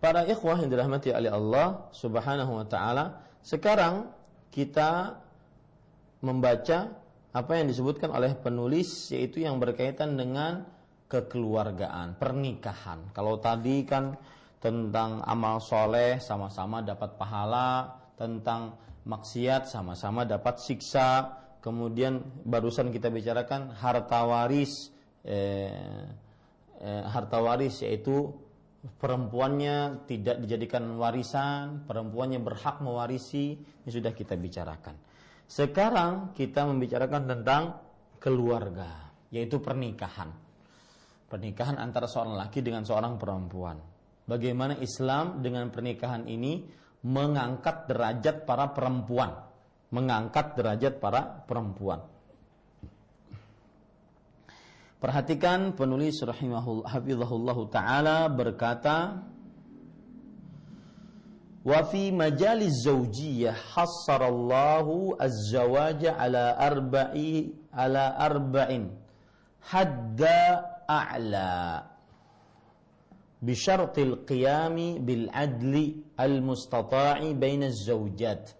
Para 0.00 0.24
ikhwah 0.24 0.64
yang 0.64 0.72
dirahmati 0.72 1.12
oleh 1.12 1.28
Allah 1.28 1.92
Subhanahu 1.92 2.56
wa 2.56 2.66
taala, 2.66 3.20
sekarang 3.44 4.08
kita 4.48 5.20
membaca 6.24 7.01
apa 7.32 7.56
yang 7.56 7.66
disebutkan 7.72 8.12
oleh 8.12 8.36
penulis 8.36 9.08
yaitu 9.08 9.40
yang 9.40 9.56
berkaitan 9.56 10.20
dengan 10.20 10.68
kekeluargaan, 11.08 12.16
pernikahan. 12.16 13.12
Kalau 13.12 13.40
tadi 13.40 13.84
kan 13.84 14.16
tentang 14.60 15.24
amal 15.24 15.60
soleh 15.60 16.20
sama-sama 16.20 16.80
dapat 16.80 17.16
pahala, 17.16 18.00
tentang 18.16 18.76
maksiat 19.08 19.68
sama-sama 19.68 20.28
dapat 20.28 20.60
siksa. 20.60 21.40
Kemudian 21.60 22.42
barusan 22.44 22.90
kita 22.90 23.08
bicarakan 23.08 23.76
harta 23.76 24.24
waris, 24.28 24.90
eh, 25.24 26.04
eh, 26.80 27.02
harta 27.06 27.38
waris 27.38 27.80
yaitu 27.86 28.34
perempuannya 28.82 30.08
tidak 30.10 30.42
dijadikan 30.42 30.84
warisan, 30.98 31.86
perempuannya 31.86 32.42
berhak 32.42 32.82
mewarisi, 32.82 33.54
ini 33.54 33.90
sudah 33.90 34.10
kita 34.10 34.34
bicarakan. 34.34 35.11
Sekarang 35.52 36.32
kita 36.32 36.64
membicarakan 36.64 37.28
tentang 37.28 37.76
keluarga, 38.16 39.12
yaitu 39.28 39.60
pernikahan. 39.60 40.32
Pernikahan 41.28 41.76
antara 41.76 42.08
seorang 42.08 42.40
laki 42.40 42.64
dengan 42.64 42.88
seorang 42.88 43.20
perempuan. 43.20 43.76
Bagaimana 44.24 44.80
Islam 44.80 45.44
dengan 45.44 45.68
pernikahan 45.68 46.24
ini 46.24 46.64
mengangkat 47.04 47.84
derajat 47.84 48.48
para 48.48 48.72
perempuan, 48.72 49.44
mengangkat 49.92 50.56
derajat 50.56 50.96
para 50.96 51.44
perempuan. 51.44 52.00
Perhatikan 55.04 55.76
penulis 55.76 56.16
rahimahullah 56.24 57.58
taala 57.68 58.30
berkata 58.32 59.20
وفي 61.64 62.10
مجال 62.10 62.62
الزوجية 62.62 63.50
حصر 63.50 64.28
الله 64.28 65.16
الزواج 65.22 66.06
على 66.06 66.56
أربع 66.60 67.14
على 67.72 68.16
أربع 68.20 68.68
حد 69.62 70.22
أعلى 70.90 71.82
بشرط 73.42 73.98
القيام 73.98 74.76
بالعدل 75.06 75.96
المستطاع 76.20 77.32
بين 77.32 77.62
الزوجات 77.62 78.50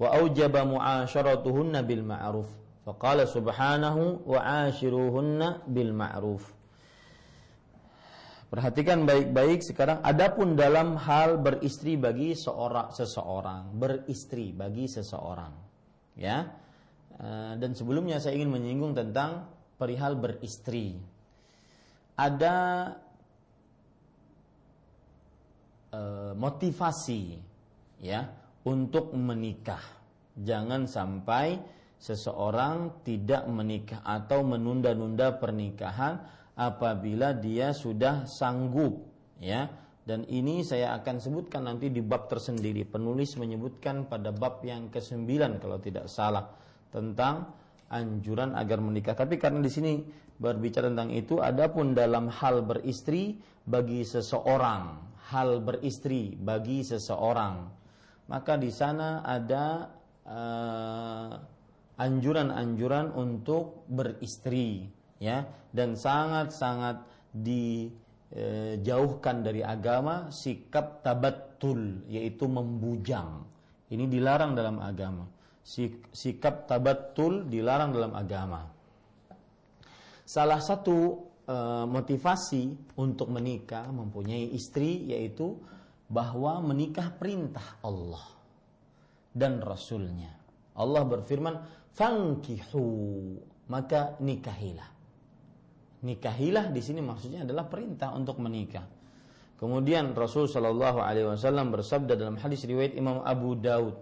وأوجب 0.00 0.56
معاشرتهن 0.56 1.82
بالمعروف 1.82 2.48
فقال 2.86 3.28
سبحانه 3.28 4.20
وعاشروهن 4.26 5.56
بالمعروف. 5.68 6.54
Perhatikan 8.50 9.06
baik-baik 9.06 9.62
sekarang 9.62 10.02
adapun 10.02 10.58
dalam 10.58 10.98
hal 10.98 11.38
beristri 11.38 11.94
bagi 11.94 12.34
seorang 12.34 12.90
seseorang, 12.90 13.70
beristri 13.78 14.50
bagi 14.50 14.90
seseorang. 14.90 15.54
Ya. 16.18 16.50
Eh, 17.14 17.52
dan 17.62 17.78
sebelumnya 17.78 18.18
saya 18.18 18.34
ingin 18.34 18.50
menyinggung 18.50 18.98
tentang 18.98 19.46
perihal 19.78 20.18
beristri. 20.18 20.98
Ada 22.20 22.56
uh, 25.94 26.32
motivasi 26.36 27.38
ya 28.04 28.28
untuk 28.66 29.16
menikah. 29.16 29.80
Jangan 30.36 30.84
sampai 30.84 31.56
seseorang 31.96 33.04
tidak 33.08 33.48
menikah 33.48 34.04
atau 34.04 34.44
menunda-nunda 34.44 35.36
pernikahan 35.40 36.20
apabila 36.60 37.32
dia 37.32 37.72
sudah 37.72 38.28
sanggup 38.28 39.00
ya. 39.40 39.64
Dan 40.00 40.26
ini 40.26 40.66
saya 40.66 40.96
akan 40.98 41.22
sebutkan 41.22 41.70
nanti 41.70 41.88
di 41.88 42.02
bab 42.02 42.26
tersendiri. 42.26 42.82
Penulis 42.84 43.38
menyebutkan 43.38 44.10
pada 44.10 44.34
bab 44.34 44.58
yang 44.66 44.90
ke-9 44.90 45.28
kalau 45.62 45.78
tidak 45.78 46.10
salah 46.10 46.50
tentang 46.90 47.46
anjuran 47.88 48.52
agar 48.58 48.82
menikah. 48.82 49.14
Tapi 49.14 49.38
karena 49.38 49.62
di 49.62 49.70
sini 49.70 49.92
berbicara 50.40 50.90
tentang 50.90 51.14
itu 51.14 51.38
adapun 51.38 51.94
dalam 51.94 52.26
hal 52.26 52.64
beristri 52.64 53.38
bagi 53.68 54.02
seseorang 54.02 55.10
hal 55.30 55.62
beristri 55.62 56.34
bagi 56.34 56.82
seseorang 56.82 57.70
maka 58.26 58.58
di 58.58 58.70
sana 58.74 59.22
ada 59.22 59.90
uh, 60.26 61.30
anjuran-anjuran 62.00 63.14
untuk 63.14 63.86
beristri 63.86 64.90
ya 65.20 65.44
dan 65.70 65.94
sangat-sangat 65.94 67.04
dijauhkan 67.30 67.76
dari 69.44 69.62
agama 69.62 70.32
sikap 70.32 71.04
tabatul 71.04 72.08
yaitu 72.10 72.48
membujang. 72.48 73.44
Ini 73.90 74.08
dilarang 74.08 74.56
dalam 74.56 74.80
agama. 74.80 75.28
Sikap 76.10 76.66
tabatul 76.66 77.46
dilarang 77.46 77.92
dalam 77.94 78.16
agama. 78.16 78.66
Salah 80.24 80.62
satu 80.62 81.26
e, 81.42 81.56
motivasi 81.90 82.94
untuk 83.02 83.34
menikah 83.34 83.90
mempunyai 83.90 84.54
istri 84.54 85.10
yaitu 85.10 85.58
bahwa 86.06 86.62
menikah 86.62 87.10
perintah 87.14 87.82
Allah 87.82 88.22
dan 89.34 89.58
Rasulnya. 89.58 90.30
Allah 90.74 91.02
berfirman 91.02 91.54
fangkihu 91.98 92.86
maka 93.70 94.14
nikahilah 94.22 94.99
nikahilah 96.04 96.72
di 96.72 96.80
sini 96.80 97.04
maksudnya 97.04 97.44
adalah 97.44 97.68
perintah 97.68 98.12
untuk 98.16 98.40
menikah. 98.40 98.84
Kemudian 99.60 100.16
Rasul 100.16 100.48
Shallallahu 100.48 101.04
Alaihi 101.04 101.28
Wasallam 101.28 101.68
bersabda 101.68 102.16
dalam 102.16 102.40
hadis 102.40 102.64
riwayat 102.64 102.96
Imam 102.96 103.20
Abu 103.20 103.60
Daud, 103.60 103.92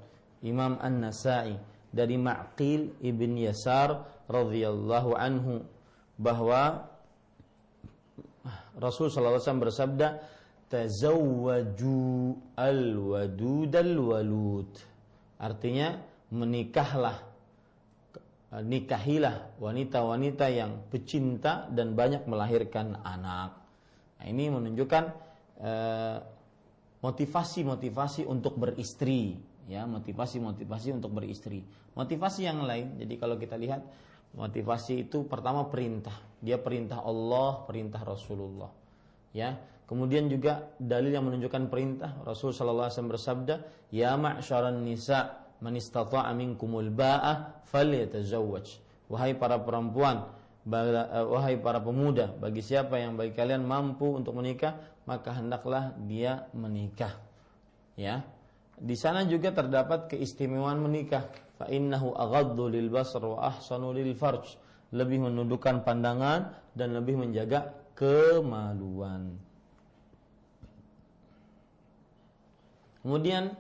Imam 0.47 0.79
An 0.79 1.03
Nasai 1.03 1.59
dari 1.91 2.15
Ma'qil 2.15 3.03
ibn 3.03 3.35
Yasar 3.35 4.07
radhiyallahu 4.31 5.19
anhu, 5.19 5.67
bahwa 6.15 6.87
Rasul 8.79 9.11
sallallahu 9.11 9.39
alaihi 9.39 9.47
wasallam 9.47 9.67
bersabda 9.67 10.09
tazawwaju 10.71 12.03
al-wadud 12.55 13.73
al-walud 13.75 14.71
artinya 15.39 15.99
menikahlah 16.31 17.19
nikahilah 18.49 19.61
wanita-wanita 19.61 20.49
yang 20.49 20.89
pecinta 20.89 21.69
dan 21.69 21.93
banyak 21.93 22.25
melahirkan 22.25 22.97
anak. 23.05 23.61
Nah, 24.19 24.25
ini 24.25 24.49
menunjukkan 24.49 25.05
eh, 25.61 26.19
motivasi-motivasi 27.05 28.25
untuk 28.25 28.57
beristri, 28.57 29.37
ya 29.69 29.85
motivasi-motivasi 29.85 30.89
untuk 30.97 31.13
beristri. 31.13 31.61
Motivasi 31.93 32.49
yang 32.49 32.65
lain, 32.65 32.97
jadi 32.97 33.15
kalau 33.21 33.37
kita 33.37 33.61
lihat 33.61 33.85
motivasi 34.33 35.09
itu 35.09 35.29
pertama 35.29 35.69
perintah, 35.69 36.15
dia 36.41 36.57
perintah 36.57 37.05
Allah, 37.05 37.69
perintah 37.69 38.01
Rasulullah, 38.01 38.71
ya. 39.37 39.55
Kemudian 39.89 40.29
juga 40.29 40.69
dalil 40.77 41.17
yang 41.17 41.25
menunjukkan 41.25 41.73
perintah 41.73 42.21
Rasul 42.21 42.53
Shallallahu 42.53 42.93
Alaihi 42.93 42.97
Wasallam 43.01 43.15
bersabda, 43.17 43.55
ya 43.89 44.21
ma'syaran 44.21 44.85
nisa 44.85 45.48
man 45.59 45.75
istata'a 45.75 46.31
minkumul 46.35 46.91
ba'ah 46.91 47.67
falyatazawwaj. 47.67 48.67
Wahai 49.09 49.33
para 49.35 49.57
perempuan, 49.59 50.29
eh, 50.69 51.27
wahai 51.27 51.57
para 51.59 51.81
pemuda, 51.81 52.31
bagi 52.37 52.61
siapa 52.63 53.01
yang 53.01 53.17
bagi 53.17 53.33
kalian 53.35 53.65
mampu 53.65 54.07
untuk 54.13 54.37
menikah, 54.37 54.77
maka 55.09 55.35
hendaklah 55.35 55.97
dia 56.05 56.47
menikah. 56.53 57.17
Ya. 57.99 58.23
Di 58.79 58.95
sana 58.95 59.27
juga 59.27 59.51
terdapat 59.51 60.15
keistimewaan 60.15 60.79
menikah. 60.79 61.27
Fa 61.59 61.67
innahu 61.67 62.15
aghaddu 62.15 62.71
lil 62.71 62.87
basar 62.87 63.27
wa 63.27 63.43
ahsanu 63.51 63.91
lil 63.91 64.15
farj. 64.15 64.55
Lebih 64.95 65.27
menundukkan 65.27 65.83
pandangan 65.83 66.55
dan 66.79 66.95
lebih 66.95 67.19
menjaga 67.19 67.75
kemaluan. 67.99 69.35
Kemudian 73.03 73.51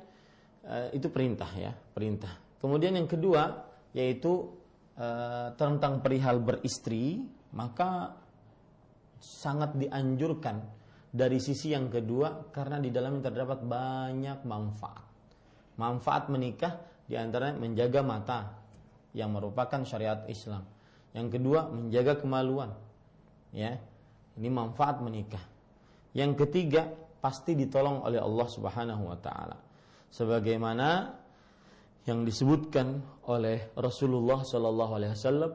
Eh, 0.68 1.00
itu 1.00 1.08
perintah 1.08 1.48
ya, 1.56 1.72
perintah. 1.98 2.38
Kemudian 2.62 2.94
yang 2.94 3.10
kedua 3.10 3.66
yaitu 3.90 4.54
uh, 4.94 5.50
tentang 5.58 5.98
perihal 5.98 6.38
beristri, 6.38 7.26
maka 7.50 8.14
sangat 9.18 9.74
dianjurkan 9.74 10.62
dari 11.10 11.42
sisi 11.42 11.74
yang 11.74 11.90
kedua 11.90 12.54
karena 12.54 12.78
di 12.78 12.94
dalamnya 12.94 13.34
terdapat 13.34 13.66
banyak 13.66 14.46
manfaat. 14.46 15.02
Manfaat 15.74 16.30
menikah 16.30 16.78
di 17.10 17.18
antaranya 17.18 17.58
menjaga 17.58 18.00
mata 18.06 18.38
yang 19.10 19.34
merupakan 19.34 19.82
syariat 19.82 20.22
Islam. 20.30 20.62
Yang 21.10 21.40
kedua 21.40 21.66
menjaga 21.66 22.22
kemaluan. 22.22 22.70
Ya. 23.50 23.82
Ini 24.38 24.46
manfaat 24.54 25.02
menikah. 25.02 25.42
Yang 26.14 26.46
ketiga 26.46 26.86
pasti 27.18 27.58
ditolong 27.58 28.06
oleh 28.06 28.22
Allah 28.22 28.46
Subhanahu 28.46 29.10
wa 29.10 29.18
taala 29.18 29.58
sebagaimana 30.08 31.18
yang 32.08 32.24
disebutkan 32.24 33.04
oleh 33.28 33.68
Rasulullah 33.76 34.40
Shallallahu 34.40 34.92
Alaihi 34.96 35.12
Wasallam. 35.12 35.52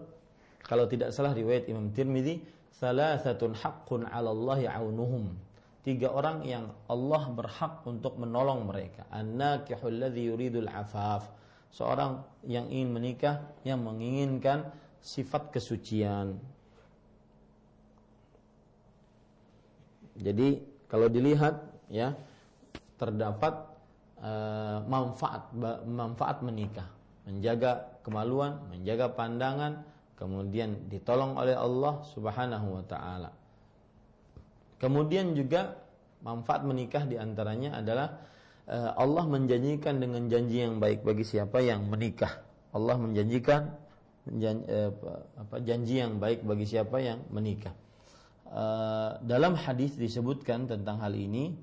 Kalau 0.63 0.85
tidak 0.85 1.09
salah 1.11 1.33
riwayat 1.33 1.67
Imam 1.67 1.89
Tirmidzi 1.89 2.39
salasatun 2.71 3.57
haqqun 3.57 4.05
'ala 4.05 4.29
Allah 4.29 4.77
aunuhum. 4.77 5.33
Tiga 5.83 6.15
orang 6.15 6.47
yang 6.47 6.71
Allah 6.87 7.27
berhak 7.33 7.83
untuk 7.83 8.15
menolong 8.15 8.63
mereka. 8.69 9.03
An-nakihul 9.11 9.99
ladzi 9.99 10.31
yuridul 10.31 10.69
afaf. 10.71 11.27
Seorang 11.73 12.23
yang 12.47 12.69
ingin 12.71 12.93
menikah 12.93 13.43
yang 13.67 13.83
menginginkan 13.83 14.69
sifat 15.03 15.51
kesucian. 15.51 16.39
Jadi 20.15 20.61
kalau 20.87 21.09
dilihat 21.09 21.59
ya 21.89 22.13
terdapat 23.01 23.72
Eh, 24.23 24.77
manfaat 24.87 25.51
manfaat 25.83 26.39
menikah, 26.47 26.87
menjaga 27.27 27.99
kemaluan, 28.07 28.55
menjaga 28.71 29.11
pandangan, 29.11 29.83
kemudian 30.15 30.79
ditolong 30.87 31.35
oleh 31.35 31.51
Allah 31.59 31.99
Subhanahu 32.07 32.79
wa 32.79 32.83
taala. 32.87 33.35
Kemudian 34.79 35.35
juga 35.35 35.75
manfaat 36.23 36.63
menikah 36.63 37.03
di 37.03 37.19
antaranya 37.19 37.83
adalah 37.83 38.15
uh, 38.71 38.95
Allah 38.95 39.27
menjanjikan 39.27 39.99
dengan 39.99 40.31
janji 40.31 40.63
yang 40.63 40.79
baik 40.79 41.03
bagi 41.03 41.27
siapa 41.27 41.59
yang 41.59 41.83
menikah. 41.91 42.31
Allah 42.71 42.95
menjanjikan 42.95 43.75
menjanji, 44.23 44.63
eh, 44.71 44.91
janji 45.67 45.99
yang 45.99 46.23
baik 46.23 46.47
bagi 46.47 46.63
siapa 46.63 46.95
yang 47.03 47.19
menikah. 47.27 47.75
Dalam 49.19 49.57
hadis 49.59 49.99
disebutkan 49.99 50.69
tentang 50.69 51.01
hal 51.03 51.11
ini 51.11 51.57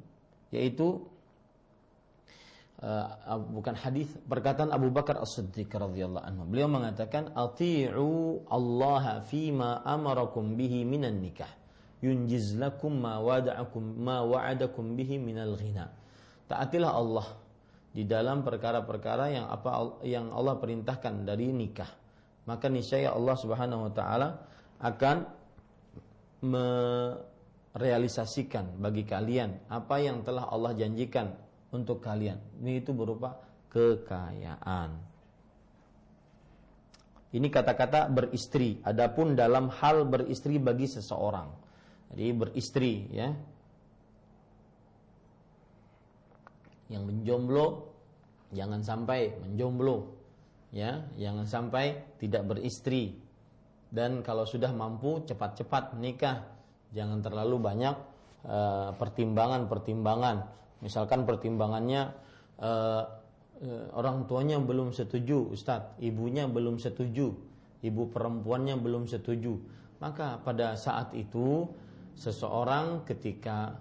yaitu 0.51 1.07
uh, 2.81 3.39
bukan 3.39 3.77
hadis 3.77 4.09
perkataan 4.27 4.73
Abu 4.73 4.91
Bakar 4.93 5.17
As-Siddiq 5.21 5.71
radhiyallahu 5.71 6.25
anhu. 6.25 6.45
Beliau 6.49 6.69
mengatakan 6.69 7.33
ati'u 7.33 8.43
Allah 8.49 9.21
fima 9.25 9.83
amarakum 9.85 10.57
bihi 10.57 10.85
minan 10.85 11.21
nikah 11.21 11.49
yunjiz 12.01 12.57
lakum 12.57 12.97
ma 12.97 13.21
wada'akum 13.21 14.01
ma 14.01 14.25
wa'adakum 14.25 14.97
bihi 14.97 15.19
minal 15.21 15.53
ghina. 15.57 15.91
Taatilah 16.49 16.93
Allah 16.97 17.27
di 17.93 18.05
dalam 18.09 18.43
perkara-perkara 18.43 19.31
yang 19.31 19.51
apa 19.53 20.01
yang 20.03 20.33
Allah 20.33 20.57
perintahkan 20.59 21.25
dari 21.29 21.53
nikah. 21.53 21.89
Maka 22.49 22.69
niscaya 22.73 23.13
Allah 23.13 23.37
Subhanahu 23.37 23.83
wa 23.87 23.93
taala 23.93 24.41
akan 24.81 25.27
merealisasikan 26.41 28.81
bagi 28.81 29.05
kalian 29.05 29.69
apa 29.69 30.01
yang 30.01 30.25
telah 30.25 30.49
Allah 30.49 30.73
janjikan 30.73 31.37
untuk 31.71 32.03
kalian. 32.03 32.39
Ini 32.63 32.83
itu 32.83 32.91
berupa 32.91 33.39
kekayaan. 33.71 35.11
Ini 37.31 37.47
kata-kata 37.47 38.11
beristri. 38.11 38.83
Adapun 38.83 39.39
dalam 39.39 39.71
hal 39.71 40.03
beristri 40.03 40.59
bagi 40.59 40.91
seseorang. 40.91 41.47
Jadi 42.11 42.27
beristri 42.35 43.07
ya. 43.15 43.31
Yang 46.91 47.05
menjomblo 47.07 47.67
jangan 48.51 48.83
sampai 48.83 49.31
menjomblo. 49.47 50.19
Ya, 50.71 51.07
jangan 51.19 51.47
sampai 51.47 52.03
tidak 52.19 52.47
beristri. 52.51 53.15
Dan 53.91 54.23
kalau 54.23 54.47
sudah 54.47 54.71
mampu 54.75 55.23
cepat-cepat 55.27 55.99
menikah. 55.99 56.47
Jangan 56.91 57.23
terlalu 57.23 57.63
banyak 57.63 57.95
eh, 58.47 58.91
pertimbangan-pertimbangan. 58.99 60.37
Misalkan 60.81 61.29
pertimbangannya 61.29 62.13
uh, 62.61 63.05
orang 63.93 64.25
tuanya 64.25 64.57
belum 64.57 64.97
setuju, 64.97 65.53
Ustadz, 65.53 66.01
ibunya 66.01 66.49
belum 66.49 66.81
setuju, 66.81 67.37
ibu 67.85 68.03
perempuannya 68.09 68.81
belum 68.81 69.05
setuju. 69.05 69.61
Maka 70.01 70.41
pada 70.41 70.81
saat 70.81 71.13
itu 71.13 71.69
seseorang 72.17 73.05
ketika 73.05 73.77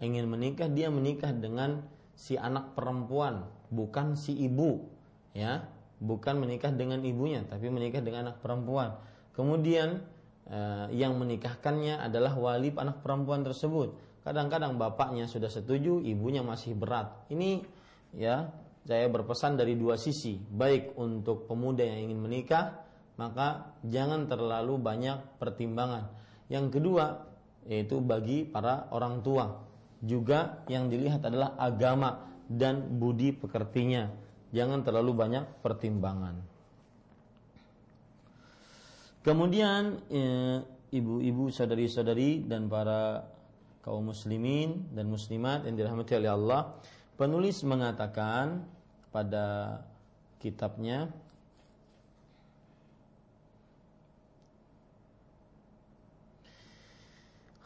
ingin 0.00 0.32
menikah 0.32 0.72
dia 0.72 0.88
menikah 0.88 1.36
dengan 1.36 1.84
si 2.16 2.40
anak 2.40 2.72
perempuan, 2.72 3.44
bukan 3.68 4.16
si 4.16 4.32
ibu, 4.32 4.88
ya, 5.36 5.68
bukan 6.00 6.40
menikah 6.40 6.72
dengan 6.72 7.04
ibunya, 7.04 7.44
tapi 7.44 7.68
menikah 7.68 8.00
dengan 8.00 8.32
anak 8.32 8.40
perempuan. 8.40 8.96
Kemudian 9.36 10.00
eh, 10.48 10.86
yang 10.96 11.20
menikahkannya 11.20 12.00
adalah 12.00 12.32
wali 12.32 12.72
anak 12.72 13.04
perempuan 13.04 13.44
tersebut 13.44 14.07
Kadang-kadang 14.28 14.76
bapaknya 14.76 15.24
sudah 15.24 15.48
setuju, 15.48 16.04
ibunya 16.04 16.44
masih 16.44 16.76
berat. 16.76 17.16
Ini 17.32 17.64
ya, 18.12 18.52
saya 18.84 19.08
berpesan 19.08 19.56
dari 19.56 19.72
dua 19.72 19.96
sisi, 19.96 20.36
baik 20.36 21.00
untuk 21.00 21.48
pemuda 21.48 21.80
yang 21.80 22.12
ingin 22.12 22.20
menikah, 22.20 22.76
maka 23.16 23.72
jangan 23.88 24.28
terlalu 24.28 24.76
banyak 24.76 25.40
pertimbangan. 25.40 26.12
Yang 26.52 26.76
kedua, 26.76 27.24
yaitu 27.72 28.04
bagi 28.04 28.44
para 28.44 28.92
orang 28.92 29.24
tua. 29.24 29.64
Juga 30.04 30.60
yang 30.68 30.92
dilihat 30.92 31.24
adalah 31.24 31.56
agama 31.56 32.28
dan 32.52 33.00
budi 33.00 33.32
pekertinya. 33.32 34.12
Jangan 34.52 34.84
terlalu 34.84 35.24
banyak 35.24 35.64
pertimbangan. 35.64 36.36
Kemudian 39.24 40.04
eh, 40.12 40.60
ibu-ibu, 40.92 41.48
saudari-saudari 41.48 42.44
dan 42.44 42.68
para 42.68 43.24
kaum 43.88 44.12
muslimin 44.12 44.84
dan 44.92 45.08
muslimat 45.08 45.64
yang 45.64 45.80
dirahmati 45.80 46.12
oleh 46.20 46.28
Allah, 46.28 46.76
penulis 47.16 47.64
mengatakan 47.64 48.68
pada 49.08 49.80
kitabnya 50.36 51.08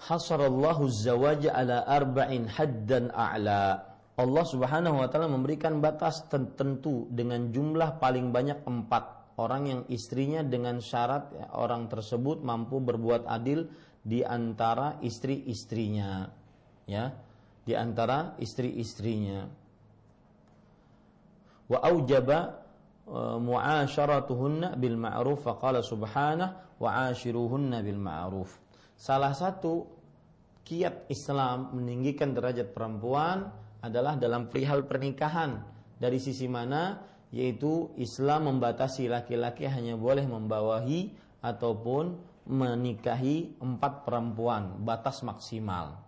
Hasarallahu 0.03 0.91
zawaja 0.91 1.55
ala 1.55 1.87
arba'in 1.87 2.47
haddan 2.51 3.11
a'la. 3.15 3.87
Allah 4.19 4.45
Subhanahu 4.51 4.99
wa 4.99 5.07
taala 5.07 5.31
memberikan 5.31 5.79
batas 5.79 6.27
tertentu 6.27 7.07
dengan 7.11 7.55
jumlah 7.55 8.03
paling 8.03 8.35
banyak 8.35 8.67
empat 8.67 9.35
orang 9.39 9.63
yang 9.71 9.81
istrinya 9.89 10.43
dengan 10.43 10.83
syarat 10.83 11.33
ya, 11.33 11.47
orang 11.55 11.87
tersebut 11.87 12.43
mampu 12.43 12.83
berbuat 12.83 13.31
adil 13.31 13.71
di 14.03 14.27
antara 14.27 14.99
istri-istrinya 14.99 16.27
ya. 16.91 17.15
Di 17.63 17.79
antara 17.79 18.35
istri-istrinya. 18.43 19.47
Wa 21.71 21.79
aujaba 21.87 22.59
e, 23.07 23.19
mu'asyaratuhunna 23.39 24.75
bil 24.75 24.99
ma'ruf 24.99 25.47
faqala 25.47 25.79
subhanahu 25.79 26.83
wa 26.83 27.07
ashiruhunna 27.07 27.79
bil 27.87 28.03
ma'ruf. 28.03 28.51
Salah 28.99 29.31
satu 29.31 29.87
kiat 30.67 31.07
Islam 31.07 31.71
meninggikan 31.79 32.35
derajat 32.35 32.75
perempuan 32.75 33.47
adalah 33.79 34.19
dalam 34.19 34.51
perihal 34.51 34.83
pernikahan. 34.87 35.63
Dari 36.03 36.19
sisi 36.19 36.51
mana? 36.51 36.99
Yaitu 37.31 37.95
Islam 37.97 38.51
membatasi 38.51 39.07
laki-laki 39.07 39.71
hanya 39.71 39.95
boleh 39.95 40.27
membawahi 40.27 41.15
ataupun 41.41 42.32
menikahi 42.47 43.59
empat 43.63 44.07
perempuan 44.07 44.83
batas 44.83 45.23
maksimal. 45.23 45.99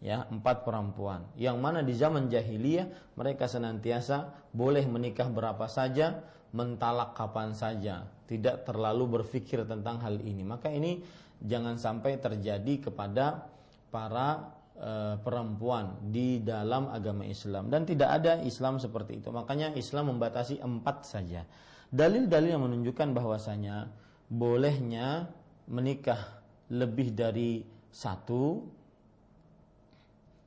Ya 0.00 0.28
empat 0.28 0.62
perempuan. 0.62 1.24
Yang 1.40 1.56
mana 1.56 1.80
di 1.80 1.96
zaman 1.96 2.28
jahiliyah 2.28 3.16
mereka 3.16 3.48
senantiasa 3.48 4.28
boleh 4.52 4.84
menikah 4.84 5.26
berapa 5.26 5.64
saja 5.66 6.20
mentalak 6.52 7.16
kapan 7.16 7.56
saja. 7.56 8.04
Tidak 8.28 8.68
terlalu 8.68 9.20
berpikir 9.20 9.64
tentang 9.64 10.00
hal 10.04 10.20
ini. 10.20 10.44
Maka 10.44 10.68
ini 10.68 11.00
jangan 11.40 11.80
sampai 11.80 12.20
terjadi 12.20 12.90
kepada 12.90 13.48
para 13.88 14.56
Eh, 14.76 15.16
perempuan 15.24 16.12
di 16.12 16.44
dalam 16.44 16.92
agama 16.92 17.24
Islam. 17.24 17.72
Dan 17.72 17.88
tidak 17.88 18.12
ada 18.20 18.44
Islam 18.44 18.76
seperti 18.76 19.24
itu. 19.24 19.32
Makanya 19.32 19.72
Islam 19.72 20.12
membatasi 20.12 20.60
empat 20.60 21.08
saja. 21.08 21.48
Dalil-dalil 21.88 22.52
yang 22.52 22.60
menunjukkan 22.60 23.16
bahwasanya 23.16 23.88
bolehnya 24.28 25.32
menikah 25.66 26.40
lebih 26.70 27.14
dari 27.14 27.62
satu 27.90 28.66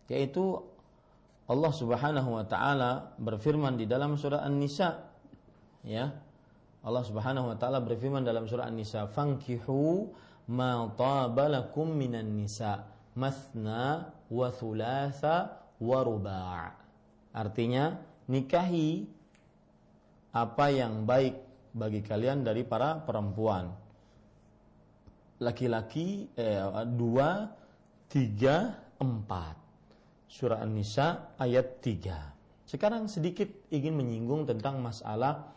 yaitu 0.10 0.60
Allah 1.50 1.74
Subhanahu 1.74 2.30
wa 2.38 2.46
taala 2.46 3.14
berfirman 3.18 3.78
di 3.78 3.90
dalam 3.90 4.14
surah 4.18 4.46
An-Nisa 4.46 4.90
ya. 5.86 6.14
Allah 6.80 7.04
Subhanahu 7.04 7.52
wa 7.52 7.58
taala 7.60 7.84
berfirman 7.84 8.24
dalam 8.24 8.48
surah 8.48 8.70
An-Nisa, 8.70 9.10
"Fankihu 9.10 10.08
ma 10.48 10.88
tabalakum 10.96 11.92
minan 11.92 12.38
nisa." 12.38 13.00
masna 13.20 14.14
wa 14.32 14.48
thulatha 14.54 15.60
wa 15.82 16.00
ruba' 16.06 16.72
artinya 17.36 18.00
nikahi 18.32 19.04
apa 20.32 20.66
yang 20.72 21.04
baik 21.04 21.36
bagi 21.76 22.00
kalian 22.00 22.48
dari 22.48 22.64
para 22.64 23.02
perempuan 23.02 23.76
laki-laki 25.40 26.28
eh, 26.36 26.64
dua 26.96 27.48
tiga 28.12 28.76
empat. 29.00 29.56
Surah 30.30 30.62
An-Nisa 30.62 31.36
ayat 31.42 31.82
tiga. 31.82 32.36
Sekarang 32.70 33.10
sedikit 33.10 33.50
ingin 33.74 33.98
menyinggung 33.98 34.46
tentang 34.46 34.84
masalah 34.84 35.50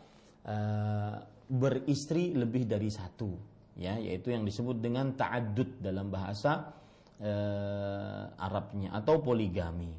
eh, 0.47 1.15
beristri 1.47 2.33
lebih 2.33 2.65
dari 2.65 2.89
satu 2.89 3.53
ya 3.77 3.97
yaitu 3.97 4.29
yang 4.29 4.45
disebut 4.45 4.77
dengan 4.81 5.13
ta'addud 5.17 5.81
dalam 5.81 6.09
bahasa 6.09 6.73
eh, 7.21 8.23
Arabnya 8.37 8.93
atau 8.97 9.21
poligami. 9.21 9.93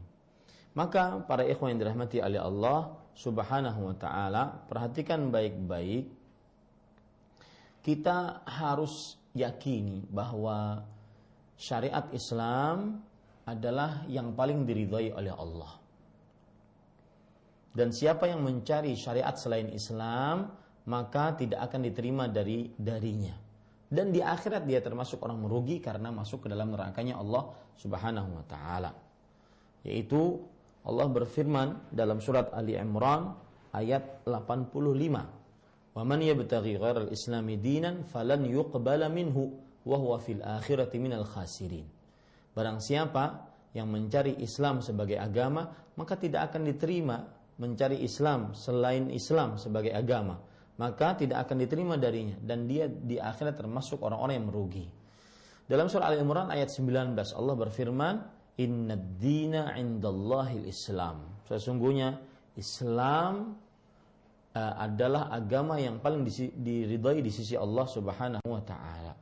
Maka 0.75 1.23
para 1.23 1.47
ikhwan 1.47 1.75
yang 1.75 1.87
dirahmati 1.87 2.19
oleh 2.19 2.43
Allah 2.43 2.99
Subhanahu 3.15 3.95
wa 3.95 3.95
taala, 3.95 4.67
perhatikan 4.67 5.31
baik-baik. 5.31 6.11
Kita 7.79 8.43
harus 8.43 9.15
yakini 9.35 10.07
bahwa 10.09 10.83
syariat 11.59 12.07
Islam 12.15 13.03
adalah 13.45 14.07
yang 14.09 14.33
paling 14.33 14.65
diridhai 14.65 15.13
oleh 15.13 15.35
Allah. 15.35 15.73
Dan 17.75 17.91
siapa 17.91 18.31
yang 18.31 18.41
mencari 18.41 18.95
syariat 18.95 19.35
selain 19.35 19.69
Islam, 19.75 20.55
maka 20.87 21.35
tidak 21.35 21.67
akan 21.67 21.81
diterima 21.83 22.31
dari 22.31 22.71
darinya 22.79 23.45
dan 23.95 24.11
di 24.11 24.19
akhirat 24.19 24.67
dia 24.67 24.83
termasuk 24.83 25.23
orang 25.23 25.39
merugi 25.47 25.79
karena 25.79 26.11
masuk 26.11 26.47
ke 26.47 26.49
dalam 26.51 26.75
nerakanya 26.75 27.15
Allah 27.23 27.55
Subhanahu 27.79 28.43
wa 28.43 28.45
taala. 28.51 28.91
Yaitu 29.87 30.43
Allah 30.83 31.07
berfirman 31.07 31.95
dalam 31.95 32.19
surat 32.19 32.51
Ali 32.51 32.75
Imran 32.75 33.39
ayat 33.71 34.27
85. 34.27 35.44
"Wa 35.95 36.03
man 36.03 36.21
yabtaghi 36.21 36.77
ghairal 36.77 37.09
islami 37.15 37.57
dinan 37.57 38.03
falan 38.05 38.45
yuqbala 38.45 39.07
minhu 39.09 39.55
wa 39.87 39.97
huwa 39.97 40.19
fil 40.19 40.43
akhirati 40.43 40.99
minal 40.99 41.25
khasirin." 41.25 41.87
Barang 42.55 42.83
siapa 42.83 43.51
yang 43.75 43.91
mencari 43.91 44.39
Islam 44.43 44.83
sebagai 44.83 45.19
agama, 45.19 45.71
maka 45.95 46.15
tidak 46.19 46.51
akan 46.51 46.67
diterima 46.67 47.23
mencari 47.59 48.03
Islam 48.03 48.55
selain 48.55 49.11
Islam 49.15 49.59
sebagai 49.59 49.95
agama 49.95 50.39
maka 50.75 51.15
tidak 51.15 51.47
akan 51.47 51.57
diterima 51.63 51.95
darinya 51.95 52.35
dan 52.43 52.67
dia 52.67 52.91
di 52.91 53.19
akhirat 53.19 53.55
termasuk 53.55 54.03
orang-orang 54.03 54.43
yang 54.43 54.49
merugi. 54.51 54.87
Dalam 55.65 55.87
surah 55.89 56.13
Al-Imran 56.13 56.51
ayat 56.51 56.69
19 56.75 57.15
Allah 57.39 57.55
berfirman, 57.57 58.15
"Inna 58.61 58.99
dina 58.99 59.73
indallahil 59.79 60.67
Islam." 60.67 61.41
Sesungguhnya 61.47 62.19
Islam 62.59 63.57
uh, 64.55 64.75
adalah 64.79 65.29
agama 65.35 65.77
yang 65.77 65.99
paling 65.99 66.25
diridhai 66.55 67.21
di 67.21 67.31
sisi 67.31 67.59
Allah 67.59 67.87
Subhanahu 67.87 68.47
wa 68.47 68.63
taala. 68.63 69.15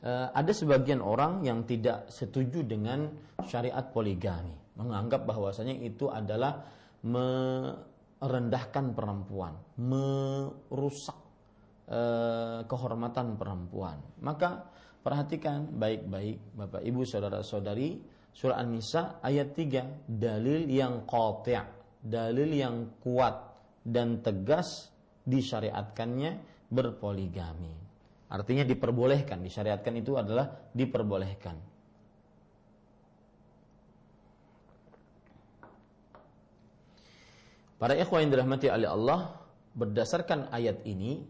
Uh, 0.00 0.32
ada 0.32 0.52
sebagian 0.56 1.04
orang 1.04 1.44
yang 1.44 1.62
tidak 1.68 2.08
setuju 2.08 2.64
dengan 2.64 3.12
syariat 3.44 3.84
poligami, 3.92 4.56
menganggap 4.76 5.28
bahwasanya 5.28 5.76
itu 5.76 6.08
adalah 6.08 6.64
merendahkan 7.00 8.92
perempuan, 8.92 9.56
merusak 9.80 11.16
eh, 11.88 12.60
kehormatan 12.68 13.40
perempuan. 13.40 13.96
Maka 14.20 14.68
perhatikan 15.00 15.64
baik-baik 15.80 16.36
Bapak 16.52 16.82
Ibu 16.84 17.08
saudara-saudari 17.08 18.19
surah 18.34 18.58
An-Nisa 18.58 19.18
ayat 19.20 19.52
3 19.54 20.08
dalil 20.08 20.66
yang 20.70 21.04
qati', 21.04 21.58
dalil 22.00 22.50
yang 22.50 22.98
kuat 23.02 23.36
dan 23.84 24.24
tegas 24.24 24.88
disyariatkannya 25.26 26.40
berpoligami. 26.70 27.74
Artinya 28.30 28.62
diperbolehkan, 28.62 29.42
disyariatkan 29.42 29.94
itu 29.98 30.14
adalah 30.14 30.70
diperbolehkan. 30.70 31.58
Para 37.80 37.96
ikhwan 37.96 38.28
yang 38.28 38.30
dirahmati 38.36 38.68
oleh 38.68 38.86
Allah, 38.92 39.40
berdasarkan 39.72 40.52
ayat 40.52 40.84
ini, 40.84 41.24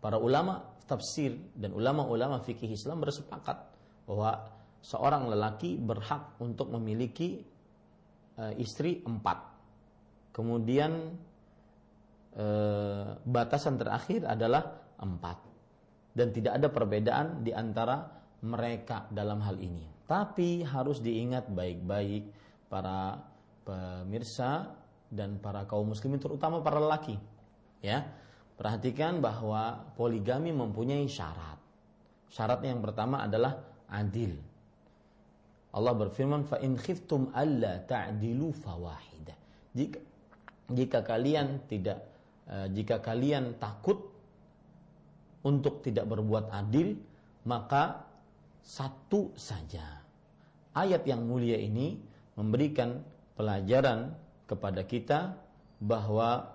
para 0.00 0.16
ulama 0.16 0.64
tafsir 0.88 1.36
dan 1.54 1.70
ulama-ulama 1.76 2.40
fikih 2.42 2.72
Islam 2.72 3.04
bersepakat 3.04 3.62
bahwa 4.08 4.48
seorang 4.80 5.28
lelaki 5.28 5.76
berhak 5.76 6.40
untuk 6.40 6.72
memiliki 6.72 7.44
uh, 8.40 8.52
istri 8.56 9.04
empat. 9.04 9.38
Kemudian 10.32 10.92
uh, 12.36 13.06
batasan 13.24 13.76
terakhir 13.76 14.24
adalah 14.24 14.80
empat. 15.00 15.38
Dan 16.10 16.34
tidak 16.34 16.58
ada 16.58 16.68
perbedaan 16.72 17.46
di 17.46 17.54
antara 17.54 18.02
mereka 18.42 19.06
dalam 19.14 19.38
hal 19.46 19.60
ini. 19.62 19.86
Tapi 20.10 20.66
harus 20.66 20.98
diingat 20.98 21.46
baik-baik 21.54 22.34
para 22.66 23.14
pemirsa 23.62 24.74
dan 25.06 25.38
para 25.38 25.66
kaum 25.70 25.94
muslimin 25.94 26.18
terutama 26.18 26.58
para 26.66 26.82
lelaki. 26.82 27.14
Ya. 27.78 28.10
Perhatikan 28.58 29.22
bahwa 29.24 29.94
poligami 29.96 30.52
mempunyai 30.52 31.08
syarat. 31.08 31.56
Syarat 32.28 32.60
yang 32.66 32.84
pertama 32.84 33.24
adalah 33.24 33.56
adil. 33.88 34.49
Allah 35.70 35.94
berfirman 35.94 36.42
fa 36.46 36.58
in 36.58 36.74
khiftum 36.74 37.30
alla 37.30 37.78
ta'dilu 37.86 38.50
fawahidah. 38.50 39.38
Jika 39.74 39.98
jika 40.70 40.98
kalian 41.02 41.66
tidak 41.70 41.98
uh, 42.50 42.66
jika 42.70 42.98
kalian 42.98 43.58
takut 43.58 44.10
untuk 45.46 45.80
tidak 45.86 46.10
berbuat 46.10 46.50
adil, 46.50 46.98
maka 47.46 48.02
satu 48.60 49.32
saja. 49.38 50.02
Ayat 50.74 51.02
yang 51.06 51.26
mulia 51.26 51.58
ini 51.58 51.98
memberikan 52.38 53.02
pelajaran 53.34 54.14
kepada 54.46 54.84
kita 54.86 55.34
bahwa 55.80 56.50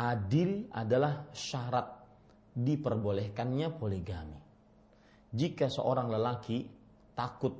adil 0.00 0.66
adalah 0.72 1.28
syarat 1.30 1.86
diperbolehkannya 2.56 3.68
poligami. 3.78 4.40
Jika 5.30 5.70
seorang 5.70 6.10
lelaki 6.10 6.79
takut 7.14 7.54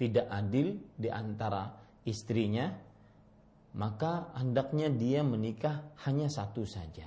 tidak 0.00 0.26
adil 0.32 0.80
di 0.96 1.12
antara 1.12 1.68
istrinya, 2.08 2.72
maka 3.76 4.32
hendaknya 4.34 4.88
dia 4.90 5.20
menikah 5.20 5.84
hanya 6.08 6.26
satu 6.26 6.64
saja. 6.64 7.06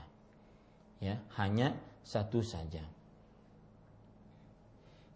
Ya, 1.03 1.19
hanya 1.35 1.75
satu 2.05 2.39
saja. 2.39 2.85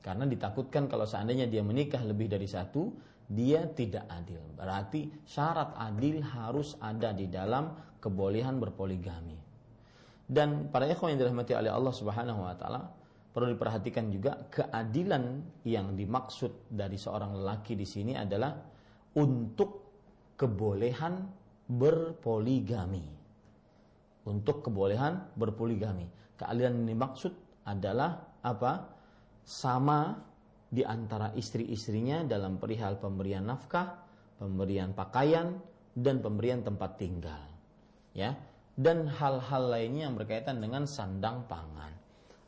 Karena 0.04 0.24
ditakutkan 0.24 0.88
kalau 0.88 1.04
seandainya 1.04 1.48
dia 1.48 1.64
menikah 1.64 2.00
lebih 2.04 2.28
dari 2.32 2.48
satu, 2.48 2.92
dia 3.28 3.68
tidak 3.72 4.08
adil. 4.08 4.40
Berarti 4.56 5.12
syarat 5.28 5.76
adil 5.76 6.24
harus 6.24 6.80
ada 6.80 7.12
di 7.12 7.28
dalam 7.28 7.76
kebolehan 8.00 8.56
berpoligami. 8.56 9.36
Dan 10.28 10.72
para 10.72 10.88
ikhwan 10.88 11.16
yang 11.16 11.28
dirahmati 11.28 11.56
oleh 11.56 11.72
Allah 11.72 11.94
Subhanahu 11.96 12.40
wa 12.44 12.56
taala, 12.56 12.88
perlu 13.38 13.54
diperhatikan 13.54 14.10
juga 14.10 14.50
keadilan 14.50 15.46
yang 15.62 15.94
dimaksud 15.94 16.74
dari 16.74 16.98
seorang 16.98 17.38
lelaki 17.38 17.78
di 17.78 17.86
sini 17.86 18.18
adalah 18.18 18.50
untuk 19.14 19.94
kebolehan 20.34 21.22
berpoligami. 21.70 23.06
Untuk 24.26 24.66
kebolehan 24.66 25.38
berpoligami. 25.38 26.10
Keadilan 26.34 26.82
yang 26.82 26.98
dimaksud 26.98 27.62
adalah 27.70 28.42
apa? 28.42 28.90
Sama 29.46 30.18
di 30.74 30.82
antara 30.82 31.30
istri-istrinya 31.38 32.26
dalam 32.26 32.58
perihal 32.58 32.98
pemberian 32.98 33.46
nafkah, 33.46 34.02
pemberian 34.42 34.98
pakaian, 34.98 35.62
dan 35.94 36.26
pemberian 36.26 36.66
tempat 36.66 36.98
tinggal. 36.98 37.46
Ya, 38.18 38.34
dan 38.74 39.06
hal-hal 39.06 39.70
lainnya 39.70 40.10
yang 40.10 40.18
berkaitan 40.18 40.58
dengan 40.58 40.90
sandang 40.90 41.46
pangan. 41.46 41.97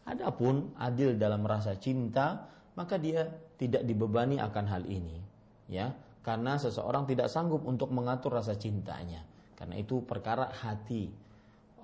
Adapun 0.10 0.74
adil 0.82 1.14
dalam 1.22 1.46
rasa 1.46 1.78
cinta, 1.78 2.50
maka 2.74 2.98
dia 2.98 3.30
tidak 3.62 3.86
dibebani 3.86 4.42
akan 4.42 4.66
hal 4.66 4.84
ini, 4.90 5.22
ya, 5.70 5.94
karena 6.26 6.58
seseorang 6.58 7.06
tidak 7.06 7.30
sanggup 7.30 7.62
untuk 7.70 7.94
mengatur 7.94 8.34
rasa 8.34 8.58
cintanya. 8.58 9.22
Karena 9.54 9.78
itu 9.78 10.02
perkara 10.02 10.50
hati. 10.50 11.12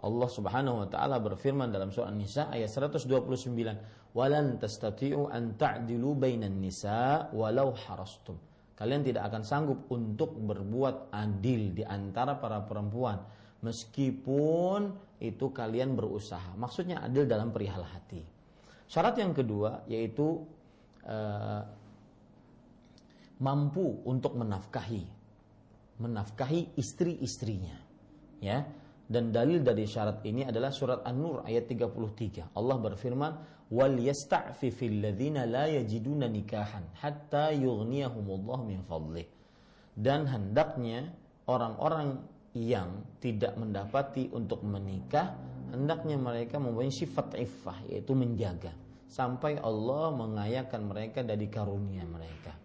Allah 0.01 0.29
Subhanahu 0.31 0.85
wa 0.85 0.87
taala 0.89 1.21
berfirman 1.21 1.69
dalam 1.69 1.93
surah 1.93 2.09
An-Nisa 2.09 2.49
ayat 2.49 2.71
129, 2.71 4.15
"Walan 4.15 4.57
tastati'u 4.57 5.29
an 5.29 5.53
ta'dilu 5.59 6.17
bainan 6.17 6.57
nisa 6.57 7.29
walau 7.35 7.75
harastum." 7.75 8.37
Kalian 8.75 9.07
tidak 9.07 9.31
akan 9.31 9.43
sanggup 9.43 9.79
untuk 9.91 10.35
berbuat 10.35 11.13
adil 11.15 11.71
di 11.71 11.83
antara 11.87 12.35
para 12.35 12.59
perempuan 12.63 13.23
meskipun 13.65 14.93
itu 15.19 15.51
kalian 15.51 15.95
berusaha. 15.95 16.55
Maksudnya 16.59 17.03
adil 17.03 17.23
dalam 17.23 17.51
perihal 17.55 17.83
hati. 17.83 18.23
Syarat 18.85 19.17
yang 19.17 19.33
kedua 19.33 19.87
yaitu 19.89 20.43
uh, 21.07 21.61
mampu 23.39 24.03
untuk 24.05 24.37
menafkahi, 24.37 25.03
menafkahi 25.99 26.77
istri-istrinya, 26.79 27.75
ya. 28.39 28.63
Dan 29.05 29.29
dalil 29.29 29.61
dari 29.61 29.85
syarat 29.85 30.25
ini 30.25 30.49
adalah 30.49 30.73
surat 30.73 31.05
An-Nur 31.05 31.45
ayat 31.45 31.69
33. 31.69 32.57
Allah 32.57 32.77
berfirman, 32.81 33.31
"Wal 33.69 34.01
yasta'fifil 34.01 34.97
ladzina 34.97 35.45
la 35.45 35.69
yajiduna 35.69 36.25
nikahan 36.25 36.89
hatta 36.97 37.53
yughniyahumullah 37.53 38.59
min 38.65 38.81
fadlih." 38.81 39.29
Dan 39.93 40.25
hendaknya 40.25 41.13
orang-orang 41.45 42.17
yang 42.55 43.03
tidak 43.19 43.59
mendapati 43.59 44.31
untuk 44.31 44.63
menikah 44.63 45.35
hendaknya 45.75 46.15
mereka 46.15 46.55
mempunyai 46.55 46.93
sifat 46.93 47.35
iffah 47.35 47.83
yaitu 47.91 48.15
menjaga 48.15 48.71
sampai 49.11 49.59
Allah 49.59 50.15
mengayakan 50.15 50.87
mereka 50.87 51.19
dari 51.21 51.51
karunia 51.51 52.07
mereka. 52.07 52.55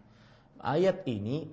Ayat 0.63 1.03
ini 1.11 1.47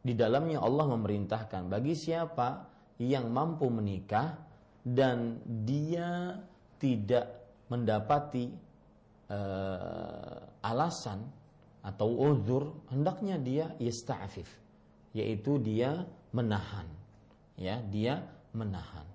di 0.00 0.16
dalamnya 0.16 0.64
Allah 0.64 0.88
memerintahkan 0.88 1.68
bagi 1.68 1.92
siapa 1.92 2.64
yang 2.96 3.28
mampu 3.28 3.68
menikah 3.68 4.40
dan 4.80 5.36
dia 5.68 6.40
tidak 6.80 7.28
mendapati 7.68 8.48
uh, 9.28 10.64
alasan 10.64 11.20
atau 11.84 12.08
uzur 12.12 12.72
hendaknya 12.88 13.36
dia 13.40 13.66
yasta'afif 13.76 14.48
yaitu 15.16 15.56
dia 15.60 16.04
menahan 16.32 16.99
ya 17.56 17.80
dia 17.80 18.20
menahan. 18.52 19.06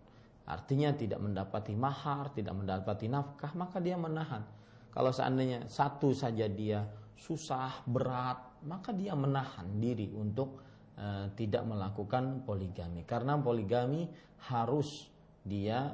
Artinya 0.46 0.94
tidak 0.94 1.20
mendapati 1.20 1.74
mahar 1.74 2.30
tidak 2.34 2.54
mendapati 2.54 3.10
nafkah 3.10 3.52
maka 3.58 3.82
dia 3.82 3.98
menahan. 3.98 4.46
Kalau 4.94 5.12
seandainya 5.12 5.68
satu 5.68 6.16
saja 6.16 6.48
dia 6.48 6.86
susah 7.16 7.84
berat 7.88 8.64
maka 8.64 8.94
dia 8.94 9.18
menahan 9.18 9.68
diri 9.82 10.14
untuk 10.14 10.62
e, 10.96 11.34
tidak 11.36 11.66
melakukan 11.66 12.46
poligami. 12.46 13.04
Karena 13.04 13.36
poligami 13.36 14.08
harus 14.48 15.10
dia 15.42 15.94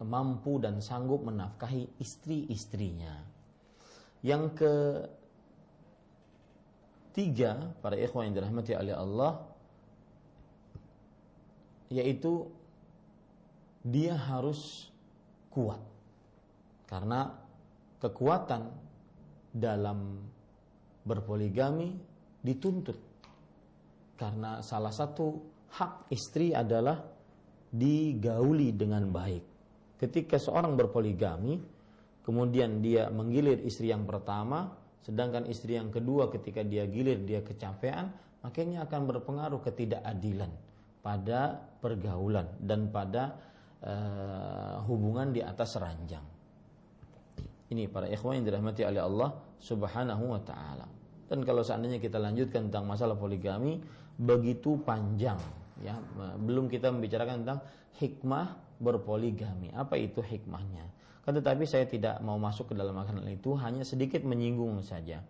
mampu 0.00 0.56
dan 0.62 0.80
sanggup 0.80 1.26
menafkahi 1.26 2.00
istri-istrinya. 2.00 3.20
Yang 4.24 4.44
ke 4.56 4.74
tiga 7.12 7.74
para 7.82 7.98
ikhwan 7.98 8.30
yang 8.30 8.40
dirahmati 8.40 8.72
oleh 8.78 8.94
Allah 8.94 9.49
yaitu 11.90 12.46
dia 13.82 14.14
harus 14.14 14.88
kuat. 15.50 15.82
Karena 16.86 17.34
kekuatan 17.98 18.70
dalam 19.50 20.22
berpoligami 21.02 21.98
dituntut. 22.40 22.98
Karena 24.14 24.62
salah 24.62 24.94
satu 24.94 25.38
hak 25.74 26.12
istri 26.12 26.54
adalah 26.54 27.02
digauli 27.70 28.74
dengan 28.74 29.06
baik. 29.10 29.44
Ketika 29.98 30.40
seorang 30.40 30.74
berpoligami 30.78 31.60
kemudian 32.24 32.84
dia 32.84 33.08
menggilir 33.08 33.58
istri 33.64 33.90
yang 33.90 34.04
pertama 34.04 34.70
sedangkan 35.00 35.48
istri 35.48 35.80
yang 35.80 35.88
kedua 35.88 36.28
ketika 36.28 36.60
dia 36.60 36.84
gilir 36.84 37.18
dia 37.24 37.40
kecapean 37.40 38.12
makanya 38.44 38.84
akan 38.84 39.08
berpengaruh 39.08 39.60
ketidakadilan 39.64 40.52
pada 41.00 41.56
pergaulan 41.80 42.46
dan 42.60 42.92
pada 42.92 43.32
uh, 43.84 44.84
hubungan 44.84 45.32
di 45.32 45.40
atas 45.40 45.80
ranjang. 45.80 46.24
Ini 47.70 47.86
para 47.88 48.10
ikhwan 48.10 48.42
yang 48.42 48.46
dirahmati 48.50 48.82
oleh 48.84 49.00
Allah 49.00 49.30
Subhanahu 49.62 50.24
wa 50.36 50.40
taala. 50.42 50.86
Dan 51.30 51.46
kalau 51.46 51.62
seandainya 51.62 52.02
kita 52.02 52.18
lanjutkan 52.18 52.68
tentang 52.68 52.90
masalah 52.90 53.14
poligami 53.14 53.78
begitu 54.18 54.76
panjang 54.82 55.38
ya, 55.78 55.96
belum 56.42 56.66
kita 56.66 56.90
membicarakan 56.90 57.46
tentang 57.46 57.60
hikmah 58.02 58.58
berpoligami. 58.82 59.70
Apa 59.70 59.94
itu 59.96 60.18
hikmahnya? 60.18 60.84
Kan 61.22 61.38
tetapi 61.38 61.62
saya 61.64 61.86
tidak 61.86 62.18
mau 62.26 62.36
masuk 62.42 62.72
ke 62.72 62.74
dalam 62.74 62.98
makanan 62.98 63.28
itu, 63.30 63.54
hanya 63.62 63.86
sedikit 63.86 64.26
menyinggung 64.26 64.82
saja. 64.82 65.22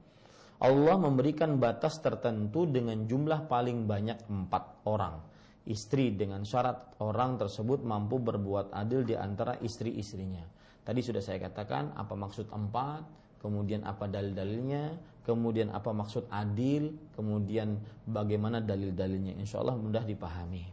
Allah 0.61 0.97
memberikan 0.97 1.61
batas 1.61 2.01
tertentu 2.01 2.65
dengan 2.65 3.05
jumlah 3.05 3.49
paling 3.49 3.85
banyak 3.85 4.29
empat 4.29 4.85
orang 4.89 5.30
istri 5.69 6.17
dengan 6.17 6.47
syarat 6.47 6.97
orang 7.05 7.37
tersebut 7.37 7.85
mampu 7.85 8.17
berbuat 8.17 8.73
adil 8.73 9.05
di 9.05 9.13
antara 9.13 9.61
istri-istrinya. 9.61 10.45
Tadi 10.81 11.01
sudah 11.05 11.21
saya 11.21 11.37
katakan 11.43 11.93
apa 11.93 12.17
maksud 12.17 12.49
empat, 12.49 13.05
kemudian 13.45 13.85
apa 13.85 14.09
dalil-dalilnya, 14.09 14.97
kemudian 15.29 15.69
apa 15.71 15.93
maksud 15.93 16.25
adil, 16.33 16.97
kemudian 17.13 17.77
bagaimana 18.09 18.65
dalil-dalilnya. 18.65 19.37
Insya 19.37 19.61
Allah 19.61 19.77
mudah 19.77 20.03
dipahami. 20.03 20.65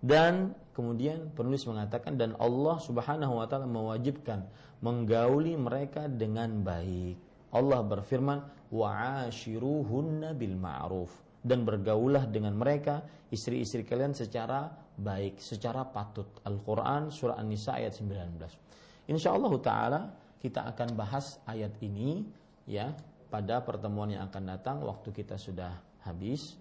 Dan 0.00 0.56
kemudian 0.72 1.30
penulis 1.36 1.62
mengatakan 1.68 2.16
dan 2.16 2.32
Allah 2.40 2.80
Subhanahu 2.80 3.36
wa 3.36 3.46
taala 3.46 3.68
mewajibkan 3.68 4.48
menggauli 4.80 5.54
mereka 5.54 6.08
dengan 6.08 6.64
baik. 6.64 7.20
Allah 7.52 7.84
berfirman 7.84 8.40
wa'ashiruhunna 8.72 10.32
bil 10.38 10.56
ma'ruf 10.56 11.29
dan 11.40 11.64
bergaulah 11.64 12.28
dengan 12.28 12.52
mereka 12.56 13.00
istri-istri 13.32 13.86
kalian 13.86 14.12
secara 14.12 14.68
baik, 15.00 15.40
secara 15.40 15.88
patut. 15.88 16.28
Al-Qur'an 16.44 17.08
surah 17.08 17.40
An-Nisa 17.40 17.80
ayat 17.80 17.96
19. 17.96 19.08
Insyaallah 19.08 19.52
taala 19.64 20.00
kita 20.40 20.68
akan 20.68 20.96
bahas 20.96 21.40
ayat 21.48 21.72
ini 21.80 22.24
ya 22.68 22.92
pada 23.32 23.64
pertemuan 23.64 24.12
yang 24.12 24.28
akan 24.28 24.56
datang 24.56 24.76
waktu 24.84 25.10
kita 25.14 25.40
sudah 25.40 25.72
habis. 26.04 26.60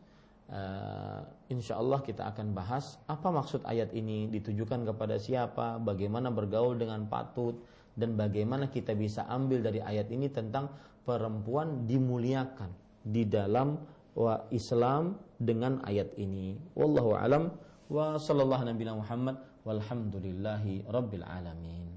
Uh, 0.49 1.21
insya 1.53 1.77
Allah 1.77 2.01
kita 2.01 2.25
akan 2.25 2.57
bahas 2.57 2.97
apa 3.05 3.29
maksud 3.29 3.61
ayat 3.69 3.93
ini 3.93 4.25
ditujukan 4.33 4.81
kepada 4.81 5.21
siapa, 5.21 5.77
bagaimana 5.77 6.33
bergaul 6.33 6.73
dengan 6.73 7.05
patut, 7.05 7.53
dan 7.93 8.17
bagaimana 8.17 8.65
kita 8.65 8.97
bisa 8.97 9.29
ambil 9.29 9.61
dari 9.61 9.77
ayat 9.77 10.09
ini 10.09 10.25
tentang 10.31 10.73
perempuan 11.05 11.85
dimuliakan 11.85 12.73
di 13.05 13.29
dalam 13.29 13.77
wa 14.15 14.45
Islam 14.53 15.17
dengan 15.41 15.81
ayat 15.85 16.13
ini. 16.19 16.57
Wallahu 16.77 17.17
alam 17.17 17.53
wa 17.89 18.15
sallallahu 18.17 18.69
nabi 18.69 18.85
Muhammad 18.85 19.35
walhamdulillahi 19.65 20.85
rabbil 20.89 21.25
alamin. 21.25 21.88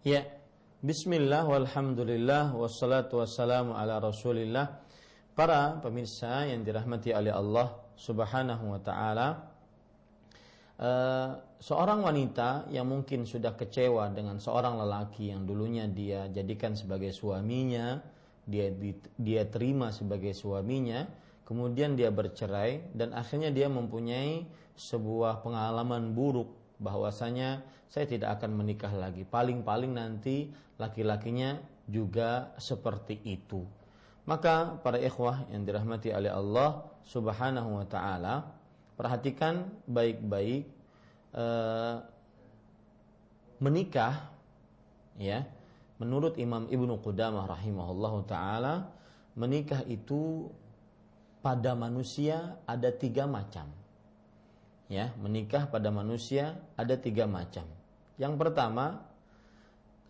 Ya, 0.00 0.24
Bismillah, 0.80 1.44
walhamdulillah, 1.44 2.56
wassalatu 2.56 3.20
wassalamu 3.20 3.76
ala 3.76 4.00
rasulillah. 4.00 4.80
Para 5.36 5.76
pemirsa 5.76 6.48
yang 6.48 6.64
dirahmati 6.64 7.12
oleh 7.12 7.28
Allah 7.28 7.76
subhanahu 8.00 8.64
wa 8.72 8.80
ta'ala 8.80 9.28
uh, 10.80 11.30
Seorang 11.60 12.00
wanita 12.00 12.72
yang 12.72 12.88
mungkin 12.88 13.28
sudah 13.28 13.52
kecewa 13.52 14.08
dengan 14.16 14.40
seorang 14.40 14.80
lelaki 14.80 15.36
yang 15.36 15.44
dulunya 15.44 15.84
dia 15.84 16.32
jadikan 16.32 16.72
sebagai 16.72 17.12
suaminya 17.12 18.00
Dia, 18.48 18.72
dia 19.20 19.42
terima 19.52 19.92
sebagai 19.92 20.32
suaminya 20.32 21.04
Kemudian 21.44 21.92
dia 21.92 22.08
bercerai 22.08 22.96
dan 22.96 23.12
akhirnya 23.12 23.52
dia 23.52 23.68
mempunyai 23.68 24.48
sebuah 24.76 25.44
pengalaman 25.44 26.16
buruk 26.16 26.59
bahwasanya 26.80 27.62
saya 27.86 28.08
tidak 28.08 28.40
akan 28.40 28.56
menikah 28.56 28.90
lagi. 28.90 29.28
Paling-paling 29.28 29.92
nanti 29.92 30.48
laki-lakinya 30.80 31.60
juga 31.84 32.56
seperti 32.56 33.20
itu. 33.28 33.62
Maka 34.24 34.80
para 34.80 34.96
ikhwah 34.96 35.44
yang 35.52 35.68
dirahmati 35.68 36.14
oleh 36.14 36.32
Allah 36.32 36.86
Subhanahu 37.04 37.82
wa 37.82 37.86
taala, 37.86 38.48
perhatikan 38.96 39.68
baik-baik 39.84 40.64
eh, 41.36 41.94
menikah 43.60 44.32
ya. 45.20 45.44
Menurut 46.00 46.40
Imam 46.40 46.64
Ibnu 46.64 46.96
Qudamah 47.04 47.44
rahimahullahu 47.44 48.24
taala, 48.24 48.88
menikah 49.36 49.84
itu 49.84 50.48
pada 51.44 51.76
manusia 51.76 52.56
ada 52.64 52.88
tiga 52.88 53.28
macam 53.28 53.79
ya 54.90 55.14
menikah 55.22 55.70
pada 55.70 55.88
manusia 55.94 56.58
ada 56.74 56.98
tiga 56.98 57.30
macam. 57.30 57.64
Yang 58.18 58.34
pertama, 58.36 59.06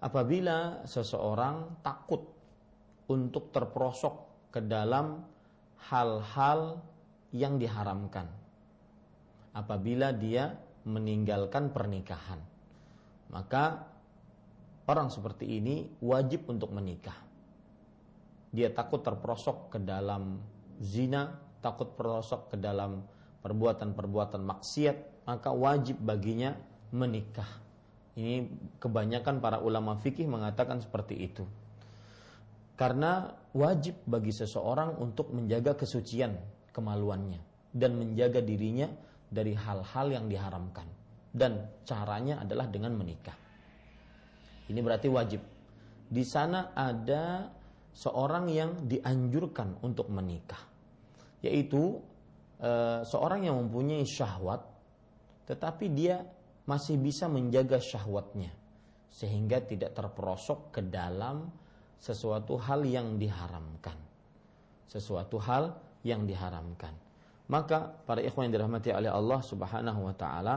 apabila 0.00 0.82
seseorang 0.88 1.84
takut 1.84 2.24
untuk 3.10 3.50
terperosok 3.50 4.14
ke 4.54 4.62
dalam 4.62 5.26
hal-hal 5.90 6.78
yang 7.34 7.58
diharamkan. 7.58 8.26
Apabila 9.50 10.14
dia 10.14 10.54
meninggalkan 10.86 11.74
pernikahan, 11.74 12.38
maka 13.34 13.82
orang 14.86 15.10
seperti 15.10 15.58
ini 15.58 15.90
wajib 16.02 16.46
untuk 16.46 16.70
menikah. 16.70 17.18
Dia 18.50 18.70
takut 18.70 19.02
terperosok 19.02 19.74
ke 19.74 19.78
dalam 19.82 20.42
zina, 20.82 21.34
takut 21.62 21.94
terperosok 21.94 22.54
ke 22.54 22.56
dalam 22.58 23.02
perbuatan-perbuatan 23.40 24.42
maksiat, 24.44 25.26
maka 25.28 25.50
wajib 25.52 26.00
baginya 26.00 26.56
menikah. 26.92 27.48
Ini 28.18 28.50
kebanyakan 28.82 29.38
para 29.38 29.62
ulama 29.62 29.96
fikih 29.96 30.26
mengatakan 30.26 30.82
seperti 30.82 31.14
itu. 31.16 31.44
Karena 32.74 33.28
wajib 33.52 34.00
bagi 34.08 34.32
seseorang 34.32 34.96
untuk 34.98 35.32
menjaga 35.36 35.76
kesucian 35.76 36.32
kemaluannya 36.72 37.40
dan 37.70 37.96
menjaga 37.96 38.40
dirinya 38.40 38.88
dari 39.28 39.52
hal-hal 39.54 40.06
yang 40.10 40.26
diharamkan. 40.26 40.88
Dan 41.30 41.62
caranya 41.86 42.42
adalah 42.42 42.66
dengan 42.66 42.96
menikah. 42.98 43.36
Ini 44.66 44.80
berarti 44.82 45.06
wajib. 45.06 45.42
Di 46.10 46.26
sana 46.26 46.74
ada 46.74 47.46
seorang 47.94 48.50
yang 48.50 48.90
dianjurkan 48.90 49.78
untuk 49.86 50.10
menikah, 50.10 50.58
yaitu 51.42 52.02
Eh, 52.60 53.00
seorang 53.08 53.48
yang 53.48 53.56
mempunyai 53.56 54.04
syahwat 54.04 54.60
tetapi 55.48 55.88
dia 55.96 56.20
masih 56.68 57.00
bisa 57.00 57.24
menjaga 57.24 57.80
syahwatnya 57.80 58.52
sehingga 59.08 59.64
tidak 59.64 59.96
terperosok 59.96 60.68
ke 60.68 60.84
dalam 60.84 61.48
sesuatu 61.96 62.60
hal 62.60 62.84
yang 62.84 63.16
diharamkan. 63.16 63.96
Sesuatu 64.84 65.40
hal 65.40 65.72
yang 66.04 66.28
diharamkan. 66.28 66.92
Maka 67.48 67.96
para 68.04 68.20
ikhwan 68.20 68.52
yang 68.52 68.60
dirahmati 68.60 68.92
oleh 68.92 69.08
Allah 69.08 69.40
Subhanahu 69.40 70.00
wa 70.04 70.14
taala 70.20 70.54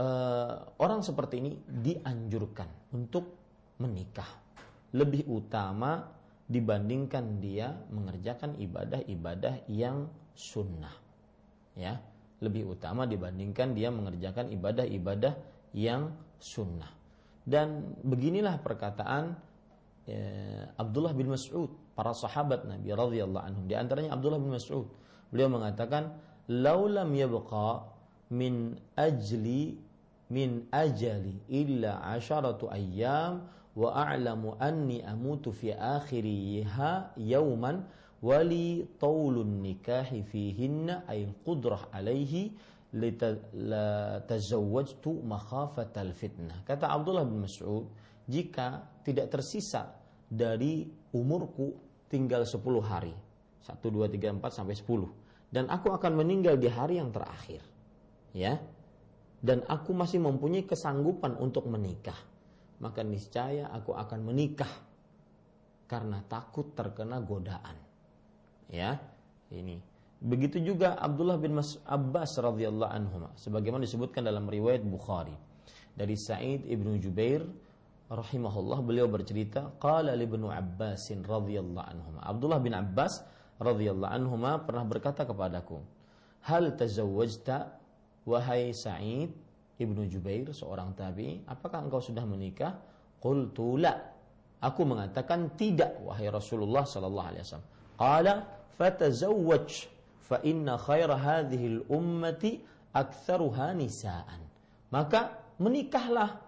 uh, 0.00 0.54
orang 0.80 1.04
seperti 1.04 1.44
ini 1.44 1.52
dianjurkan 1.60 2.96
untuk 2.96 3.36
menikah. 3.84 4.40
Lebih 4.96 5.28
utama 5.28 6.21
dibandingkan 6.52 7.40
dia 7.40 7.72
mengerjakan 7.88 8.60
ibadah-ibadah 8.60 9.64
yang 9.72 10.12
sunnah 10.36 10.92
ya. 11.74 11.96
Lebih 12.42 12.74
utama 12.74 13.06
dibandingkan 13.06 13.72
dia 13.72 13.88
mengerjakan 13.94 14.50
ibadah-ibadah 14.50 15.32
yang 15.78 16.10
sunnah. 16.42 16.90
Dan 17.42 17.98
beginilah 18.02 18.58
perkataan 18.58 19.38
ya, 20.04 20.26
Abdullah 20.74 21.14
bin 21.14 21.30
Mas'ud 21.30 21.70
para 21.94 22.10
sahabat 22.12 22.66
Nabi 22.66 22.90
radhiyallahu 22.90 23.46
anhum. 23.46 23.64
Di 23.70 23.78
antaranya 23.78 24.18
Abdullah 24.18 24.42
bin 24.42 24.50
Mas'ud. 24.58 24.90
Beliau 25.30 25.54
mengatakan 25.54 26.18
laulam 26.50 27.14
yabqa 27.14 27.86
min 28.34 28.74
ajli 28.98 29.78
min 30.32 30.66
ajali 30.72 31.46
illa 31.46 32.02
asharatu 32.10 32.66
ayyam 32.72 33.46
wa 33.72 33.88
a'lamu 33.96 34.56
anni 34.60 35.00
amutu 35.00 35.52
fi 35.52 35.72
akhiriha 35.72 37.16
yauman 37.16 37.88
wali 38.20 38.84
taulun 39.00 39.64
nikahi 39.64 40.22
fihinna 40.22 41.08
ay 41.08 41.26
qudrah 41.42 41.88
alaihi 41.90 42.52
la 42.92 44.20
tazawwajtu 44.28 45.24
makhafatal 45.24 46.12
fitnah. 46.12 46.60
Kata 46.68 46.92
Abdullah 46.92 47.24
bin 47.24 47.40
Mas'ud, 47.40 47.88
jika 48.28 48.84
tidak 49.00 49.32
tersisa 49.32 49.96
dari 50.28 50.84
umurku 51.16 51.72
tinggal 52.12 52.44
10 52.44 52.60
hari. 52.84 53.16
1 53.64 53.80
2 53.80 54.12
3 54.12 54.44
4 54.44 54.58
sampai 54.60 54.76
10 54.76 55.08
dan 55.52 55.68
aku 55.68 55.92
akan 55.92 56.20
meninggal 56.20 56.60
di 56.60 56.68
hari 56.68 57.00
yang 57.00 57.12
terakhir. 57.12 57.64
Ya. 58.36 58.60
Dan 59.42 59.64
aku 59.66 59.90
masih 59.92 60.22
mempunyai 60.22 60.64
kesanggupan 60.64 61.34
untuk 61.40 61.66
menikah 61.66 62.16
maka 62.82 63.06
niscaya 63.06 63.70
aku 63.70 63.94
akan 63.94 64.26
menikah 64.26 64.68
karena 65.86 66.18
takut 66.26 66.74
terkena 66.74 67.22
godaan. 67.22 67.78
Ya, 68.66 68.98
ini. 69.54 69.78
Begitu 70.22 70.62
juga 70.62 70.98
Abdullah 70.98 71.38
bin 71.38 71.58
Mas 71.58 71.78
Abbas 71.82 72.38
radhiyallahu 72.38 72.92
anhu 72.94 73.26
sebagaimana 73.34 73.82
disebutkan 73.82 74.22
dalam 74.22 74.46
riwayat 74.46 74.86
Bukhari 74.86 75.34
dari 75.98 76.14
Sa'id 76.14 76.62
ibnu 76.62 76.94
Jubair 77.02 77.42
rahimahullah 78.06 78.86
beliau 78.86 79.10
bercerita 79.10 79.74
qala 79.82 80.14
li 80.14 80.22
ibnu 80.22 80.46
Abbas 80.46 81.10
radhiyallahu 81.10 81.86
anhu 81.90 82.08
Abdullah 82.22 82.62
bin 82.62 82.70
Abbas 82.70 83.18
radhiyallahu 83.58 84.14
anhu 84.14 84.38
pernah 84.62 84.86
berkata 84.86 85.26
kepadaku 85.26 85.82
hal 86.46 86.70
tazawwajta 86.78 87.74
wahai 88.22 88.70
Sa'id 88.70 89.34
Ibnu 89.82 90.06
Jubair 90.06 90.54
seorang 90.54 90.94
tabi, 90.94 91.42
apakah 91.44 91.82
engkau 91.82 91.98
sudah 91.98 92.22
menikah? 92.22 92.78
Qultu 93.18 93.78
la. 93.78 93.94
Aku 94.62 94.86
mengatakan 94.86 95.58
tidak 95.58 95.98
wahai 96.06 96.30
Rasulullah 96.30 96.86
sallallahu 96.86 97.28
alaihi 97.34 97.42
wasallam. 97.42 97.70
Qala 97.98 98.34
fatazawwaj 98.78 99.68
fa 100.22 100.38
inna 100.46 100.78
khaira 100.78 101.18
hadhihi 101.18 101.66
al-ummati 101.82 102.62
aktsaruha 102.94 103.74
nisaan. 103.74 104.40
Maka 104.94 105.34
menikahlah. 105.58 106.38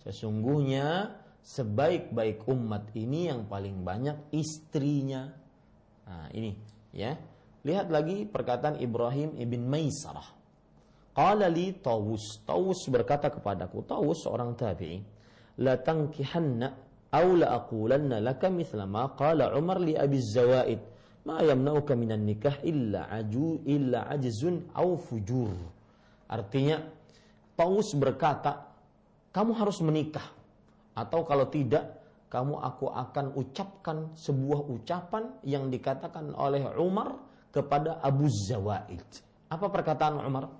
Sesungguhnya 0.00 1.12
sebaik-baik 1.44 2.48
umat 2.48 2.88
ini 2.96 3.28
yang 3.28 3.44
paling 3.44 3.84
banyak 3.84 4.32
istrinya. 4.32 5.28
Nah, 6.08 6.28
ini 6.32 6.56
ya. 6.96 7.12
Lihat 7.60 7.92
lagi 7.92 8.24
perkataan 8.24 8.80
Ibrahim 8.80 9.36
ibn 9.36 9.68
Maisarah. 9.68 10.39
Qala 11.10 11.50
li 11.50 11.74
Tawus. 11.74 12.46
Tawus 12.46 12.86
berkata 12.86 13.28
kepadaku, 13.28 13.82
Tawus 13.82 14.22
seorang 14.22 14.54
tabi'i, 14.54 15.02
la 15.60 15.74
tankihanna 15.76 16.68
aw 17.10 17.26
la 17.34 17.58
aqulanna 17.58 18.22
laka 18.22 18.46
mithla 18.46 18.86
ma 18.86 19.10
qala 19.18 19.50
Umar 19.58 19.82
li 19.82 19.98
Abi 19.98 20.22
Zawaid. 20.22 20.80
Ma 21.26 21.42
yamna'uka 21.44 21.92
minan 21.98 22.24
nikah 22.24 22.64
illa 22.64 23.10
aju 23.12 23.60
illa 23.68 24.08
ajzun 24.08 24.72
aw 24.72 24.88
fujur. 24.96 25.52
Artinya 26.30 26.80
Tawus 27.58 27.92
berkata, 27.92 28.70
kamu 29.30 29.52
harus 29.52 29.84
menikah 29.84 30.24
atau 30.96 31.22
kalau 31.28 31.46
tidak 31.52 32.00
kamu 32.30 32.56
aku 32.62 32.88
akan 32.88 33.34
ucapkan 33.34 34.14
sebuah 34.14 34.70
ucapan 34.70 35.34
yang 35.42 35.66
dikatakan 35.66 36.30
oleh 36.32 36.62
Umar 36.78 37.18
kepada 37.50 37.98
Abu 38.00 38.30
Zawaid. 38.30 39.02
Apa 39.50 39.66
perkataan 39.66 40.22
Umar? 40.22 40.59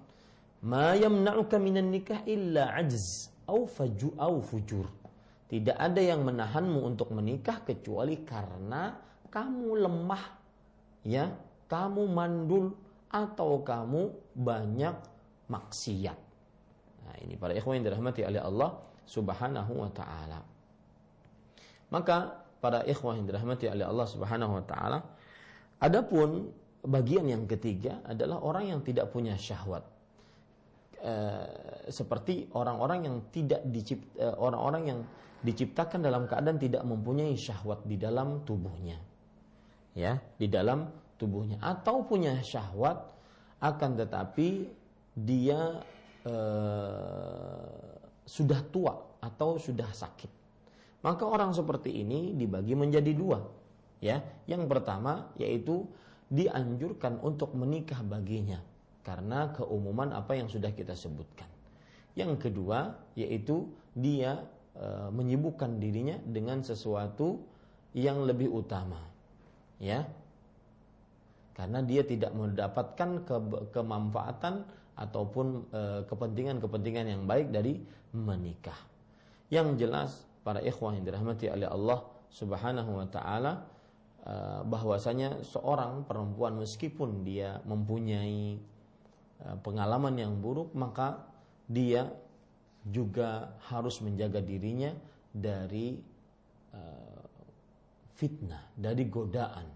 Ma 0.61 0.93
yamna'uka 0.93 1.57
minan 1.57 1.89
nikah 1.89 2.21
illa 2.29 2.77
ajz 2.77 3.33
au 3.49 3.65
faju 3.65 4.13
au 4.21 4.45
fujur. 4.45 4.87
Tidak 5.51 5.75
ada 5.75 5.99
yang 5.99 6.23
menahanmu 6.23 6.85
untuk 6.85 7.11
menikah 7.11 7.65
kecuali 7.67 8.23
karena 8.23 8.95
kamu 9.33 9.83
lemah, 9.83 10.25
ya, 11.03 11.33
kamu 11.67 12.07
mandul 12.07 12.71
atau 13.11 13.59
kamu 13.67 14.15
banyak 14.37 14.95
maksiat. 15.51 16.19
Nah, 17.03 17.15
ini 17.27 17.35
para 17.35 17.51
ikhwan 17.51 17.83
yang 17.83 17.91
dirahmati 17.91 18.23
oleh 18.23 18.39
Allah 18.39 18.71
Subhanahu 19.11 19.73
wa 19.75 19.91
taala. 19.91 20.39
Maka 21.91 22.47
para 22.63 22.87
ikhwah 22.87 23.19
yang 23.19 23.27
dirahmati 23.27 23.67
oleh 23.67 23.83
Allah 23.83 24.07
Subhanahu 24.07 24.63
wa 24.63 24.65
taala, 24.69 24.99
adapun 25.83 26.55
bagian 26.87 27.27
yang 27.27 27.51
ketiga 27.51 27.99
adalah 28.07 28.39
orang 28.39 28.71
yang 28.71 28.81
tidak 28.87 29.11
punya 29.11 29.35
syahwat. 29.35 29.83
E, 31.01 31.15
seperti 31.89 32.53
orang-orang 32.53 33.09
yang 33.09 33.17
tidak 33.33 33.65
dicipt, 33.73 34.05
e, 34.21 34.27
orang-orang 34.37 34.83
yang 34.85 35.01
diciptakan 35.41 36.05
dalam 36.05 36.29
keadaan 36.29 36.61
tidak 36.61 36.85
mempunyai 36.85 37.33
syahwat 37.33 37.81
di 37.89 37.97
dalam 37.97 38.45
tubuhnya. 38.45 39.01
Ya, 39.97 40.21
di 40.37 40.47
dalam 40.47 40.93
tubuhnya 41.17 41.59
atau 41.59 42.05
punya 42.05 42.39
syahwat 42.45 43.11
akan 43.65 43.97
tetapi 43.97 44.69
dia 45.17 45.81
e, 46.21 46.35
sudah 48.29 48.61
tua 48.69 48.95
atau 49.25 49.57
sudah 49.57 49.89
sakit. 49.89 50.31
Maka 51.01 51.25
orang 51.25 51.57
seperti 51.57 52.05
ini 52.05 52.37
dibagi 52.37 52.77
menjadi 52.77 53.13
dua. 53.17 53.41
Ya, 54.05 54.21
yang 54.45 54.69
pertama 54.69 55.33
yaitu 55.41 55.89
dianjurkan 56.29 57.21
untuk 57.25 57.57
menikah 57.57 58.01
baginya 58.05 58.61
karena 59.01 59.53
keumuman 59.57 60.13
apa 60.13 60.37
yang 60.37 60.49
sudah 60.49 60.71
kita 60.73 60.93
sebutkan. 60.93 61.49
Yang 62.19 62.49
kedua 62.49 62.97
yaitu 63.17 63.71
dia 63.97 64.45
e, 64.77 64.87
menyibukkan 65.15 65.81
dirinya 65.81 66.19
dengan 66.27 66.61
sesuatu 66.61 67.41
yang 67.97 68.23
lebih 68.27 68.51
utama. 68.51 69.01
Ya. 69.81 70.05
Karena 71.57 71.85
dia 71.85 72.05
tidak 72.05 72.33
mendapatkan 72.33 73.11
ke, 73.25 73.37
kemanfaatan 73.73 74.65
ataupun 74.97 75.47
e, 75.73 75.83
kepentingan-kepentingan 76.09 77.07
yang 77.09 77.23
baik 77.25 77.49
dari 77.53 77.81
menikah. 78.13 78.77
Yang 79.49 79.69
jelas 79.87 80.11
para 80.45 80.61
ikhwah 80.61 80.95
yang 80.95 81.05
dirahmati 81.05 81.51
oleh 81.51 81.69
Allah 81.69 82.05
Subhanahu 82.31 83.01
wa 83.03 83.07
taala 83.11 83.71
Eh, 84.21 84.63
bahwasanya 84.69 85.41
seorang 85.41 86.05
perempuan 86.05 86.61
meskipun 86.61 87.25
dia 87.25 87.57
mempunyai 87.65 88.61
pengalaman 89.65 90.15
yang 90.21 90.37
buruk 90.39 90.77
maka 90.77 91.25
dia 91.65 92.09
juga 92.85 93.61
harus 93.69 94.01
menjaga 94.01 94.41
dirinya 94.41 94.93
dari 95.31 96.01
eh, 96.75 97.25
fitnah, 98.17 98.73
dari 98.77 99.05
godaan. 99.07 99.69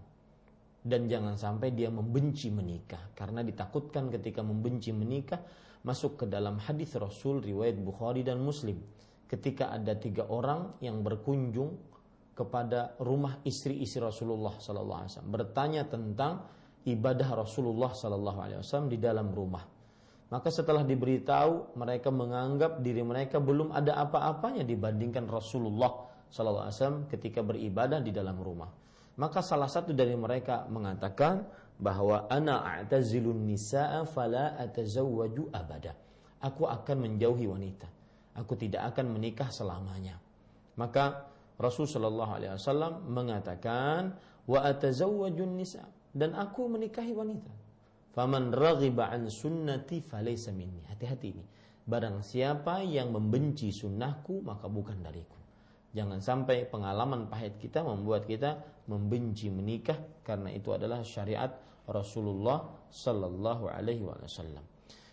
Dan 0.85 1.09
jangan 1.09 1.33
sampai 1.33 1.73
dia 1.73 1.89
membenci 1.89 2.53
menikah. 2.53 3.09
Karena 3.17 3.41
ditakutkan 3.41 4.13
ketika 4.13 4.45
membenci 4.45 4.93
menikah 4.93 5.41
masuk 5.81 6.21
ke 6.21 6.25
dalam 6.29 6.61
hadis 6.61 6.93
Rasul 6.97 7.41
riwayat 7.41 7.81
Bukhari 7.81 8.21
dan 8.21 8.37
Muslim. 8.41 8.77
Ketika 9.25 9.73
ada 9.73 9.97
tiga 9.97 10.29
orang 10.29 10.77
yang 10.85 11.01
berkunjung 11.01 11.73
kepada 12.37 12.93
rumah 13.01 13.41
istri-istri 13.47 14.03
Rasulullah 14.03 14.53
wasallam 14.59 15.31
bertanya 15.31 15.87
tentang 15.87 16.45
ibadah 16.85 17.27
Rasulullah 17.33 17.91
sallallahu 17.91 18.39
alaihi 18.39 18.59
wasallam 18.61 18.89
di 18.93 18.99
dalam 19.01 19.33
rumah. 19.33 19.65
Maka 20.29 20.49
setelah 20.49 20.81
diberitahu 20.81 21.77
mereka 21.77 22.09
menganggap 22.09 22.81
diri 22.81 23.05
mereka 23.05 23.37
belum 23.37 23.73
ada 23.73 23.97
apa-apanya 24.01 24.65
dibandingkan 24.65 25.29
Rasulullah 25.29 26.09
sallallahu 26.29 26.65
alaihi 26.65 26.77
wasallam 26.81 27.01
ketika 27.09 27.41
beribadah 27.45 28.01
di 28.01 28.09
dalam 28.09 28.37
rumah. 28.41 28.69
Maka 29.15 29.39
salah 29.39 29.69
satu 29.69 29.95
dari 29.95 30.13
mereka 30.17 30.67
mengatakan 30.67 31.45
bahwa 31.79 32.27
ana 32.27 32.63
a'tazilun 32.63 33.47
nisaa 33.47 34.03
fala 34.07 34.59
atazawwaju 34.59 35.55
abada. 35.55 35.95
Aku 36.43 36.67
akan 36.67 36.97
menjauhi 36.99 37.47
wanita. 37.47 37.87
Aku 38.35 38.59
tidak 38.59 38.91
akan 38.91 39.15
menikah 39.15 39.47
selamanya. 39.47 40.19
Maka 40.75 41.31
Rasul 41.55 41.87
Shallallahu 41.87 42.31
Alaihi 42.35 42.51
Wasallam 42.59 43.07
mengatakan 43.07 44.19
wa 44.43 44.59
atazawwajun 44.67 45.55
nisa 45.55 45.87
dan 46.15 46.31
aku 46.33 46.71
menikahi 46.71 47.11
wanita. 47.11 47.51
Faman 48.15 48.55
raghiba 48.55 49.11
an 49.11 49.27
sunnati 49.27 49.99
falaysa 49.99 50.55
minni. 50.55 50.79
Hati-hati 50.87 51.27
ini. 51.35 51.43
Barang 51.85 52.23
siapa 52.23 52.81
yang 52.81 53.11
membenci 53.11 53.69
sunnahku 53.75 54.39
maka 54.41 54.71
bukan 54.71 55.03
dariku. 55.03 55.35
Jangan 55.91 56.23
sampai 56.23 56.65
pengalaman 56.65 57.27
pahit 57.27 57.59
kita 57.59 57.83
membuat 57.83 58.23
kita 58.25 58.57
membenci 58.87 59.51
menikah 59.51 59.99
karena 60.23 60.51
itu 60.55 60.71
adalah 60.71 61.03
syariat 61.03 61.51
Rasulullah 61.85 62.65
Sallallahu 62.89 63.69
Alaihi 63.69 64.03
Wasallam. 64.03 64.63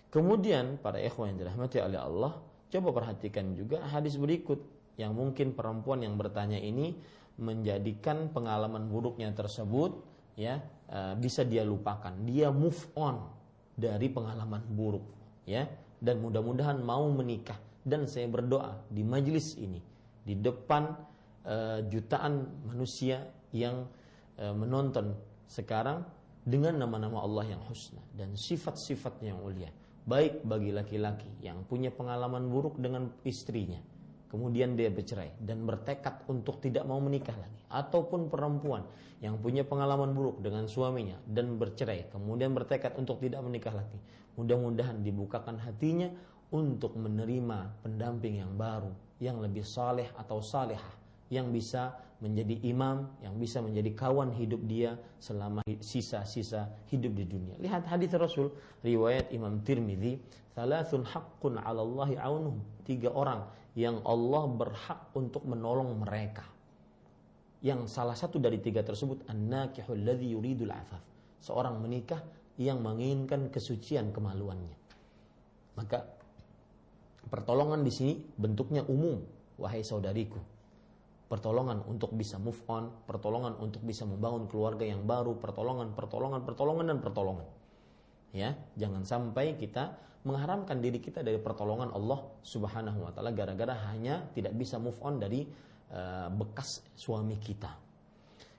Kemudian 0.09 0.79
para 0.81 0.99
ikhwan 1.03 1.35
yang 1.35 1.39
dirahmati 1.45 1.79
oleh 1.83 2.01
Allah, 2.01 2.33
coba 2.73 2.89
perhatikan 2.95 3.53
juga 3.53 3.85
hadis 3.91 4.17
berikut 4.17 4.59
yang 4.97 5.17
mungkin 5.17 5.57
perempuan 5.57 6.05
yang 6.05 6.17
bertanya 6.17 6.61
ini 6.61 6.97
menjadikan 7.41 8.29
pengalaman 8.29 8.93
buruknya 8.93 9.33
tersebut 9.33 9.97
ya 10.37 10.61
e, 10.93 11.17
bisa 11.17 11.43
dia 11.49 11.65
lupakan. 11.65 12.13
Dia 12.29 12.53
move 12.53 12.93
on 12.93 13.17
dari 13.73 14.13
pengalaman 14.13 14.61
buruk 14.69 15.05
ya. 15.49 15.65
Dan 16.03 16.21
mudah-mudahan 16.21 16.83
mau 16.85 17.09
menikah. 17.09 17.57
Dan 17.83 18.07
saya 18.07 18.31
berdoa 18.31 18.79
di 18.93 19.03
majelis 19.03 19.59
ini 19.59 19.81
di 20.23 20.37
depan 20.37 20.93
e, 21.43 21.57
jutaan 21.89 22.47
manusia 22.69 23.25
yang 23.51 23.89
e, 24.37 24.45
menonton 24.53 25.17
sekarang 25.49 26.05
dengan 26.43 26.79
nama-nama 26.79 27.23
Allah 27.23 27.55
yang 27.55 27.63
husna 27.67 28.03
dan 28.15 28.35
sifat-sifat 28.37 29.23
yang 29.25 29.41
mulia. 29.43 29.71
Baik 30.03 30.43
bagi 30.43 30.75
laki-laki 30.75 31.31
yang 31.39 31.63
punya 31.67 31.95
pengalaman 31.95 32.51
buruk 32.51 32.75
dengan 32.83 33.07
istrinya 33.23 33.79
kemudian 34.33 34.73
dia 34.75 34.89
bercerai 34.89 35.37
dan 35.45 35.69
bertekad 35.69 36.25
untuk 36.33 36.65
tidak 36.65 36.89
mau 36.89 36.99
menikah 36.99 37.37
lagi 37.37 37.61
ataupun 37.69 38.33
perempuan 38.33 38.83
yang 39.21 39.37
punya 39.39 39.63
pengalaman 39.63 40.17
buruk 40.17 40.41
dengan 40.41 40.65
suaminya 40.65 41.21
dan 41.29 41.61
bercerai 41.61 42.09
kemudian 42.09 42.57
bertekad 42.57 42.97
untuk 42.97 43.21
tidak 43.21 43.45
menikah 43.45 43.77
lagi 43.77 44.01
mudah-mudahan 44.41 45.05
dibukakan 45.05 45.61
hatinya 45.61 46.09
untuk 46.49 46.97
menerima 46.97 47.85
pendamping 47.85 48.41
yang 48.41 48.57
baru 48.57 48.91
yang 49.21 49.39
lebih 49.39 49.63
saleh 49.63 50.09
atau 50.17 50.41
salehah 50.41 51.03
yang 51.33 51.49
bisa 51.49 51.97
menjadi 52.23 52.55
imam, 52.63 53.11
yang 53.19 53.35
bisa 53.35 53.59
menjadi 53.59 53.91
kawan 53.99 54.31
hidup 54.31 54.63
dia 54.71 54.95
selama 55.19 55.65
sisa-sisa 55.83 56.71
hidup 56.87 57.19
di 57.19 57.27
dunia. 57.27 57.59
Lihat 57.59 57.83
hadis 57.91 58.15
Rasul 58.15 58.55
riwayat 58.87 59.35
Imam 59.35 59.59
Tirmidzi, 59.67 60.23
"Thalathun 60.55 61.03
haqqun 61.03 61.59
'ala 61.59 61.83
Allahi 61.83 62.15
aunuhum." 62.23 62.63
Tiga 62.87 63.11
orang 63.11 63.43
yang 63.73 64.05
Allah 64.05 64.45
berhak 64.49 65.13
untuk 65.17 65.45
menolong 65.49 66.01
mereka. 66.01 66.45
Yang 67.63 67.95
salah 67.95 68.19
satu 68.19 68.43
dari 68.43 68.59
tiga 68.59 68.83
tersebut. 68.83 69.25
Seorang 71.43 71.75
menikah 71.83 72.21
yang 72.59 72.79
menginginkan 72.83 73.49
kesucian 73.51 74.11
kemaluannya. 74.11 74.77
Maka 75.79 76.05
pertolongan 77.33 77.81
di 77.81 77.93
sini 77.95 78.15
bentuknya 78.37 78.85
umum, 78.85 79.23
wahai 79.57 79.81
saudariku 79.81 80.53
pertolongan 81.33 81.81
untuk 81.89 82.13
bisa 82.13 82.37
move 82.37 82.61
on, 82.69 82.93
pertolongan 83.09 83.57
untuk 83.57 83.81
bisa 83.89 84.05
membangun 84.05 84.45
keluarga 84.53 84.85
yang 84.85 85.09
baru, 85.09 85.41
pertolongan, 85.41 85.97
pertolongan, 85.97 86.45
pertolongan 86.45 86.87
dan 86.93 86.99
pertolongan. 87.01 87.49
Ya, 88.37 88.53
jangan 88.77 89.09
sampai 89.09 89.57
kita 89.57 89.97
mengharamkan 90.23 90.79
diri 90.79 91.03
kita 91.03 91.27
dari 91.27 91.39
pertolongan 91.43 91.91
Allah 91.91 92.23
Subhanahu 92.47 93.03
wa 93.03 93.11
taala 93.11 93.35
gara-gara 93.35 93.75
hanya 93.91 94.23
tidak 94.35 94.55
bisa 94.55 94.79
move 94.79 94.97
on 95.03 95.19
dari 95.19 95.43
uh, 95.91 96.31
bekas 96.31 96.83
suami 96.95 97.39
kita. 97.43 97.75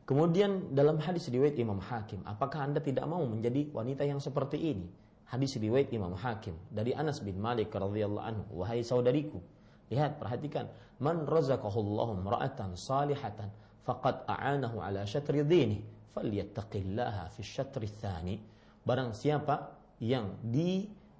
Kemudian 0.04 0.76
dalam 0.76 1.00
hadis 1.00 1.32
riwayat 1.32 1.56
Imam 1.56 1.80
Hakim, 1.80 2.20
apakah 2.28 2.68
Anda 2.68 2.84
tidak 2.84 3.08
mau 3.08 3.24
menjadi 3.24 3.72
wanita 3.72 4.04
yang 4.04 4.20
seperti 4.20 4.60
ini? 4.60 4.88
Hadis 5.32 5.56
riwayat 5.56 5.96
Imam 5.96 6.12
Hakim 6.12 6.60
dari 6.68 6.92
Anas 6.92 7.24
bin 7.24 7.40
Malik 7.40 7.72
radhiyallahu 7.72 8.20
anhu, 8.20 8.44
wahai 8.60 8.84
saudariku, 8.84 9.40
lihat 9.88 10.20
perhatikan, 10.20 10.68
man 11.00 11.24
razaqahullahu 11.24 12.20
imra'atan 12.20 12.76
salihatan 12.76 13.48
faqad 13.88 14.28
a'anahu 14.28 14.84
ala 14.84 15.08
syatri 15.08 15.40
dinihi 15.48 16.12
falyattaqillaha 16.14 17.32
fi 17.34 17.42
syatri 17.42 17.88
tsani. 17.88 18.36
Barang 18.84 19.16
siapa 19.16 19.72
yang 20.04 20.36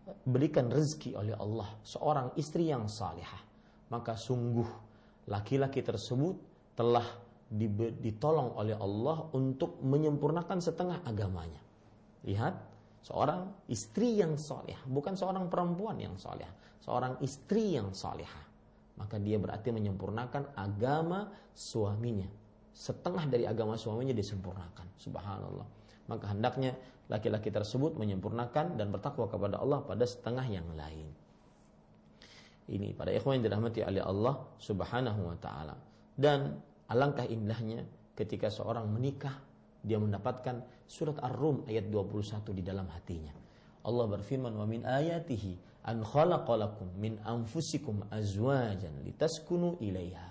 diberikan 0.04 0.68
rezeki 0.68 1.16
oleh 1.16 1.36
Allah 1.40 1.80
seorang 1.84 2.36
istri 2.36 2.68
yang 2.68 2.92
salihah, 2.92 3.42
maka 3.92 4.20
sungguh 4.20 4.68
laki-laki 5.32 5.80
tersebut 5.80 6.36
telah 6.76 7.06
ditolong 8.02 8.58
oleh 8.58 8.74
Allah 8.74 9.30
untuk 9.38 9.80
menyempurnakan 9.86 10.58
setengah 10.60 11.06
agamanya. 11.06 11.62
Lihat, 12.26 12.56
seorang 13.04 13.68
istri 13.70 14.18
yang 14.18 14.40
soleh, 14.40 14.80
bukan 14.88 15.14
seorang 15.14 15.52
perempuan 15.52 16.00
yang 16.00 16.16
soleh, 16.18 16.48
seorang 16.82 17.20
istri 17.22 17.78
yang 17.78 17.94
solehah. 17.94 18.52
Maka 18.98 19.18
dia 19.22 19.38
berarti 19.38 19.70
menyempurnakan 19.74 20.54
agama 20.58 21.30
suaminya. 21.54 22.30
Setengah 22.74 23.30
dari 23.30 23.46
agama 23.46 23.78
suaminya 23.78 24.14
disempurnakan. 24.14 24.98
Subhanallah. 24.98 25.68
Maka 26.10 26.26
hendaknya 26.34 26.74
laki-laki 27.12 27.52
tersebut 27.52 28.00
menyempurnakan 28.00 28.80
dan 28.80 28.88
bertakwa 28.92 29.28
kepada 29.28 29.60
Allah 29.60 29.84
pada 29.84 30.04
setengah 30.08 30.46
yang 30.48 30.68
lain. 30.76 31.08
Ini 32.64 32.96
pada 32.96 33.12
ikhwan 33.12 33.40
yang 33.40 33.52
dirahmati 33.52 33.84
oleh 33.84 34.00
Allah 34.00 34.40
Subhanahu 34.56 35.22
wa 35.28 35.38
taala. 35.40 35.76
Dan 36.16 36.56
Alangkah 36.94 37.26
indahnya 37.26 37.82
ketika 38.14 38.54
seorang 38.54 38.86
menikah 38.92 39.34
dia 39.82 39.98
mendapatkan 39.98 40.62
surat 40.88 41.18
Ar-Rum 41.20 41.66
ayat 41.66 41.90
21 41.90 42.54
di 42.54 42.64
dalam 42.64 42.88
hatinya. 42.94 43.34
Allah 43.84 44.06
berfirman 44.08 44.54
wa 44.54 44.64
min 44.70 44.86
ayatihi 44.86 45.84
an 45.90 46.06
khalaqalakum 46.06 46.94
min 47.02 47.20
anfusikum 47.26 48.06
azwajan 48.14 49.04
litaskunu 49.04 49.82
ilaiha 49.82 50.30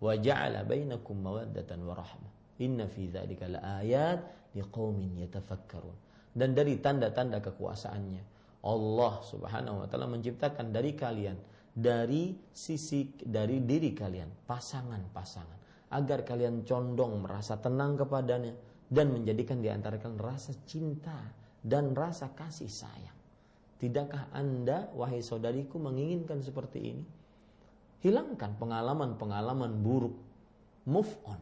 wa 0.00 0.16
ja'ala 0.16 0.66
bainakum 0.66 1.18
mawaddatan 1.20 1.84
wa 1.84 1.94
rahmah. 1.94 2.32
Inna 2.64 2.90
fi 2.90 3.06
dzalika 3.06 3.46
laayat 3.46 4.50
liqaumin 4.56 5.22
yatafakkarun. 5.22 6.07
Dan 6.32 6.52
dari 6.52 6.78
tanda-tanda 6.78 7.40
kekuasaannya 7.40 8.22
Allah 8.64 9.14
Subhanahu 9.22 9.84
wa 9.84 9.86
taala 9.86 10.10
menciptakan 10.10 10.74
dari 10.74 10.92
kalian 10.98 11.38
dari 11.78 12.34
sisi 12.50 13.06
dari 13.22 13.62
diri 13.62 13.94
kalian 13.94 14.50
pasangan-pasangan 14.50 15.58
agar 15.94 16.26
kalian 16.26 16.66
condong 16.66 17.22
merasa 17.22 17.56
tenang 17.62 17.94
kepadanya 17.94 18.52
dan 18.90 19.14
menjadikan 19.14 19.62
di 19.62 19.70
antara 19.70 19.96
kalian 19.96 20.18
rasa 20.18 20.52
cinta 20.66 21.16
dan 21.62 21.94
rasa 21.94 22.34
kasih 22.34 22.68
sayang. 22.68 23.16
Tidakkah 23.78 24.34
Anda, 24.34 24.90
wahai 24.90 25.22
saudariku, 25.22 25.78
menginginkan 25.78 26.42
seperti 26.42 26.78
ini? 26.82 27.04
Hilangkan 28.02 28.58
pengalaman-pengalaman 28.58 29.78
buruk. 29.78 30.18
Move 30.90 31.14
on. 31.30 31.38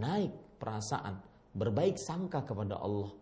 Naik 0.00 0.32
perasaan. 0.56 1.20
Berbaik 1.52 2.00
sangka 2.00 2.40
kepada 2.48 2.80
Allah. 2.80 3.12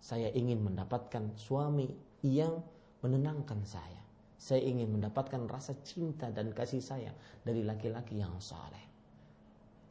Saya 0.00 0.32
ingin 0.32 0.64
mendapatkan 0.64 1.36
suami 1.36 1.86
yang 2.24 2.64
menenangkan 3.04 3.60
saya. 3.68 4.00
Saya 4.40 4.64
ingin 4.64 4.88
mendapatkan 4.96 5.44
rasa 5.44 5.76
cinta 5.84 6.32
dan 6.32 6.56
kasih 6.56 6.80
sayang 6.80 7.16
dari 7.44 7.60
laki-laki 7.60 8.16
yang 8.16 8.40
saleh. 8.40 8.80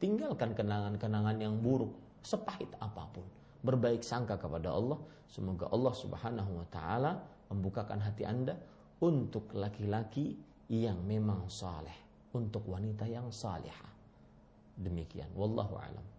Tinggalkan 0.01 0.57
kenangan-kenangan 0.57 1.37
yang 1.37 1.61
buruk, 1.61 1.93
sepahit 2.25 2.73
apa 2.81 3.05
pun. 3.13 3.25
Berbaik 3.61 4.01
sangka 4.01 4.41
kepada 4.41 4.73
Allah. 4.73 4.97
Semoga 5.29 5.69
Allah 5.69 5.93
Subhanahu 5.93 6.51
wa 6.57 6.67
taala 6.73 7.21
membukakan 7.53 8.01
hati 8.01 8.25
Anda 8.25 8.57
untuk 9.05 9.53
laki-laki 9.53 10.33
yang 10.69 11.05
memang 11.05 11.45
saleh, 11.45 11.93
untuk 12.33 12.65
wanita 12.65 13.05
yang 13.05 13.29
salihah. 13.29 13.93
Demikian, 14.79 15.29
wallahu 15.37 15.77
alam. 15.77 16.18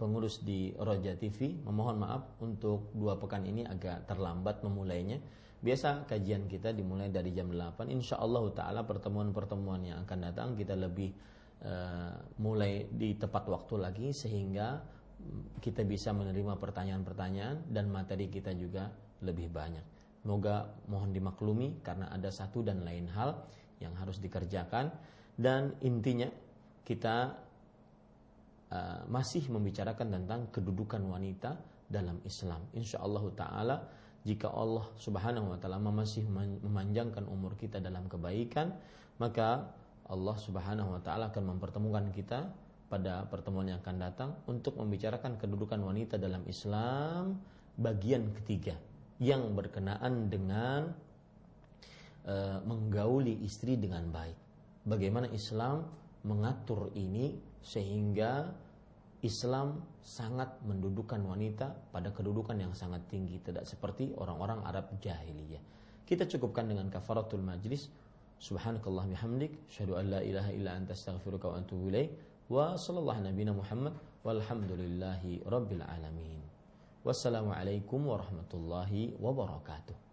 pengurus 0.00 0.40
di 0.40 0.72
Roja 0.80 1.12
TV 1.20 1.60
memohon 1.60 2.00
maaf 2.00 2.40
untuk 2.40 2.88
dua 2.96 3.20
pekan 3.20 3.44
ini 3.44 3.68
agak 3.68 4.08
terlambat 4.08 4.64
memulainya. 4.64 5.20
Biasa 5.60 6.08
kajian 6.08 6.48
kita 6.48 6.72
dimulai 6.72 7.12
dari 7.12 7.36
jam 7.36 7.52
8. 7.52 7.84
Insya 7.92 8.16
Allah 8.16 8.48
Taala 8.56 8.88
pertemuan-pertemuan 8.88 9.84
yang 9.84 10.08
akan 10.08 10.18
datang 10.24 10.48
kita 10.56 10.72
lebih 10.72 11.12
uh, 11.68 12.16
mulai 12.40 12.88
di 12.88 13.12
tepat 13.20 13.44
waktu 13.44 13.76
lagi 13.76 14.08
sehingga 14.16 14.80
kita 15.60 15.84
bisa 15.84 16.16
menerima 16.16 16.56
pertanyaan-pertanyaan 16.56 17.68
dan 17.68 17.92
materi 17.92 18.32
kita 18.32 18.56
juga 18.56 18.88
lebih 19.20 19.52
banyak. 19.52 19.84
Semoga 20.24 20.72
mohon 20.88 21.12
dimaklumi 21.12 21.84
karena 21.84 22.08
ada 22.08 22.32
satu 22.32 22.64
dan 22.64 22.80
lain 22.80 23.04
hal 23.12 23.44
yang 23.84 23.92
harus 24.00 24.16
dikerjakan 24.16 24.92
dan 25.36 25.76
intinya 25.84 26.32
kita 26.88 27.36
uh, 28.70 29.04
masih 29.06 29.46
membicarakan 29.50 30.14
tentang 30.14 30.50
kedudukan 30.54 31.02
wanita 31.04 31.58
dalam 31.90 32.22
Islam. 32.22 32.62
Insya 32.74 33.02
Allah 33.02 33.24
Taala 33.34 33.76
jika 34.20 34.52
Allah 34.52 34.84
Subhanahu 35.00 35.56
Wa 35.56 35.58
Taala 35.58 35.80
masih 35.80 36.28
memanjangkan 36.60 37.24
umur 37.24 37.56
kita 37.56 37.80
dalam 37.80 38.04
kebaikan, 38.04 38.76
maka 39.16 39.72
Allah 40.04 40.36
Subhanahu 40.36 40.98
Wa 40.98 41.00
Taala 41.00 41.32
akan 41.32 41.56
mempertemukan 41.56 42.12
kita 42.12 42.52
pada 42.90 43.24
pertemuan 43.30 43.70
yang 43.70 43.78
akan 43.80 43.96
datang 44.02 44.30
untuk 44.50 44.76
membicarakan 44.76 45.38
kedudukan 45.38 45.78
wanita 45.78 46.18
dalam 46.18 46.42
Islam 46.50 47.38
bagian 47.78 48.34
ketiga 48.42 48.74
yang 49.22 49.54
berkenaan 49.54 50.26
dengan 50.26 50.90
e, 52.26 52.34
menggauli 52.66 53.46
istri 53.46 53.78
dengan 53.78 54.10
baik. 54.10 54.34
Bagaimana 54.82 55.30
Islam 55.30 55.86
mengatur 56.26 56.90
ini 56.98 57.38
sehingga 57.60 58.50
Islam 59.20 59.84
sangat 60.00 60.48
mendudukan 60.64 61.20
wanita 61.20 61.76
pada 61.92 62.08
kedudukan 62.08 62.56
yang 62.56 62.72
sangat 62.72 63.04
tinggi, 63.12 63.36
tidak 63.44 63.68
seperti 63.68 64.16
orang-orang 64.16 64.64
Arab 64.64 64.88
jahiliyah. 64.96 65.60
Kita 66.08 66.24
cukupkan 66.24 66.66
dengan 66.66 66.88
kafaratul 66.88 67.44
majlis. 67.44 67.92
Subhanakallah 68.40 69.04
bihamdik, 69.04 69.52
syahadu 69.68 70.00
an 70.00 70.16
la 70.16 70.20
ilaha 70.24 70.50
illa 70.56 70.72
anta 70.72 70.96
astaghfiruka 70.96 71.52
wa 71.52 71.60
atubu 71.60 71.92
ilaik. 71.92 72.10
wa 72.48 72.72
sallallahu 72.74 73.28
nabiyana 73.28 73.52
Muhammad 73.52 73.94
walhamdulillahi 74.24 75.44
rabbil 75.44 75.84
alamin. 75.84 76.40
Wassalamualaikum 77.04 78.00
warahmatullahi 78.00 79.20
wabarakatuh. 79.20 80.09